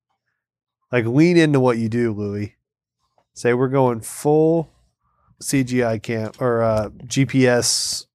Like 0.90 1.05
lean 1.07 1.37
into 1.37 1.61
what 1.61 1.78
you 1.78 1.88
do, 1.88 2.12
Louis. 2.12 2.57
Say 3.35 3.55
we're 3.55 3.68
going 3.68 4.00
full 4.00 4.71
CGI 5.42 6.02
cam 6.02 6.33
or 6.40 6.62
uh, 6.62 6.88
GPS 7.05 8.07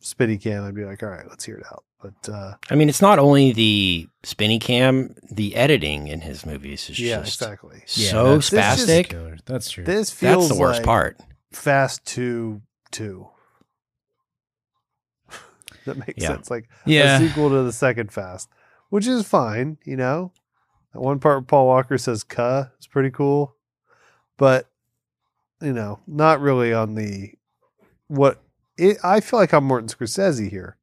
spinny 0.00 0.38
cam. 0.38 0.64
I'd 0.64 0.74
be 0.74 0.84
like, 0.84 1.02
all 1.02 1.08
right, 1.10 1.28
let's 1.28 1.44
hear 1.44 1.56
it 1.56 1.66
out. 1.66 1.84
But 2.02 2.32
uh, 2.32 2.54
I 2.70 2.76
mean, 2.76 2.88
it's 2.88 3.02
not 3.02 3.18
only 3.18 3.52
the 3.52 4.08
spinny 4.22 4.58
cam, 4.58 5.14
the 5.30 5.54
editing 5.54 6.06
in 6.08 6.22
his 6.22 6.46
movies 6.46 6.88
is 6.88 6.98
yeah, 6.98 7.20
just 7.20 7.42
exactly. 7.42 7.82
so 7.86 8.24
that's- 8.38 8.48
that's 8.50 8.76
just 8.86 8.88
spastic. 8.88 9.08
Killer. 9.10 9.36
That's 9.44 9.70
true. 9.70 9.84
This 9.84 10.10
feels 10.10 10.48
That's 10.48 10.56
the 10.56 10.60
worst 10.60 10.78
like 10.78 10.86
part. 10.86 11.18
Fast 11.52 12.06
Two 12.06 12.62
Two. 12.90 13.28
that 15.84 15.96
makes 15.98 16.22
Yeah. 16.22 16.28
sense. 16.28 16.50
Like 16.50 16.68
yeah. 16.86 17.18
a 17.20 17.28
sequel 17.28 17.50
to 17.50 17.62
the 17.64 17.72
second 17.72 18.12
Fast, 18.12 18.48
which 18.88 19.06
is 19.06 19.26
fine. 19.28 19.76
You 19.84 19.96
know, 19.96 20.32
that 20.94 21.00
one 21.00 21.18
part 21.18 21.36
where 21.36 21.42
Paul 21.42 21.66
Walker 21.66 21.98
says 21.98 22.24
"cuh" 22.24 22.66
is 22.80 22.86
pretty 22.86 23.10
cool, 23.10 23.56
but 24.38 24.69
you 25.60 25.72
know, 25.72 26.00
not 26.06 26.40
really 26.40 26.72
on 26.72 26.94
the 26.94 27.32
what. 28.08 28.42
It, 28.76 28.96
I 29.04 29.20
feel 29.20 29.38
like 29.38 29.52
I'm 29.52 29.64
Martin 29.64 29.88
Scorsese 29.88 30.48
here. 30.48 30.78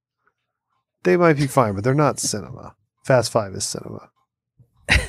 They 1.03 1.17
might 1.17 1.37
be 1.37 1.47
fine, 1.47 1.73
but 1.73 1.83
they're 1.83 1.95
not 1.95 2.19
cinema. 2.19 2.75
Fast 3.05 3.31
Five 3.31 3.53
is 3.55 3.63
cinema. 3.63 4.09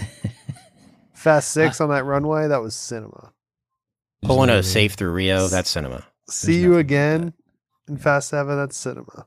Fast 1.15 1.51
Six 1.51 1.81
ah. 1.81 1.85
on 1.85 1.91
that 1.91 2.05
runway, 2.05 2.49
that 2.49 2.63
was 2.63 2.75
cinema. 2.75 3.33
Pulling 4.23 4.51
a 4.51 4.63
safe 4.63 4.95
through 4.95 5.13
Rio, 5.13 5.49
that's 5.49 5.71
cinema. 5.71 6.05
See 6.31 6.53
nothing 6.53 6.63
you 6.63 6.79
again 6.79 7.33
in 7.89 7.99
Fast 7.99 8.29
Seven, 8.29 8.57
that's 8.57 8.77
cinema. 8.77 9.27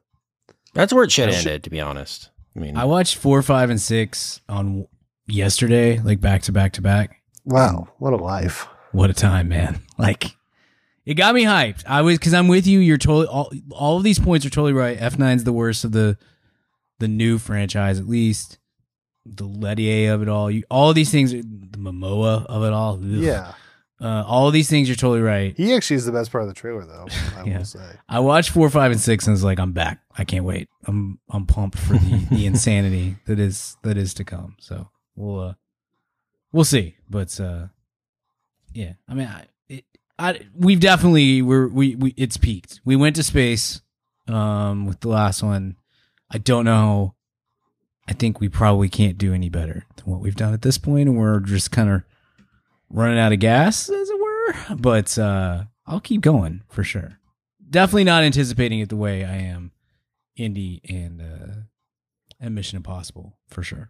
That's 0.73 0.93
where 0.93 1.03
it 1.03 1.11
should 1.11 1.29
I 1.29 1.33
have 1.33 1.41
should- 1.41 1.47
ended, 1.49 1.63
to 1.65 1.69
be 1.69 1.81
honest. 1.81 2.29
I 2.55 2.59
mean, 2.59 2.75
I 2.75 2.83
watched 2.83 3.15
four, 3.15 3.41
five, 3.41 3.69
and 3.69 3.79
six 3.79 4.41
on 4.49 4.87
yesterday, 5.25 5.99
like 5.99 6.19
back 6.19 6.41
to 6.43 6.51
back 6.51 6.73
to 6.73 6.81
back. 6.81 7.21
Wow, 7.45 7.87
what 7.97 8.13
a 8.13 8.17
life! 8.17 8.67
What 8.91 9.09
a 9.09 9.13
time, 9.13 9.47
man! 9.49 9.79
Like, 9.97 10.35
it 11.05 11.13
got 11.13 11.35
me 11.35 11.43
hyped. 11.43 11.83
I 11.85 12.01
was 12.01 12.17
because 12.17 12.33
I'm 12.33 12.47
with 12.47 12.65
you. 12.65 12.79
You're 12.79 12.97
totally 12.97 13.27
all. 13.27 13.51
All 13.71 13.97
of 13.97 14.03
these 14.03 14.17
points 14.17 14.45
are 14.47 14.49
totally 14.49 14.73
right. 14.73 14.97
F 14.99 15.15
9s 15.15 15.43
the 15.43 15.53
worst 15.53 15.83
of 15.83 15.91
the 15.91 16.17
the 16.99 17.07
new 17.07 17.37
franchise, 17.37 17.99
at 17.99 18.07
least. 18.07 18.57
The 19.25 19.43
Leterrier 19.47 20.11
of 20.15 20.23
it 20.23 20.27
all. 20.29 20.49
You, 20.49 20.63
all 20.71 20.91
these 20.93 21.11
things, 21.11 21.31
the 21.33 21.43
Momoa 21.77 22.45
of 22.47 22.63
it 22.63 22.73
all. 22.73 22.95
ugh. 22.95 23.01
Yeah, 23.03 23.53
Uh, 24.01 24.23
all 24.25 24.49
these 24.49 24.67
things 24.71 24.89
you're 24.89 24.95
totally 24.95 25.21
right. 25.21 25.53
he 25.55 25.71
actually 25.75 25.97
is 25.97 26.05
the 26.05 26.11
best 26.11 26.31
part 26.31 26.41
of 26.43 26.47
the 26.47 26.55
trailer, 26.55 26.83
though. 26.83 27.05
I 27.37 27.43
Yeah. 27.45 27.59
will 27.59 27.65
say. 27.65 27.85
I 28.09 28.19
watched 28.21 28.49
four, 28.49 28.67
five, 28.71 28.91
and 28.91 28.99
six, 28.99 29.27
and 29.27 29.33
was 29.35 29.43
like, 29.43 29.59
I'm 29.59 29.73
back. 29.73 29.99
I 30.17 30.23
can't 30.23 30.45
wait. 30.45 30.67
I'm 30.87 31.19
I'm 31.29 31.45
pumped 31.45 31.77
for 31.77 31.93
the, 31.93 32.25
the 32.31 32.47
insanity 32.47 33.17
that 33.27 33.39
is 33.39 33.77
that 33.83 33.97
is 33.97 34.15
to 34.15 34.23
come. 34.23 34.55
So 34.59 34.89
we'll 35.15 35.39
uh 35.39 35.53
we'll 36.51 36.65
see. 36.65 36.95
But 37.07 37.39
uh 37.39 37.67
yeah, 38.73 38.93
I 39.07 39.13
mean, 39.13 39.27
I, 39.27 39.45
it, 39.69 39.85
I 40.17 40.39
we've 40.55 40.79
definitely 40.79 41.41
we're 41.41 41.67
we 41.67 41.95
we 41.95 42.13
it's 42.17 42.37
peaked. 42.37 42.81
We 42.85 42.95
went 42.95 43.15
to 43.17 43.23
space 43.23 43.81
um 44.27 44.85
with 44.85 44.99
the 45.01 45.09
last 45.09 45.43
one. 45.43 45.75
I 46.29 46.37
don't 46.37 46.65
know. 46.65 47.15
I 48.07 48.13
think 48.13 48.39
we 48.39 48.49
probably 48.49 48.89
can't 48.89 49.17
do 49.17 49.33
any 49.33 49.49
better 49.49 49.85
than 49.95 50.05
what 50.05 50.21
we've 50.21 50.35
done 50.35 50.53
at 50.53 50.61
this 50.61 50.77
point, 50.77 51.07
and 51.07 51.17
we're 51.17 51.39
just 51.39 51.71
kind 51.71 51.89
of 51.89 52.03
running 52.89 53.19
out 53.19 53.31
of 53.31 53.39
gas, 53.39 53.89
as 53.89 54.09
it 54.09 54.19
were. 54.19 54.75
But 54.75 55.17
uh 55.17 55.63
I'll 55.85 55.99
keep 55.99 56.21
going 56.21 56.61
for 56.69 56.83
sure 56.83 57.17
definitely 57.71 58.03
not 58.03 58.23
anticipating 58.23 58.79
it 58.79 58.89
the 58.89 58.97
way 58.97 59.23
I 59.25 59.37
am 59.37 59.71
Indy 60.35 60.81
and 60.87 61.21
uh 61.21 61.53
and 62.39 62.53
Mission 62.53 62.77
Impossible 62.77 63.37
for 63.47 63.63
sure. 63.63 63.89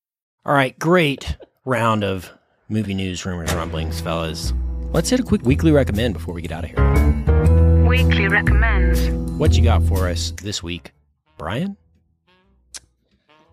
All 0.43 0.53
right, 0.53 0.77
great 0.79 1.37
round 1.65 2.03
of 2.03 2.31
movie 2.67 2.95
news, 2.95 3.23
rumors, 3.27 3.53
rumblings, 3.53 4.01
fellas. 4.01 4.53
Let's 4.91 5.07
hit 5.07 5.19
a 5.19 5.23
quick 5.23 5.43
weekly 5.43 5.71
recommend 5.71 6.15
before 6.15 6.33
we 6.33 6.41
get 6.41 6.51
out 6.51 6.63
of 6.63 6.71
here. 6.71 7.85
Weekly 7.87 8.27
recommends. 8.27 9.07
What 9.37 9.55
you 9.55 9.63
got 9.63 9.83
for 9.83 10.09
us 10.09 10.31
this 10.41 10.63
week, 10.63 10.93
Brian? 11.37 11.77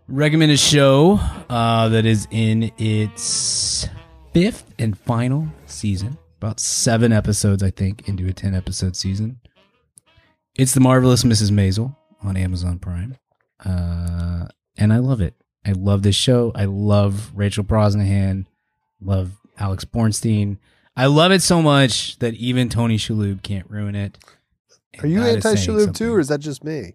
Recommend 0.08 0.50
a 0.50 0.56
show 0.56 1.20
uh, 1.50 1.90
that 1.90 2.06
is 2.06 2.26
in 2.30 2.72
its 2.78 3.86
fifth 4.32 4.72
and 4.78 4.96
final 4.98 5.46
season. 5.66 6.16
About 6.38 6.58
seven 6.58 7.12
episodes, 7.12 7.62
I 7.62 7.70
think, 7.70 8.08
into 8.08 8.26
a 8.28 8.32
10 8.32 8.54
episode 8.54 8.96
season. 8.96 9.40
It's 10.56 10.72
The 10.72 10.80
Marvelous 10.80 11.22
Mrs. 11.22 11.50
Maisel 11.50 11.94
on 12.22 12.38
Amazon 12.38 12.78
Prime. 12.78 13.16
Uh, 13.62 14.46
and 14.78 14.90
I 14.90 14.98
love 14.98 15.20
it. 15.20 15.34
I 15.68 15.72
love 15.72 16.02
this 16.02 16.16
show. 16.16 16.50
I 16.54 16.64
love 16.64 17.30
Rachel 17.34 17.62
Brosnahan. 17.62 18.46
Love 19.02 19.32
Alex 19.58 19.84
Borstein. 19.84 20.56
I 20.96 21.06
love 21.06 21.30
it 21.30 21.42
so 21.42 21.60
much 21.60 22.18
that 22.20 22.32
even 22.34 22.70
Tony 22.70 22.96
Shalhoub 22.96 23.42
can't 23.42 23.68
ruin 23.68 23.94
it. 23.94 24.16
Are 25.02 25.06
you 25.06 25.20
anti 25.22 25.56
Shalhoub 25.56 25.94
too, 25.94 26.14
or 26.14 26.20
is 26.20 26.28
that 26.28 26.40
just 26.40 26.64
me? 26.64 26.94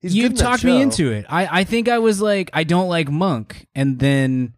He's 0.00 0.14
you 0.14 0.22
good 0.22 0.30
in 0.30 0.36
that 0.36 0.44
talked 0.44 0.64
me 0.64 0.80
into 0.80 1.10
it. 1.10 1.26
I, 1.28 1.60
I 1.60 1.64
think 1.64 1.88
I 1.88 1.98
was 1.98 2.20
like, 2.20 2.50
I 2.52 2.62
don't 2.62 2.88
like 2.88 3.10
Monk, 3.10 3.66
and 3.74 3.98
then, 3.98 4.54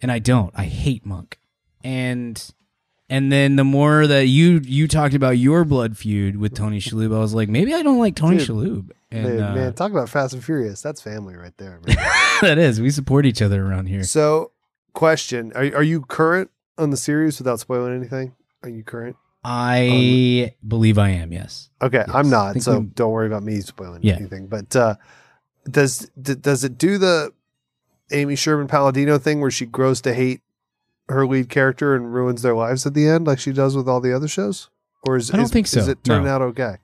and 0.00 0.10
I 0.10 0.18
don't. 0.18 0.50
I 0.56 0.64
hate 0.64 1.04
Monk, 1.04 1.38
and 1.84 2.42
and 3.10 3.30
then 3.30 3.56
the 3.56 3.64
more 3.64 4.06
that 4.06 4.28
you 4.28 4.62
you 4.64 4.88
talked 4.88 5.14
about 5.14 5.36
your 5.36 5.66
blood 5.66 5.98
feud 5.98 6.36
with 6.38 6.54
Tony 6.54 6.80
Shalhoub, 6.80 7.14
I 7.14 7.18
was 7.18 7.34
like, 7.34 7.50
maybe 7.50 7.74
I 7.74 7.82
don't 7.82 7.98
like 7.98 8.16
Tony 8.16 8.38
Dude, 8.38 8.48
Shalhoub. 8.48 8.90
And 9.14 9.38
man, 9.38 9.42
uh, 9.42 9.54
man, 9.54 9.72
talk 9.74 9.90
about 9.92 10.08
Fast 10.08 10.34
and 10.34 10.44
Furious. 10.44 10.82
That's 10.82 11.00
family 11.00 11.36
right 11.36 11.56
there. 11.58 11.80
That 12.42 12.58
is, 12.58 12.80
we 12.80 12.90
support 12.90 13.24
each 13.26 13.40
other 13.40 13.64
around 13.64 13.86
here. 13.86 14.02
so, 14.04 14.50
question: 14.92 15.52
Are 15.54 15.64
are 15.76 15.82
you 15.82 16.02
current 16.02 16.50
on 16.76 16.90
the 16.90 16.96
series 16.96 17.38
without 17.38 17.60
spoiling 17.60 17.94
anything? 17.96 18.34
Are 18.62 18.68
you 18.68 18.82
current? 18.82 19.16
I 19.44 20.54
believe 20.66 20.98
I 20.98 21.10
am. 21.10 21.32
Yes. 21.32 21.70
Okay, 21.80 21.98
Yes, 22.06 22.10
I'm 22.14 22.30
not, 22.30 22.60
so 22.60 22.80
we- 22.80 22.86
don't 22.86 23.12
worry 23.12 23.26
about 23.26 23.42
me 23.44 23.60
spoiling 23.60 24.00
Yeah. 24.02 24.16
anything. 24.16 24.48
But 24.48 24.74
uh, 24.74 24.96
does 25.70 26.10
d- 26.20 26.34
does 26.34 26.64
it 26.64 26.76
do 26.76 26.98
the 26.98 27.32
Amy 28.10 28.36
Sherman 28.36 28.66
Palladino 28.68 29.18
thing 29.18 29.40
where 29.40 29.50
she 29.50 29.64
grows 29.66 30.00
to 30.02 30.12
hate 30.14 30.40
her 31.08 31.26
lead 31.26 31.48
character 31.50 31.94
and 31.94 32.12
ruins 32.12 32.42
their 32.42 32.54
lives 32.54 32.84
at 32.86 32.94
the 32.94 33.06
end, 33.06 33.26
like 33.26 33.38
she 33.38 33.52
does 33.52 33.76
with 33.76 33.88
all 33.88 34.00
the 34.00 34.12
other 34.14 34.28
shows? 34.28 34.70
Or 35.06 35.16
is 35.16 35.30
I 35.30 35.36
don't 35.36 35.44
is- 35.46 35.50
think 35.52 35.66
so, 35.66 35.80
Is 35.80 35.88
it 35.88 36.02
turning 36.02 36.24
no. 36.24 36.30
out 36.34 36.42
okay? 36.42 36.76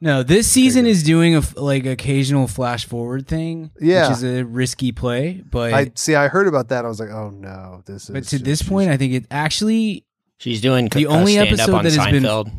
No, 0.00 0.22
this 0.22 0.46
season 0.48 0.86
is 0.86 1.02
doing 1.02 1.34
a 1.34 1.38
f- 1.38 1.56
like 1.56 1.84
occasional 1.84 2.46
flash 2.46 2.84
forward 2.86 3.26
thing, 3.26 3.72
Yeah. 3.80 4.08
which 4.08 4.18
is 4.18 4.22
a 4.24 4.44
risky 4.44 4.92
play. 4.92 5.42
But 5.50 5.72
I 5.74 5.90
see. 5.96 6.14
I 6.14 6.28
heard 6.28 6.46
about 6.46 6.68
that. 6.68 6.84
I 6.84 6.88
was 6.88 7.00
like, 7.00 7.10
oh 7.10 7.30
no, 7.30 7.82
this 7.84 8.04
is. 8.04 8.10
but 8.10 8.22
to 8.24 8.30
just- 8.30 8.44
this 8.44 8.62
point, 8.62 8.90
I 8.90 8.96
think 8.96 9.12
it 9.14 9.26
actually 9.30 10.04
She's 10.38 10.60
doing 10.60 10.88
The 10.88 11.06
uh, 11.06 11.10
only 11.16 11.32
stand 11.32 11.48
up 11.48 11.52
episode 11.54 11.74
on 11.74 11.84
that 11.84 11.92
has 11.94 12.06
been- 12.12 12.22
Seinfeld. 12.22 12.52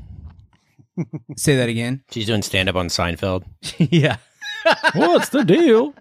say 1.38 1.56
that 1.56 1.70
again. 1.70 2.04
She's 2.12 2.26
doing 2.26 2.42
stand 2.42 2.68
up 2.68 2.76
on 2.76 2.88
Seinfeld. 2.88 3.46
yeah. 3.78 4.18
What's 4.94 5.30
the 5.30 5.46
deal? 5.46 5.94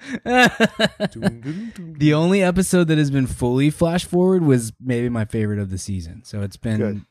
the 0.24 2.12
only 2.14 2.42
episode 2.42 2.88
that 2.88 2.96
has 2.96 3.10
been 3.10 3.26
fully 3.26 3.68
flash 3.68 4.04
forward 4.06 4.42
was 4.42 4.72
maybe 4.80 5.10
my 5.10 5.26
favorite 5.26 5.58
of 5.58 5.68
the 5.68 5.76
season. 5.76 6.22
So 6.24 6.40
it's 6.40 6.56
been 6.56 6.78
Good. 6.78 7.02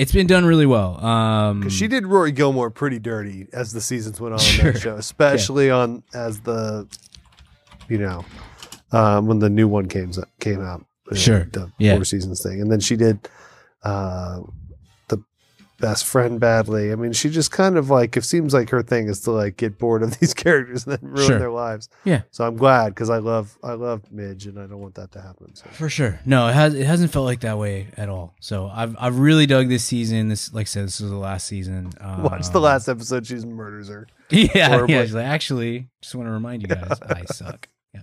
It's 0.00 0.12
been 0.12 0.26
done 0.26 0.44
really 0.44 0.66
well. 0.66 1.04
Um 1.04 1.62
'Cause 1.62 1.72
she 1.72 1.86
did 1.88 2.06
Rory 2.06 2.32
Gilmore 2.32 2.70
pretty 2.70 2.98
dirty 2.98 3.46
as 3.52 3.72
the 3.72 3.80
seasons 3.80 4.20
went 4.20 4.32
on 4.34 4.38
Sure. 4.40 4.68
on 4.68 4.72
that 4.72 4.80
show, 4.80 4.96
especially 5.06 5.70
on 5.70 6.02
as 6.14 6.40
the, 6.40 6.86
you 7.88 7.98
know, 7.98 8.24
um, 8.92 9.26
when 9.26 9.38
the 9.38 9.50
new 9.50 9.68
one 9.68 9.86
came 9.86 10.10
came 10.40 10.60
out. 10.60 10.84
Sure. 11.14 11.44
the 11.52 11.70
Yeah. 11.78 11.96
four 11.96 12.04
seasons 12.04 12.40
thing, 12.42 12.60
and 12.62 12.70
then 12.70 12.78
she 12.80 12.94
did 12.96 13.18
uh, 13.82 14.40
best 15.80 16.04
friend 16.06 16.38
badly. 16.38 16.92
I 16.92 16.94
mean, 16.94 17.12
she 17.12 17.30
just 17.30 17.50
kind 17.50 17.76
of 17.76 17.90
like 17.90 18.16
it 18.16 18.24
seems 18.24 18.52
like 18.54 18.70
her 18.70 18.82
thing 18.82 19.08
is 19.08 19.20
to 19.22 19.30
like 19.32 19.56
get 19.56 19.78
bored 19.78 20.02
of 20.02 20.18
these 20.20 20.34
characters 20.34 20.86
and 20.86 20.98
then 20.98 21.10
ruin 21.10 21.26
Sure. 21.26 21.38
their 21.38 21.50
lives. 21.50 21.88
Yeah. 22.04 22.22
So 22.30 22.46
I'm 22.46 22.56
glad 22.56 22.90
because 22.90 23.10
I 23.10 23.18
love 23.18 23.56
I 23.62 23.72
love 23.72 24.02
Midge 24.12 24.46
and 24.46 24.58
I 24.58 24.66
don't 24.66 24.80
want 24.80 24.94
that 24.96 25.12
to 25.12 25.20
happen. 25.20 25.54
So. 25.54 25.64
For 25.70 25.88
sure. 25.88 26.20
No, 26.24 26.48
it 26.48 26.52
has 26.54 26.74
it 26.74 26.86
hasn't 26.86 27.10
felt 27.12 27.24
like 27.24 27.40
that 27.40 27.58
way 27.58 27.88
at 27.96 28.08
all. 28.08 28.34
So 28.40 28.68
I've 28.72 28.94
I've 28.98 29.18
really 29.18 29.46
dug 29.46 29.68
this 29.68 29.84
season. 29.84 30.28
This 30.28 30.52
like 30.52 30.64
I 30.64 30.68
said, 30.68 30.84
this 30.84 31.00
was 31.00 31.10
the 31.10 31.16
last 31.16 31.46
season. 31.46 31.90
Um, 32.00 32.22
Watch 32.30 32.50
the 32.50 32.60
last 32.60 32.88
episode. 32.88 33.26
She 33.26 33.36
murders 33.36 33.88
her. 33.88 34.06
Yeah, 34.30 34.68
horribly. 34.68 34.94
yeah. 34.94 35.02
She's 35.04 35.14
like, 35.14 35.26
actually, 35.26 35.88
just 36.00 36.14
want 36.14 36.28
to 36.28 36.32
remind 36.32 36.62
you 36.62 36.68
guys, 36.68 37.00
I 37.02 37.24
suck. 37.24 37.68
Yeah. 37.92 38.00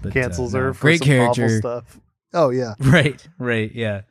But, 0.00 0.08
uh, 0.08 0.12
Cancels 0.14 0.54
no, 0.54 0.60
her 0.60 0.72
for 0.74 0.80
great 0.80 1.04
some 1.04 1.20
awful 1.20 1.48
stuff. 1.50 2.00
Oh 2.32 2.48
yeah. 2.48 2.72
Right, 2.80 3.22
right, 3.38 3.70
yeah. 3.74 4.02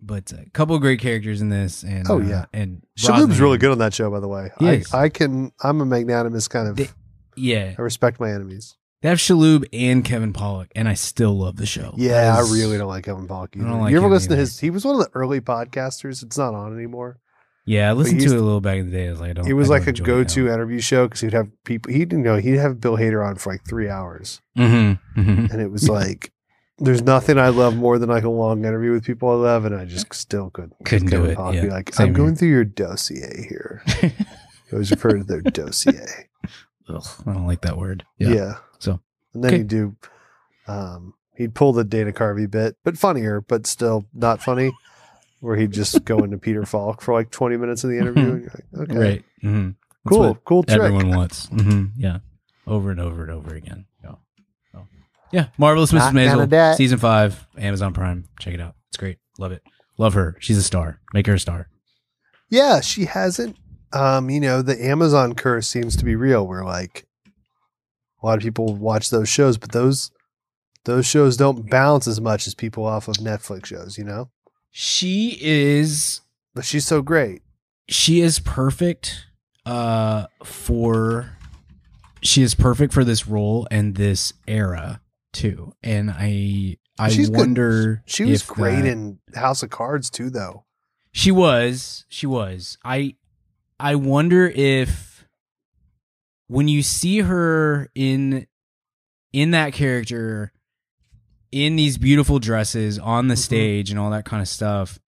But 0.00 0.30
a 0.32 0.48
couple 0.50 0.76
of 0.76 0.82
great 0.82 1.00
characters 1.00 1.40
in 1.40 1.48
this, 1.48 1.82
and 1.82 2.06
Oh, 2.10 2.20
uh, 2.20 2.24
yeah. 2.24 2.44
and 2.52 2.82
Shalhoub's 2.98 3.40
really 3.40 3.56
good 3.58 3.70
on 3.72 3.78
that 3.78 3.94
show, 3.94 4.10
by 4.10 4.20
the 4.20 4.28
way. 4.28 4.50
I. 4.60 4.82
I 4.92 5.08
can. 5.08 5.52
I'm 5.62 5.80
a 5.80 5.86
magnanimous 5.86 6.48
kind 6.48 6.68
of. 6.68 6.76
They- 6.76 6.90
Yeah, 7.34 7.74
I 7.78 7.82
respect 7.82 8.20
my 8.20 8.30
enemies. 8.30 8.76
they 9.02 9.08
have 9.08 9.18
Shalhoub 9.18 9.64
and 9.72 10.04
Kevin 10.04 10.32
Pollak, 10.32 10.68
and 10.76 10.86
I 10.88 10.94
still 10.94 11.36
love 11.38 11.56
the 11.56 11.66
show. 11.66 11.94
Yeah, 11.96 12.34
I 12.36 12.40
really 12.40 12.76
don't 12.78 12.88
like 12.88 13.04
Kevin 13.04 13.26
Pollak 13.26 13.56
I 13.56 13.60
don't 13.68 13.80
like 13.80 13.90
you 13.90 13.96
ever 13.98 14.08
listen 14.08 14.30
to 14.30 14.36
his? 14.36 14.58
He 14.60 14.70
was 14.70 14.84
one 14.84 14.96
of 14.96 15.00
the 15.02 15.10
early 15.14 15.40
podcasters. 15.40 16.22
It's 16.22 16.36
not 16.38 16.54
on 16.54 16.74
anymore. 16.76 17.18
Yeah, 17.64 17.90
I 17.90 17.94
listened 17.94 18.20
to 18.20 18.26
it 18.26 18.32
a 18.32 18.40
little 18.40 18.60
back 18.60 18.78
in 18.78 18.90
the 18.90 18.96
day. 18.96 19.08
I 19.08 19.10
was 19.10 19.20
like, 19.20 19.30
I 19.30 19.32
don't. 19.32 19.46
He 19.46 19.52
was 19.52 19.68
I 19.70 19.74
like 19.74 19.84
don't 19.86 19.98
a 19.98 20.02
go-to 20.02 20.48
interview 20.48 20.80
show 20.80 21.08
because 21.08 21.20
he'd 21.22 21.32
have 21.32 21.48
people. 21.64 21.90
He 21.92 22.00
didn't 22.04 22.22
know 22.22 22.36
he'd 22.36 22.58
have 22.58 22.80
Bill 22.80 22.96
Hader 22.96 23.26
on 23.26 23.36
for 23.36 23.52
like 23.52 23.64
three 23.66 23.88
hours, 23.88 24.40
Mhm, 24.58 24.98
mhm. 25.16 25.50
and 25.50 25.60
it 25.60 25.70
was 25.70 25.88
like. 25.88 26.32
There's 26.78 27.02
nothing 27.02 27.38
I 27.38 27.48
love 27.48 27.74
more 27.74 27.98
than 27.98 28.10
like 28.10 28.24
a 28.24 28.28
long 28.30 28.64
interview 28.64 28.92
with 28.92 29.04
people 29.04 29.30
I 29.30 29.34
love, 29.34 29.64
and 29.64 29.74
I 29.74 29.86
just 29.86 30.12
still 30.14 30.50
couldn't. 30.50 30.74
Couldn't 30.84 31.08
do 31.08 31.24
it, 31.24 31.38
yeah. 31.38 31.60
Be 31.62 31.70
like, 31.70 31.94
Same 31.94 32.08
I'm 32.08 32.12
going 32.12 32.28
here. 32.30 32.36
through 32.36 32.48
your 32.48 32.64
dossier 32.64 33.46
here. 33.48 33.82
I 34.02 34.12
always 34.72 34.90
refer 34.90 35.16
to 35.16 35.24
their 35.24 35.40
dossier. 35.40 36.28
Ugh, 36.88 37.06
I 37.26 37.32
don't 37.32 37.46
like 37.46 37.62
that 37.62 37.78
word. 37.78 38.04
Yeah. 38.18 38.28
Yeah. 38.28 38.54
So, 38.78 39.00
and 39.32 39.42
then 39.42 39.50
okay. 39.50 39.58
he'd 39.58 39.68
do, 39.68 39.96
um, 40.68 41.14
he'd 41.34 41.54
pull 41.54 41.72
the 41.72 41.84
Dana 41.84 42.12
Carvey 42.12 42.50
bit, 42.50 42.76
but 42.84 42.98
funnier, 42.98 43.40
but 43.40 43.66
still 43.66 44.06
not 44.12 44.42
funny, 44.42 44.72
where 45.40 45.56
he'd 45.56 45.72
just 45.72 46.04
go 46.04 46.18
into 46.24 46.36
Peter 46.36 46.66
Falk 46.66 47.00
for 47.00 47.14
like 47.14 47.30
20 47.30 47.56
minutes 47.56 47.84
of 47.84 47.90
the 47.90 47.98
interview. 47.98 48.32
and 48.32 48.42
you're 48.42 48.50
like, 48.74 48.90
okay, 48.90 48.98
Right. 48.98 49.24
hmm 49.40 49.70
cool, 50.06 50.34
cool 50.44 50.62
trick. 50.62 50.78
Everyone 50.78 51.08
wants. 51.10 51.46
hmm 51.46 51.86
Yeah. 51.96 52.18
Over 52.66 52.90
and 52.90 53.00
over 53.00 53.22
and 53.22 53.30
over 53.32 53.54
again. 53.54 53.86
Yeah. 55.32 55.48
Marvelous 55.58 55.92
Mrs. 55.92 56.12
Not 56.12 56.14
gonna. 56.14 56.46
Maisel, 56.46 56.74
season 56.76 56.98
five, 56.98 57.46
Amazon 57.58 57.92
Prime. 57.92 58.24
Check 58.40 58.54
it 58.54 58.60
out. 58.60 58.74
It's 58.88 58.96
great. 58.96 59.18
Love 59.38 59.52
it. 59.52 59.62
Love 59.98 60.14
her. 60.14 60.36
She's 60.40 60.58
a 60.58 60.62
star. 60.62 61.00
Make 61.14 61.26
her 61.26 61.34
a 61.34 61.38
star. 61.40 61.68
Yeah, 62.48 62.80
she 62.80 63.06
hasn't. 63.06 63.56
Um, 63.92 64.30
you 64.30 64.40
know, 64.40 64.62
the 64.62 64.82
Amazon 64.84 65.34
curse 65.34 65.66
seems 65.68 65.96
to 65.96 66.04
be 66.04 66.14
real. 66.16 66.46
Where 66.46 66.64
like 66.64 67.06
a 68.22 68.26
lot 68.26 68.36
of 68.38 68.42
people 68.42 68.74
watch 68.76 69.10
those 69.10 69.28
shows, 69.28 69.58
but 69.58 69.72
those 69.72 70.10
those 70.84 71.06
shows 71.06 71.36
don't 71.36 71.68
bounce 71.68 72.06
as 72.06 72.20
much 72.20 72.46
as 72.46 72.54
people 72.54 72.84
off 72.84 73.08
of 73.08 73.16
Netflix 73.16 73.66
shows. 73.66 73.98
You 73.98 74.04
know, 74.04 74.30
She 74.70 75.38
is 75.40 76.20
but 76.54 76.64
she's 76.64 76.86
so 76.86 77.02
great. 77.02 77.42
she 77.88 78.20
is 78.20 78.38
perfect 78.40 79.26
uh 79.66 80.26
for 80.44 81.36
she 82.22 82.42
is 82.42 82.54
perfect 82.54 82.92
for 82.94 83.02
this 83.04 83.26
role 83.26 83.66
and 83.70 83.94
this 83.96 84.32
era 84.46 85.00
too. 85.36 85.72
And 85.82 86.10
I 86.10 86.78
I 86.98 87.10
She's 87.10 87.28
good. 87.30 87.38
wonder 87.38 88.02
She 88.06 88.24
was 88.24 88.42
great 88.42 88.82
that- 88.82 88.86
in 88.86 89.18
House 89.34 89.62
of 89.62 89.70
Cards 89.70 90.08
too, 90.10 90.30
though. 90.30 90.64
She 91.12 91.30
was. 91.30 92.04
She 92.08 92.26
was. 92.26 92.78
I 92.84 93.14
I 93.78 93.94
wonder 93.94 94.46
if 94.48 95.26
when 96.48 96.68
you 96.68 96.82
see 96.82 97.20
her 97.20 97.88
in 97.94 98.46
in 99.32 99.50
that 99.50 99.72
character 99.72 100.52
in 101.52 101.76
these 101.76 101.98
beautiful 101.98 102.38
dresses 102.38 102.98
on 102.98 103.28
the 103.28 103.34
Mhm. 103.34 103.38
stage 103.38 103.90
and 103.90 103.98
all 103.98 104.10
that 104.10 104.24
kind 104.24 104.40
of 104.42 104.48
stuff, 104.48 104.98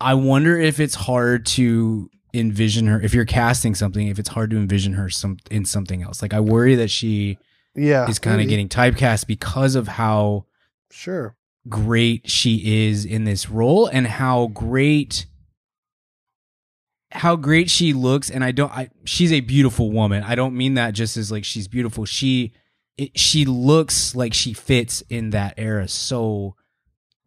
I 0.00 0.14
wonder 0.14 0.58
if 0.58 0.80
it's 0.80 0.94
hard 0.94 1.46
to 1.46 2.10
envision 2.32 2.88
her 2.88 3.00
if 3.00 3.14
you're 3.14 3.24
casting 3.24 3.76
something 3.76 4.08
if 4.08 4.18
it's 4.18 4.30
hard 4.30 4.50
to 4.50 4.56
envision 4.56 4.94
her 4.94 5.08
some 5.08 5.36
in 5.52 5.64
something 5.64 6.02
else 6.02 6.20
like 6.20 6.34
i 6.34 6.40
worry 6.40 6.74
that 6.74 6.90
she 6.90 7.38
Yeah, 7.74 8.08
is 8.08 8.18
kind 8.18 8.36
of 8.36 8.42
mm-hmm. 8.42 8.50
getting 8.50 8.68
typecast 8.68 9.26
because 9.26 9.74
of 9.74 9.88
how 9.88 10.46
sure. 10.90 11.36
great 11.68 12.30
she 12.30 12.88
is 12.88 13.04
in 13.04 13.24
this 13.24 13.50
role 13.50 13.86
and 13.86 14.06
how 14.06 14.48
great 14.48 15.26
how 17.10 17.36
great 17.36 17.70
she 17.70 17.92
looks. 17.92 18.30
And 18.30 18.44
i 18.44 18.52
don't 18.52 18.72
i 18.72 18.90
she's 19.04 19.32
a 19.32 19.40
beautiful 19.40 19.90
woman. 19.90 20.22
I 20.22 20.34
don't 20.34 20.56
mean 20.56 20.74
that 20.74 20.94
just 20.94 21.16
as 21.16 21.32
like 21.32 21.44
she's 21.44 21.68
beautiful. 21.68 22.04
She 22.04 22.52
it, 22.96 23.18
she 23.18 23.44
looks 23.44 24.14
like 24.14 24.34
she 24.34 24.52
fits 24.52 25.02
in 25.08 25.30
that 25.30 25.54
era 25.56 25.88
so 25.88 26.54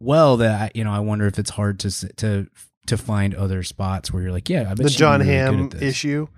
well 0.00 0.36
that 0.38 0.60
I, 0.60 0.70
you 0.74 0.84
know 0.84 0.92
i 0.92 1.00
wonder 1.00 1.26
if 1.26 1.38
it's 1.38 1.50
hard 1.50 1.80
to 1.80 2.14
to 2.14 2.46
to 2.86 2.96
find 2.96 3.34
other 3.34 3.62
spots 3.62 4.12
where 4.12 4.22
you're 4.22 4.32
like 4.32 4.48
yeah 4.48 4.62
i 4.70 4.74
bet 4.74 4.86
The 4.86 4.90
John 4.90 5.20
really 5.20 5.68
good 5.70 5.82
Hamm 5.84 6.32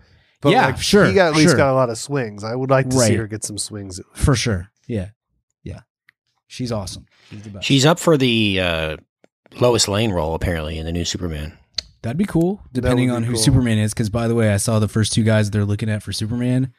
at 0.45 0.73
this. 0.73 0.81
issue. 0.81 0.97
Yeah, 0.99 1.03
sure, 1.03 1.07
He 1.07 1.15
got 1.15 1.29
at 1.29 1.37
least 1.37 1.49
sure. 1.51 1.57
got 1.57 1.71
a 1.73 1.75
lot 1.75 1.91
of 1.91 1.99
swings. 1.99 2.45
I 2.45 2.55
would 2.55 2.71
like 2.71 2.89
to 2.91 2.97
see 2.99 3.15
her 3.17 3.27
get 3.27 3.45
some 3.45 3.59
swings. 3.59 4.01
for 4.15 4.35
sure 4.35 4.71
yeah 4.87 5.11
yeah 5.63 5.81
she's 6.49 6.73
awesome 6.73 7.07
she's 7.29 7.43
the 7.43 7.51
best 7.51 7.65
She's 7.67 7.87
up 7.87 7.99
for 7.99 8.17
the 8.17 8.61
uh, 8.61 8.97
Lois 9.61 9.87
Lane 9.89 10.11
role 10.11 10.35
apparently 10.35 10.79
in 10.79 10.87
the 10.87 10.93
new 10.93 11.05
Superman. 11.05 11.57
That'd 12.03 12.17
be 12.17 12.25
cool, 12.25 12.63
depending 12.73 13.09
be 13.09 13.15
on 13.15 13.25
who 13.25 13.35
cool. 13.35 13.43
Superman 13.43 13.77
is. 13.79 13.93
Because 13.93 14.09
by 14.09 14.27
the 14.27 14.35
way, 14.35 14.53
I 14.55 14.57
saw 14.57 14.79
the 14.79 14.89
first 14.89 15.13
two 15.13 15.23
guys 15.23 15.51
they're 15.51 15.67
looking 15.67 15.91
at 15.91 16.03
for 16.03 16.13
Superman. 16.15 16.73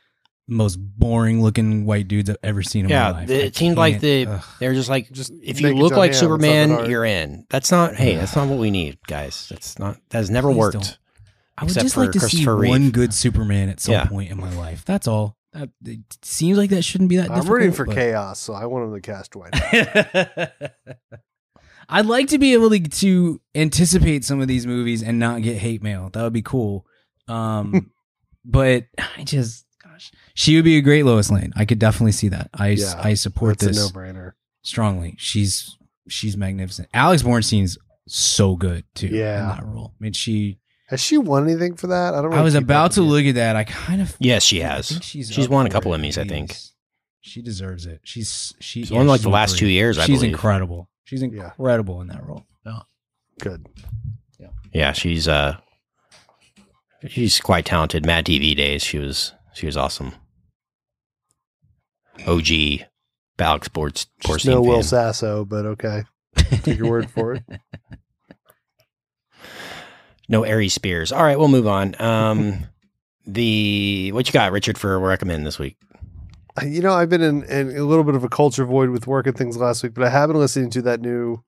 Most 0.47 0.77
boring 0.77 1.43
looking 1.43 1.85
white 1.85 2.07
dudes 2.07 2.27
I've 2.29 2.37
ever 2.43 2.63
seen 2.63 2.85
in 2.85 2.89
my 2.89 2.95
Yeah, 2.95 3.11
life. 3.11 3.27
the- 3.27 3.35
I 3.35 3.45
it 3.45 3.55
seemed 3.55 3.77
like 3.77 3.99
the 4.01 4.25
ugh. 4.25 4.43
they're 4.59 4.73
just 4.73 4.89
like 4.89 5.11
Just 5.11 5.31
if 5.43 5.61
you 5.61 5.75
look 5.75 5.91
like 5.93 6.11
Hamm, 6.11 6.11
it's 6.11 6.21
not 6.23 6.39
that 6.39 6.67
Superman, 6.67 6.89
you're 6.89 7.05
in. 7.05 7.45
That's 7.51 7.71
not 7.71 7.95
hey, 7.95 8.15
that's 8.15 8.35
not 8.35 8.47
what 8.47 8.57
we 8.57 8.71
need, 8.71 8.97
guys. 9.07 9.47
That's 9.49 9.77
not 9.77 9.97
that 10.09 10.17
has 10.17 10.29
never 10.31 10.49
Please 10.49 10.57
worked. 10.57 10.73
don't. 10.73 10.97
I 11.61 11.65
would 11.65 11.73
just 11.73 11.95
like 11.97 12.11
to 12.11 12.19
see 12.19 12.45
Reeve. 12.45 12.69
one 12.69 12.89
good 12.91 13.13
Superman 13.13 13.69
at 13.69 13.79
some 13.79 13.93
Yeah. 13.93 14.05
point 14.05 14.31
in 14.31 14.37
my 14.39 14.51
life. 14.55 14.83
That's 14.85 15.07
all. 15.07 15.37
That, 15.53 15.69
it 15.85 15.99
seems 16.23 16.57
like 16.57 16.69
that 16.71 16.81
shouldn't 16.83 17.09
be 17.09 17.17
that 17.17 17.29
I'm 17.29 17.35
difficult. 17.35 17.53
rooting 17.53 17.71
for 17.73 17.85
but- 17.85 17.95
chaos, 17.95 18.39
so 18.39 18.53
I 18.53 18.65
want 18.65 18.85
him 18.85 18.93
to 18.95 19.01
cast 19.01 19.35
White. 19.35 19.53
I'd 21.89 22.05
like 22.05 22.29
to 22.29 22.37
be 22.37 22.53
able 22.53 22.69
to, 22.69 22.79
to 22.79 23.41
anticipate 23.53 24.23
some 24.23 24.39
of 24.41 24.47
these 24.47 24.65
movies 24.65 25.03
and 25.03 25.19
not 25.19 25.41
get 25.41 25.57
hate 25.57 25.83
mail. 25.83 26.09
That 26.13 26.23
would 26.23 26.31
be 26.33 26.41
cool. 26.41 26.85
Um, 27.27 27.91
but 28.45 28.85
I 29.17 29.23
just, 29.25 29.65
gosh, 29.83 30.11
she 30.33 30.55
would 30.55 30.63
be 30.63 30.77
a 30.77 30.81
great 30.81 31.03
Lois 31.03 31.29
Lane. 31.29 31.51
I 31.55 31.65
could 31.65 31.79
definitely 31.79 32.13
see 32.13 32.29
that. 32.29 32.49
I 32.53 32.69
Yeah, 32.69 32.93
I 32.97 33.13
support 33.15 33.59
That's 33.59 33.77
this 33.77 33.93
no-brainer. 33.93 34.31
strongly. 34.63 35.15
She's 35.17 35.77
she's 36.07 36.37
magnificent. 36.37 36.87
Alex 36.93 37.23
Borstein's 37.23 37.77
so 38.07 38.55
good 38.55 38.85
too. 38.95 39.07
Yeah. 39.07 39.41
in 39.41 39.47
that 39.57 39.65
role. 39.65 39.93
I 39.99 40.03
mean, 40.03 40.13
she. 40.13 40.59
Has 40.91 40.99
she 41.01 41.17
won 41.17 41.49
anything 41.49 41.75
for 41.75 41.87
that? 41.87 42.13
I 42.13 42.21
don't. 42.21 42.29
Know. 42.31 42.37
I 42.37 42.41
was 42.41 42.53
about 42.53 42.91
to 42.93 43.01
with 43.01 43.09
look 43.09 43.25
at 43.25 43.35
that. 43.35 43.55
I 43.55 43.63
kind 43.63 44.01
of. 44.01 44.15
Yes, 44.19 44.43
she 44.43 44.63
I 44.63 44.67
has. 44.75 44.89
think 44.89 45.03
she's 45.03 45.31
She's 45.31 45.49
won 45.49 45.65
a 45.65 45.69
couple 45.69 45.93
it. 45.93 45.97
Emmys, 45.99 46.17
I 46.19 46.25
think. 46.25 46.55
She 47.21 47.41
deserves 47.41 47.85
it. 47.87 48.01
She's 48.03 48.53
she. 48.59 48.81
She's 48.81 48.91
won, 48.91 49.07
like, 49.07 49.21
the 49.21 49.29
last 49.29 49.51
great. 49.53 49.59
two 49.59 49.67
years, 49.67 49.97
I 49.97 50.05
she's 50.05 50.19
believe. 50.19 50.33
incredible. 50.33 50.89
She's 51.05 51.21
Yeah. 51.23 51.27
incredible 51.57 52.01
in 52.01 52.07
that 52.07 52.23
role. 52.25 52.45
Yeah. 52.65 52.79
Good. 53.39 53.67
Yeah, 54.39 54.47
Yeah, 54.73 54.91
she's 54.91 55.27
uh 55.27 55.57
she's 57.07 57.39
quite 57.39 57.65
talented. 57.65 58.05
Mad 58.05 58.25
TV 58.25 58.55
days, 58.55 58.83
she 58.83 58.97
was 58.99 59.33
she 59.53 59.65
was 59.65 59.77
awesome. 59.77 60.13
OG 62.27 62.81
Alex 63.39 63.65
Sports 63.65 64.07
Just 64.19 64.45
Borstein 64.45 64.49
no 64.51 64.61
Will. 64.61 64.83
Sasso, 64.83 65.45
but 65.45 65.65
okay. 65.65 66.03
Take 66.37 66.77
your 66.77 66.89
word 66.89 67.09
for 67.09 67.33
it. 67.33 67.43
No 70.31 70.43
Aries 70.43 70.73
Spears. 70.73 71.11
All 71.11 71.21
right, 71.21 71.37
we'll 71.37 71.47
move 71.47 71.67
on. 71.67 71.99
Um 72.01 72.67
the 73.27 74.11
what 74.13 74.27
you 74.27 74.33
got, 74.33 74.51
Richard, 74.51 74.77
for 74.77 74.99
recommend 74.99 75.45
this 75.45 75.59
week? 75.59 75.77
You 76.63 76.81
know, 76.81 76.93
I've 76.93 77.09
been 77.09 77.21
in, 77.21 77.43
in 77.43 77.77
a 77.77 77.83
little 77.83 78.03
bit 78.03 78.15
of 78.15 78.23
a 78.23 78.29
culture 78.29 78.65
void 78.65 78.89
with 78.89 79.07
work 79.07 79.25
and 79.25 79.37
things 79.37 79.57
last 79.57 79.83
week, 79.83 79.93
but 79.93 80.03
I 80.03 80.09
have 80.09 80.27
been 80.29 80.37
listening 80.37 80.69
to 80.71 80.81
that 80.81 80.99
new 80.99 81.43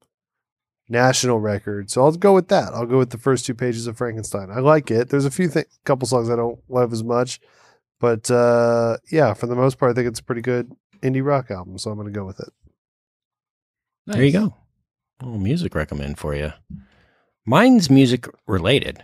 national 0.88 1.40
record. 1.40 1.90
So 1.92 2.04
I'll 2.04 2.12
go 2.14 2.34
with 2.34 2.48
that. 2.50 2.74
I'll 2.74 2.86
go 2.86 3.00
with 3.00 3.10
the 3.10 3.18
first 3.18 3.46
two 3.46 3.54
pages 3.54 3.86
of 3.88 3.98
Frankenstein. 3.98 4.50
I 4.50 4.60
like 4.60 4.92
it. 4.92 5.10
There's 5.10 5.26
a 5.26 5.32
few 5.32 5.50
th- 5.50 5.68
couple 5.84 6.08
songs 6.08 6.30
I 6.30 6.36
don't 6.36 6.60
love 6.70 6.94
as 6.94 7.04
much, 7.04 7.40
but 8.00 8.30
uh, 8.32 8.98
yeah, 9.12 9.34
for 9.34 9.48
the 9.48 9.56
most 9.56 9.78
part, 9.78 9.92
I 9.92 9.96
think 9.96 10.08
it's 10.08 10.20
a 10.20 10.24
pretty 10.24 10.42
good 10.42 10.72
indie 11.02 11.26
rock 11.26 11.52
album. 11.52 11.78
So 11.78 11.92
I'm 11.92 11.98
going 11.98 12.12
to 12.12 12.18
go 12.18 12.26
with 12.26 12.40
it. 12.40 12.50
There 14.08 14.24
you 14.24 14.32
go. 14.32 14.56
A 15.20 15.26
little 15.26 15.40
music 15.40 15.76
recommend 15.76 16.18
for 16.18 16.34
you. 16.36 16.54
Mine's 17.46 17.90
music 17.90 18.28
related. 18.48 19.04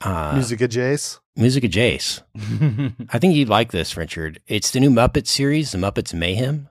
Uh, 0.00 0.32
Music 0.34 0.60
of 0.60 0.70
Jace. 0.70 1.18
music 1.36 1.64
of 1.64 1.70
Jace. 1.72 2.22
I 3.12 3.18
think 3.18 3.34
you'd 3.34 3.48
like 3.48 3.72
this, 3.72 3.96
Richard. 3.96 4.40
It's 4.46 4.70
the 4.70 4.78
new 4.80 4.90
Muppet 4.90 5.26
series, 5.26 5.72
The 5.72 5.78
Muppets 5.78 6.14
Mayhem. 6.14 6.68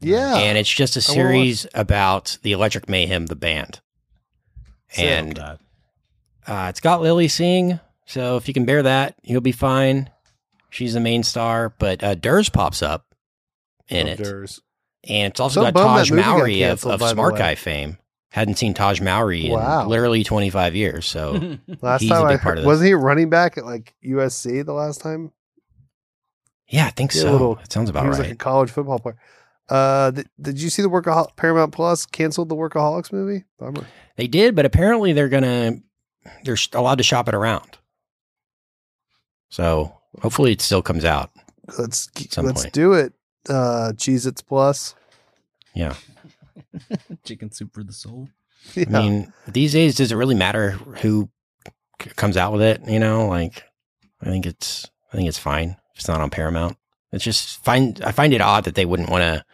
Yeah. 0.00 0.36
and 0.36 0.56
it's 0.56 0.70
just 0.72 0.96
a 0.96 1.00
series 1.02 1.66
about 1.74 2.38
the 2.42 2.52
Electric 2.52 2.88
Mayhem, 2.88 3.26
the 3.26 3.36
band. 3.36 3.80
Sick. 4.88 5.04
And 5.04 5.38
uh, 5.38 5.56
it's 6.70 6.80
got 6.80 7.02
Lilly 7.02 7.28
Singh, 7.28 7.80
so 8.06 8.36
if 8.36 8.46
you 8.48 8.54
can 8.54 8.64
bear 8.64 8.82
that, 8.84 9.16
you'll 9.22 9.40
be 9.40 9.52
fine. 9.52 10.08
She's 10.70 10.94
the 10.94 11.00
main 11.00 11.22
star, 11.24 11.74
but 11.78 12.02
uh, 12.02 12.14
Durs 12.14 12.50
pops 12.52 12.82
up 12.82 13.04
in 13.88 14.06
Love 14.06 14.20
it, 14.20 14.24
Durs. 14.26 14.60
and 15.08 15.32
it's 15.32 15.40
also 15.40 15.60
So 15.64 15.70
got 15.72 15.74
Tahj 15.74 16.10
movie 16.12 16.22
got 16.22 16.26
Mowry 16.38 16.62
of, 16.62 16.68
canceled, 16.80 17.02
of 17.02 17.08
Smart. 17.10 17.36
Guy 17.36 17.56
fame. 17.56 17.98
Hadn't 18.30 18.56
seen 18.58 18.74
Tahj 18.74 19.00
Mowry 19.02 19.48
Wow. 19.50 19.82
in 19.82 19.88
literally 19.88 20.22
25 20.24 20.74
years, 20.76 21.06
so 21.06 21.32
Last 21.82 22.00
He's 22.02 22.10
a 22.10 22.14
time 22.14 22.26
I 22.26 22.32
big 22.34 22.40
part 22.40 22.42
heard, 22.42 22.58
of 22.58 22.62
this. 22.62 22.66
wasn't 22.66 22.86
he 22.88 22.94
running 22.94 23.28
back 23.28 23.58
at 23.58 23.64
like 23.66 23.94
USC 24.04 24.64
the 24.64 24.72
last 24.72 25.00
time? 25.00 25.32
yeah, 26.68 26.86
I 26.86 26.90
think 26.90 27.12
Yeah, 27.14 27.22
so. 27.22 27.32
little- 27.32 27.58
it 27.58 27.72
sounds 27.72 27.90
about 27.90 28.04
he 28.04 28.08
was 28.08 28.18
right. 28.18 28.26
like 28.26 28.34
a 28.34 28.36
college 28.36 28.70
football 28.70 28.98
player. 29.00 29.16
Uh, 29.68 30.10
th- 30.12 30.26
did 30.40 30.60
you 30.60 30.70
see 30.70 30.82
the 30.82 30.88
Workahol- 30.90 31.34
Paramount 31.36 31.72
Plus 31.72 32.06
canceled 32.06 32.48
the 32.48 32.56
Workaholics 32.56 33.12
movie? 33.12 33.44
Bummer. 33.58 33.86
They 34.16 34.26
did, 34.28 34.54
but 34.56 34.64
apparently 34.66 35.12
they're 35.12 35.28
gonna 35.28 35.80
they're 36.44 36.56
sh- 36.56 36.68
allowed 36.72 36.98
to 36.98 37.04
shop 37.04 37.28
it 37.28 37.34
around. 37.34 37.78
So 39.48 39.96
hopefully 40.22 40.52
it 40.52 40.60
still 40.60 40.82
comes 40.82 41.04
out. 41.04 41.30
Let's 41.78 42.08
let's 42.36 42.62
point. 42.62 42.72
do 42.72 42.92
it. 42.94 43.12
Uh, 43.48 43.92
Cheez 43.96 44.26
Its 44.26 44.42
Plus. 44.42 44.94
Yeah. 45.74 45.94
Chicken 47.24 47.50
soup 47.52 47.72
for 47.74 47.82
the 47.84 47.92
soul. 47.92 48.28
Yeah. 48.74 48.84
I 48.88 48.90
mean, 49.02 49.32
these 49.48 49.72
days, 49.72 49.96
does 49.96 50.12
it 50.12 50.16
really 50.16 50.34
matter 50.34 50.70
who 50.72 51.28
c- 52.02 52.10
comes 52.10 52.36
out 52.36 52.52
with 52.52 52.62
it? 52.62 52.82
You 52.86 52.98
know, 52.98 53.26
like 53.26 53.64
I 54.20 54.26
think 54.26 54.46
it's 54.46 54.88
I 55.12 55.16
think 55.16 55.28
it's 55.28 55.38
fine. 55.38 55.70
if 55.92 56.00
It's 56.00 56.08
not 56.08 56.20
on 56.20 56.30
Paramount. 56.30 56.76
It's 57.12 57.24
just 57.24 57.64
find 57.64 58.00
I 58.04 58.12
find 58.12 58.32
it 58.32 58.40
odd 58.40 58.64
that 58.64 58.74
they 58.74 58.84
wouldn't 58.84 59.10
want 59.10 59.22
to 59.22 59.44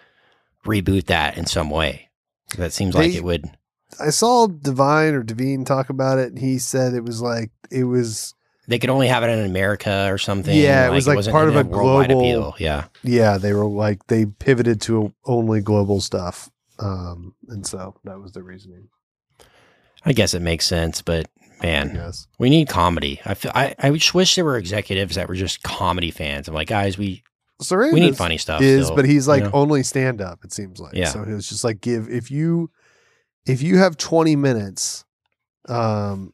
reboot 0.67 1.07
that 1.07 1.39
in 1.39 1.47
some 1.47 1.71
way. 1.71 2.11
That 2.59 2.73
seems 2.73 2.95
like 2.95 3.15
it 3.15 3.25
would. 3.25 3.45
I 4.01 4.11
saw 4.11 4.47
Divine 4.47 5.15
or 5.15 5.23
Devine 5.23 5.65
talk 5.65 5.89
about 5.91 6.19
it, 6.19 6.29
and 6.29 6.39
he 6.39 6.59
said 6.59 6.93
it 6.93 7.05
was 7.05 7.23
like 7.23 7.51
it 7.71 7.85
was 7.85 8.35
They 8.69 8.79
could 8.79 8.91
only 8.91 9.07
have 9.09 9.23
it 9.23 9.29
in 9.31 9.45
America 9.47 10.09
or 10.11 10.19
something. 10.19 10.57
Yeah, 10.57 10.87
it 10.87 10.91
was 10.93 11.07
like 11.07 11.17
wasn't 11.17 11.33
part 11.35 11.49
of 11.49 11.57
a 11.57 11.65
global- 11.65 12.01
appeal. 12.21 12.55
Yeah, 12.59 12.85
yeah 13.03 13.39
they 13.39 13.53
were 13.53 13.65
like 13.67 14.07
they 14.09 14.27
pivoted 14.27 14.81
to 14.83 15.15
only 15.25 15.61
global 15.61 16.01
stuff, 16.01 16.51
um, 16.79 17.35
and 17.49 17.67
so 17.67 17.95
that 18.05 18.19
was 18.21 18.33
the 18.33 18.43
reasoning. 18.43 18.89
I 20.05 20.13
guess 20.13 20.35
it 20.35 20.43
makes 20.43 20.67
sense, 20.67 21.03
but 21.03 21.27
man, 21.63 22.13
we 22.39 22.49
need 22.51 22.69
comedy. 22.69 23.21
I 23.25 23.35
feel, 23.35 23.51
I 23.55 23.75
I 23.79 23.91
just 23.91 24.15
wish 24.15 24.35
there 24.37 24.45
were 24.45 24.57
executives 24.59 25.17
that 25.17 25.29
were 25.29 25.35
just 25.35 25.63
comedy 25.63 26.11
fans. 26.11 26.49
I'm 26.49 26.55
like, 26.55 26.69
guys, 26.69 26.97
we 26.97 27.23
Sarandon 27.63 27.93
we 27.95 28.01
need 28.01 28.17
funny 28.17 28.39
stuff. 28.39 28.61
is, 28.63 28.87
still, 28.87 28.97
but 28.97 29.05
he's 29.07 29.27
you 29.27 29.33
like 29.33 29.45
know? 29.45 29.51
only 29.55 29.83
stand 29.83 30.21
up. 30.21 30.45
It 30.45 30.53
seems 30.53 30.79
like 30.79 30.95
Yeah. 30.95 31.09
So 31.09 31.25
he 31.25 31.33
was 31.33 31.49
just 31.49 31.65
like 31.65 31.81
give 31.81 32.09
if 32.09 32.31
you 32.31 32.71
if 33.47 33.63
you 33.63 33.79
have 33.79 33.97
twenty 33.97 34.37
minutes, 34.37 35.05
um, 35.69 36.33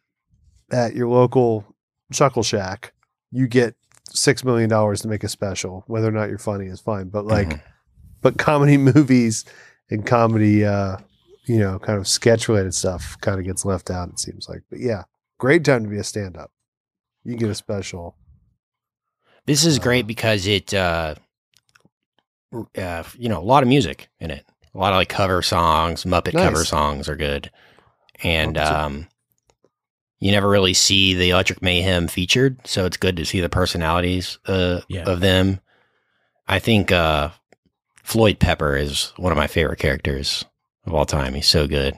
at 0.71 0.95
your 0.95 1.09
local 1.09 1.65
Chuckle 2.13 2.43
Shack, 2.43 2.93
you 3.31 3.47
get 3.47 3.75
six 4.11 4.45
million 4.45 4.69
dollars 4.69 5.01
to 5.03 5.09
make 5.09 5.25
a 5.25 5.29
special. 5.29 5.85
Whether 5.87 6.09
or 6.09 6.13
not 6.13 6.29
you're 6.29 6.39
funny 6.39 6.67
is 6.67 6.81
fine, 6.81 7.09
but 7.09 7.25
like, 7.25 7.49
Mhm. 7.49 7.63
but 8.21 8.37
comedy 8.39 8.77
movies 8.93 9.45
and 9.93 10.07
comedy, 10.07 10.65
uh, 10.65 10.97
you 11.45 11.59
know, 11.59 11.79
kind 11.79 11.99
of 11.99 12.09
sketch 12.09 12.49
related 12.49 12.75
stuff 12.75 13.17
kind 13.21 13.39
of 13.39 13.45
gets 13.45 13.65
left 13.65 13.91
out. 13.91 14.09
It 14.09 14.19
seems 14.19 14.49
like, 14.49 14.63
but 14.71 14.81
yeah, 14.81 15.03
great 15.39 15.65
time 15.65 15.85
to 15.85 15.91
be 15.91 15.99
a 15.99 16.05
stand 16.05 16.37
up. 16.37 16.51
You 17.25 17.37
get 17.37 17.51
a 17.51 17.55
special. 17.55 18.17
This 19.47 19.65
is 19.65 19.79
Uh, 19.79 19.83
great 19.83 20.07
because 20.07 20.47
it, 20.47 20.73
uh, 20.73 21.17
uh, 22.77 23.03
you 23.19 23.29
know, 23.29 23.41
a 23.41 23.45
lot 23.45 23.63
of 23.63 23.69
music 23.69 24.09
in 24.21 24.31
it. 24.31 24.47
A 24.75 24.79
lot 24.79 24.93
of 24.93 24.97
like 24.97 25.09
cover 25.09 25.43
songs, 25.43 26.05
Muppet 26.05 26.33
Nice. 26.33 26.45
cover 26.45 26.65
songs 26.65 27.09
are 27.09 27.17
good, 27.17 27.51
and 28.23 28.57
um, 28.57 29.07
you 30.19 30.31
never 30.33 30.49
really 30.49 30.73
see 30.73 31.13
the 31.13 31.29
Electric 31.31 31.61
Mayhem 31.61 32.09
featured, 32.09 32.67
so 32.67 32.87
it's 32.87 32.97
good 32.97 33.17
to 33.19 33.27
see 33.27 33.41
the 33.41 33.51
personalities 33.51 34.39
uh, 34.47 34.81
Yeah. 34.89 35.05
of 35.05 35.21
them. 35.21 35.61
I 36.49 36.59
think 36.59 36.91
uh, 36.91 37.31
Floyd 38.03 38.39
Pepper 38.39 38.77
is 38.77 39.13
one 39.17 39.33
of 39.33 39.39
my 39.39 39.47
favorite 39.47 39.79
characters 39.79 40.45
of 40.85 40.95
all 40.95 41.07
time. 41.07 41.35
He's 41.35 41.49
so 41.49 41.67
good. 41.67 41.95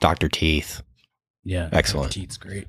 Doctor 0.00 0.28
Teeth. 0.28 0.82
Yeah, 1.44 1.68
Excellent. 1.72 2.12
Teet's 2.12 2.36
great. 2.36 2.66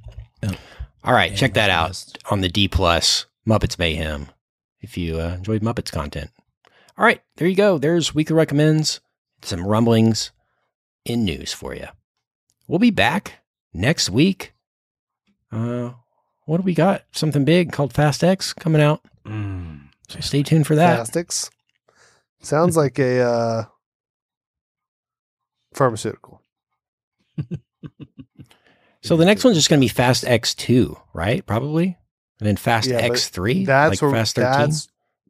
All 1.04 1.14
right, 1.14 1.36
check 1.36 1.54
that 1.56 1.70
out 1.70 2.04
on 2.30 2.42
the 2.42 2.50
D 2.50 2.68
Plus 2.68 3.26
Muppets 3.48 3.80
Mayhem 3.80 4.28
if 4.82 4.98
you 4.98 5.20
uh, 5.20 5.36
enjoyed 5.36 5.62
Muppets 5.62 5.92
content. 5.92 6.30
All 6.98 7.06
right, 7.06 7.22
there 7.38 7.48
you 7.48 7.56
go. 7.56 7.78
There's 7.78 8.14
weekly 8.14 8.36
recommends, 8.36 9.00
some 9.42 9.66
rumblings 9.66 10.32
in 11.06 11.24
news 11.24 11.54
for 11.54 11.74
you. 11.76 11.88
We'll 12.68 12.80
be 12.80 12.92
back 12.92 13.36
next 13.74 14.10
week. 14.10 14.54
Uh, 15.52 15.92
what 16.46 16.58
do 16.58 16.64
we 16.64 16.74
got? 16.74 17.04
Something 17.14 17.46
big 17.46 17.72
called 17.72 17.94
Fast 17.94 18.24
X 18.24 18.54
coming 18.54 18.82
out. 18.82 19.02
So 20.10 20.20
stay 20.22 20.44
tuned 20.44 20.68
for 20.68 20.76
that. 20.76 20.96
Plastics. 20.96 21.50
Sounds 22.42 22.78
like 22.78 23.00
a 23.00 23.22
uh, 23.22 23.64
pharmaceutical. 25.74 26.42
So 29.04 29.16
the 29.16 29.26
next 29.26 29.44
one's 29.44 29.56
just 29.56 29.70
going 29.70 29.80
to 29.80 29.84
be 29.84 29.90
Fast 29.90 30.24
X2, 30.26 31.00
right? 31.14 31.46
Probably. 31.46 31.98
And 32.40 32.48
then 32.48 32.58
Fast 32.58 32.90
Yeah, 32.90 33.08
X3, 33.08 33.66
That's 33.66 33.92
like 33.92 34.02
where 34.02 34.12
Fast 34.12 34.36
13. 34.36 34.76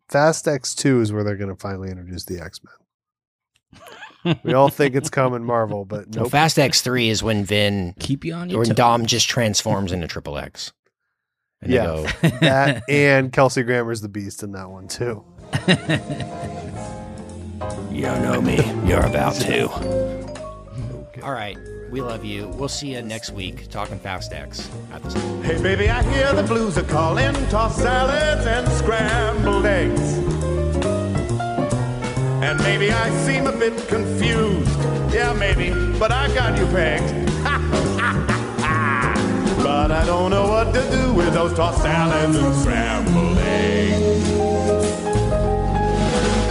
Fast 0.10 0.48
X 0.48 0.74
two 0.74 1.02
is 1.02 1.12
where 1.12 1.24
they're 1.24 1.36
going 1.36 1.50
to 1.50 1.56
finally 1.56 1.90
introduce 1.92 2.24
the 2.26 2.40
X 2.42 2.62
Men. 4.24 4.40
we 4.44 4.54
all 4.54 4.70
think 4.70 4.96
it's 4.96 5.10
coming 5.10 5.44
Marvel, 5.44 5.84
but 5.86 6.08
No, 6.16 6.24
nope. 6.24 6.32
Fast 6.32 6.58
X3 6.58 7.10
is 7.10 7.22
when 7.22 7.44
Vin 7.44 7.94
Keep 8.00 8.24
you 8.26 8.34
on 8.34 8.50
your 8.50 8.62
or 8.62 8.66
when. 8.66 8.74
Dom 8.76 9.06
just 9.06 9.28
transforms 9.30 9.92
into 9.92 10.08
Triple 10.08 10.38
X. 10.38 10.72
And 11.62 11.72
Yeah. 11.74 12.12
that 12.42 12.84
and 12.90 13.32
Kelsey 13.34 13.64
Grammer's 13.64 14.02
the 14.02 14.10
Beast 14.10 14.44
in 14.44 14.54
that 14.54 14.70
one 14.70 14.88
too. 14.88 15.24
You 17.98 18.04
don't 18.04 18.22
know 18.22 18.40
me. 18.40 18.58
You're 18.88 19.04
about 19.04 19.34
to. 19.42 19.68
All 21.24 21.32
right. 21.32 21.58
We 21.90 22.00
love 22.00 22.24
you. 22.24 22.48
We'll 22.50 22.70
see 22.70 22.94
you 22.94 23.02
next 23.02 23.32
week 23.32 23.72
talking 23.72 23.98
Fast 23.98 24.34
X. 24.34 24.70
At 24.94 25.02
the 25.02 25.20
Hey, 25.42 25.60
baby, 25.60 25.90
I 25.90 26.04
hear 26.04 26.32
the 26.32 26.44
blues 26.44 26.78
are 26.78 26.84
calling. 26.84 27.34
Toss 27.50 27.76
salads 27.76 28.46
and 28.46 28.68
scrambled 28.74 29.66
eggs. 29.66 30.20
And 32.44 32.60
maybe 32.60 32.92
I 32.92 33.10
seem 33.26 33.48
a 33.48 33.52
bit 33.52 33.88
confused. 33.88 34.78
Yeah, 35.12 35.34
maybe, 35.34 35.72
but 35.98 36.12
I 36.12 36.28
got 36.36 36.56
you 36.60 36.68
pegged. 36.68 37.26
but 39.64 39.92
I 39.92 40.04
don't 40.06 40.30
know 40.30 40.48
what 40.48 40.72
to 40.76 40.88
do 40.92 41.14
with 41.16 41.34
those 41.34 41.52
tossed 41.56 41.82
salads 41.82 42.38
and 42.38 42.56
scrambled 42.58 43.40
eggs. 43.40 44.30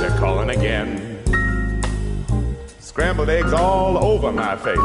They're 0.00 0.18
calling 0.18 0.50
again. 0.50 1.05
Scrambled 2.96 3.28
eggs 3.28 3.52
all 3.52 4.02
over 4.02 4.32
my 4.32 4.56
face. 4.56 4.78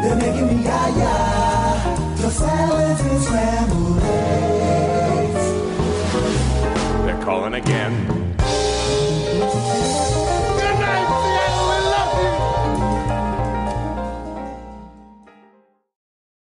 They're 0.00 0.16
making 0.16 0.46
me 0.46 0.64
yah-yah. 0.64 1.96
The 2.16 2.30
salads 2.30 3.00
and 3.02 3.22
scrambled 3.24 4.02
eggs. 4.04 5.46
They're 7.04 7.22
calling 7.22 7.52
again. 7.52 8.17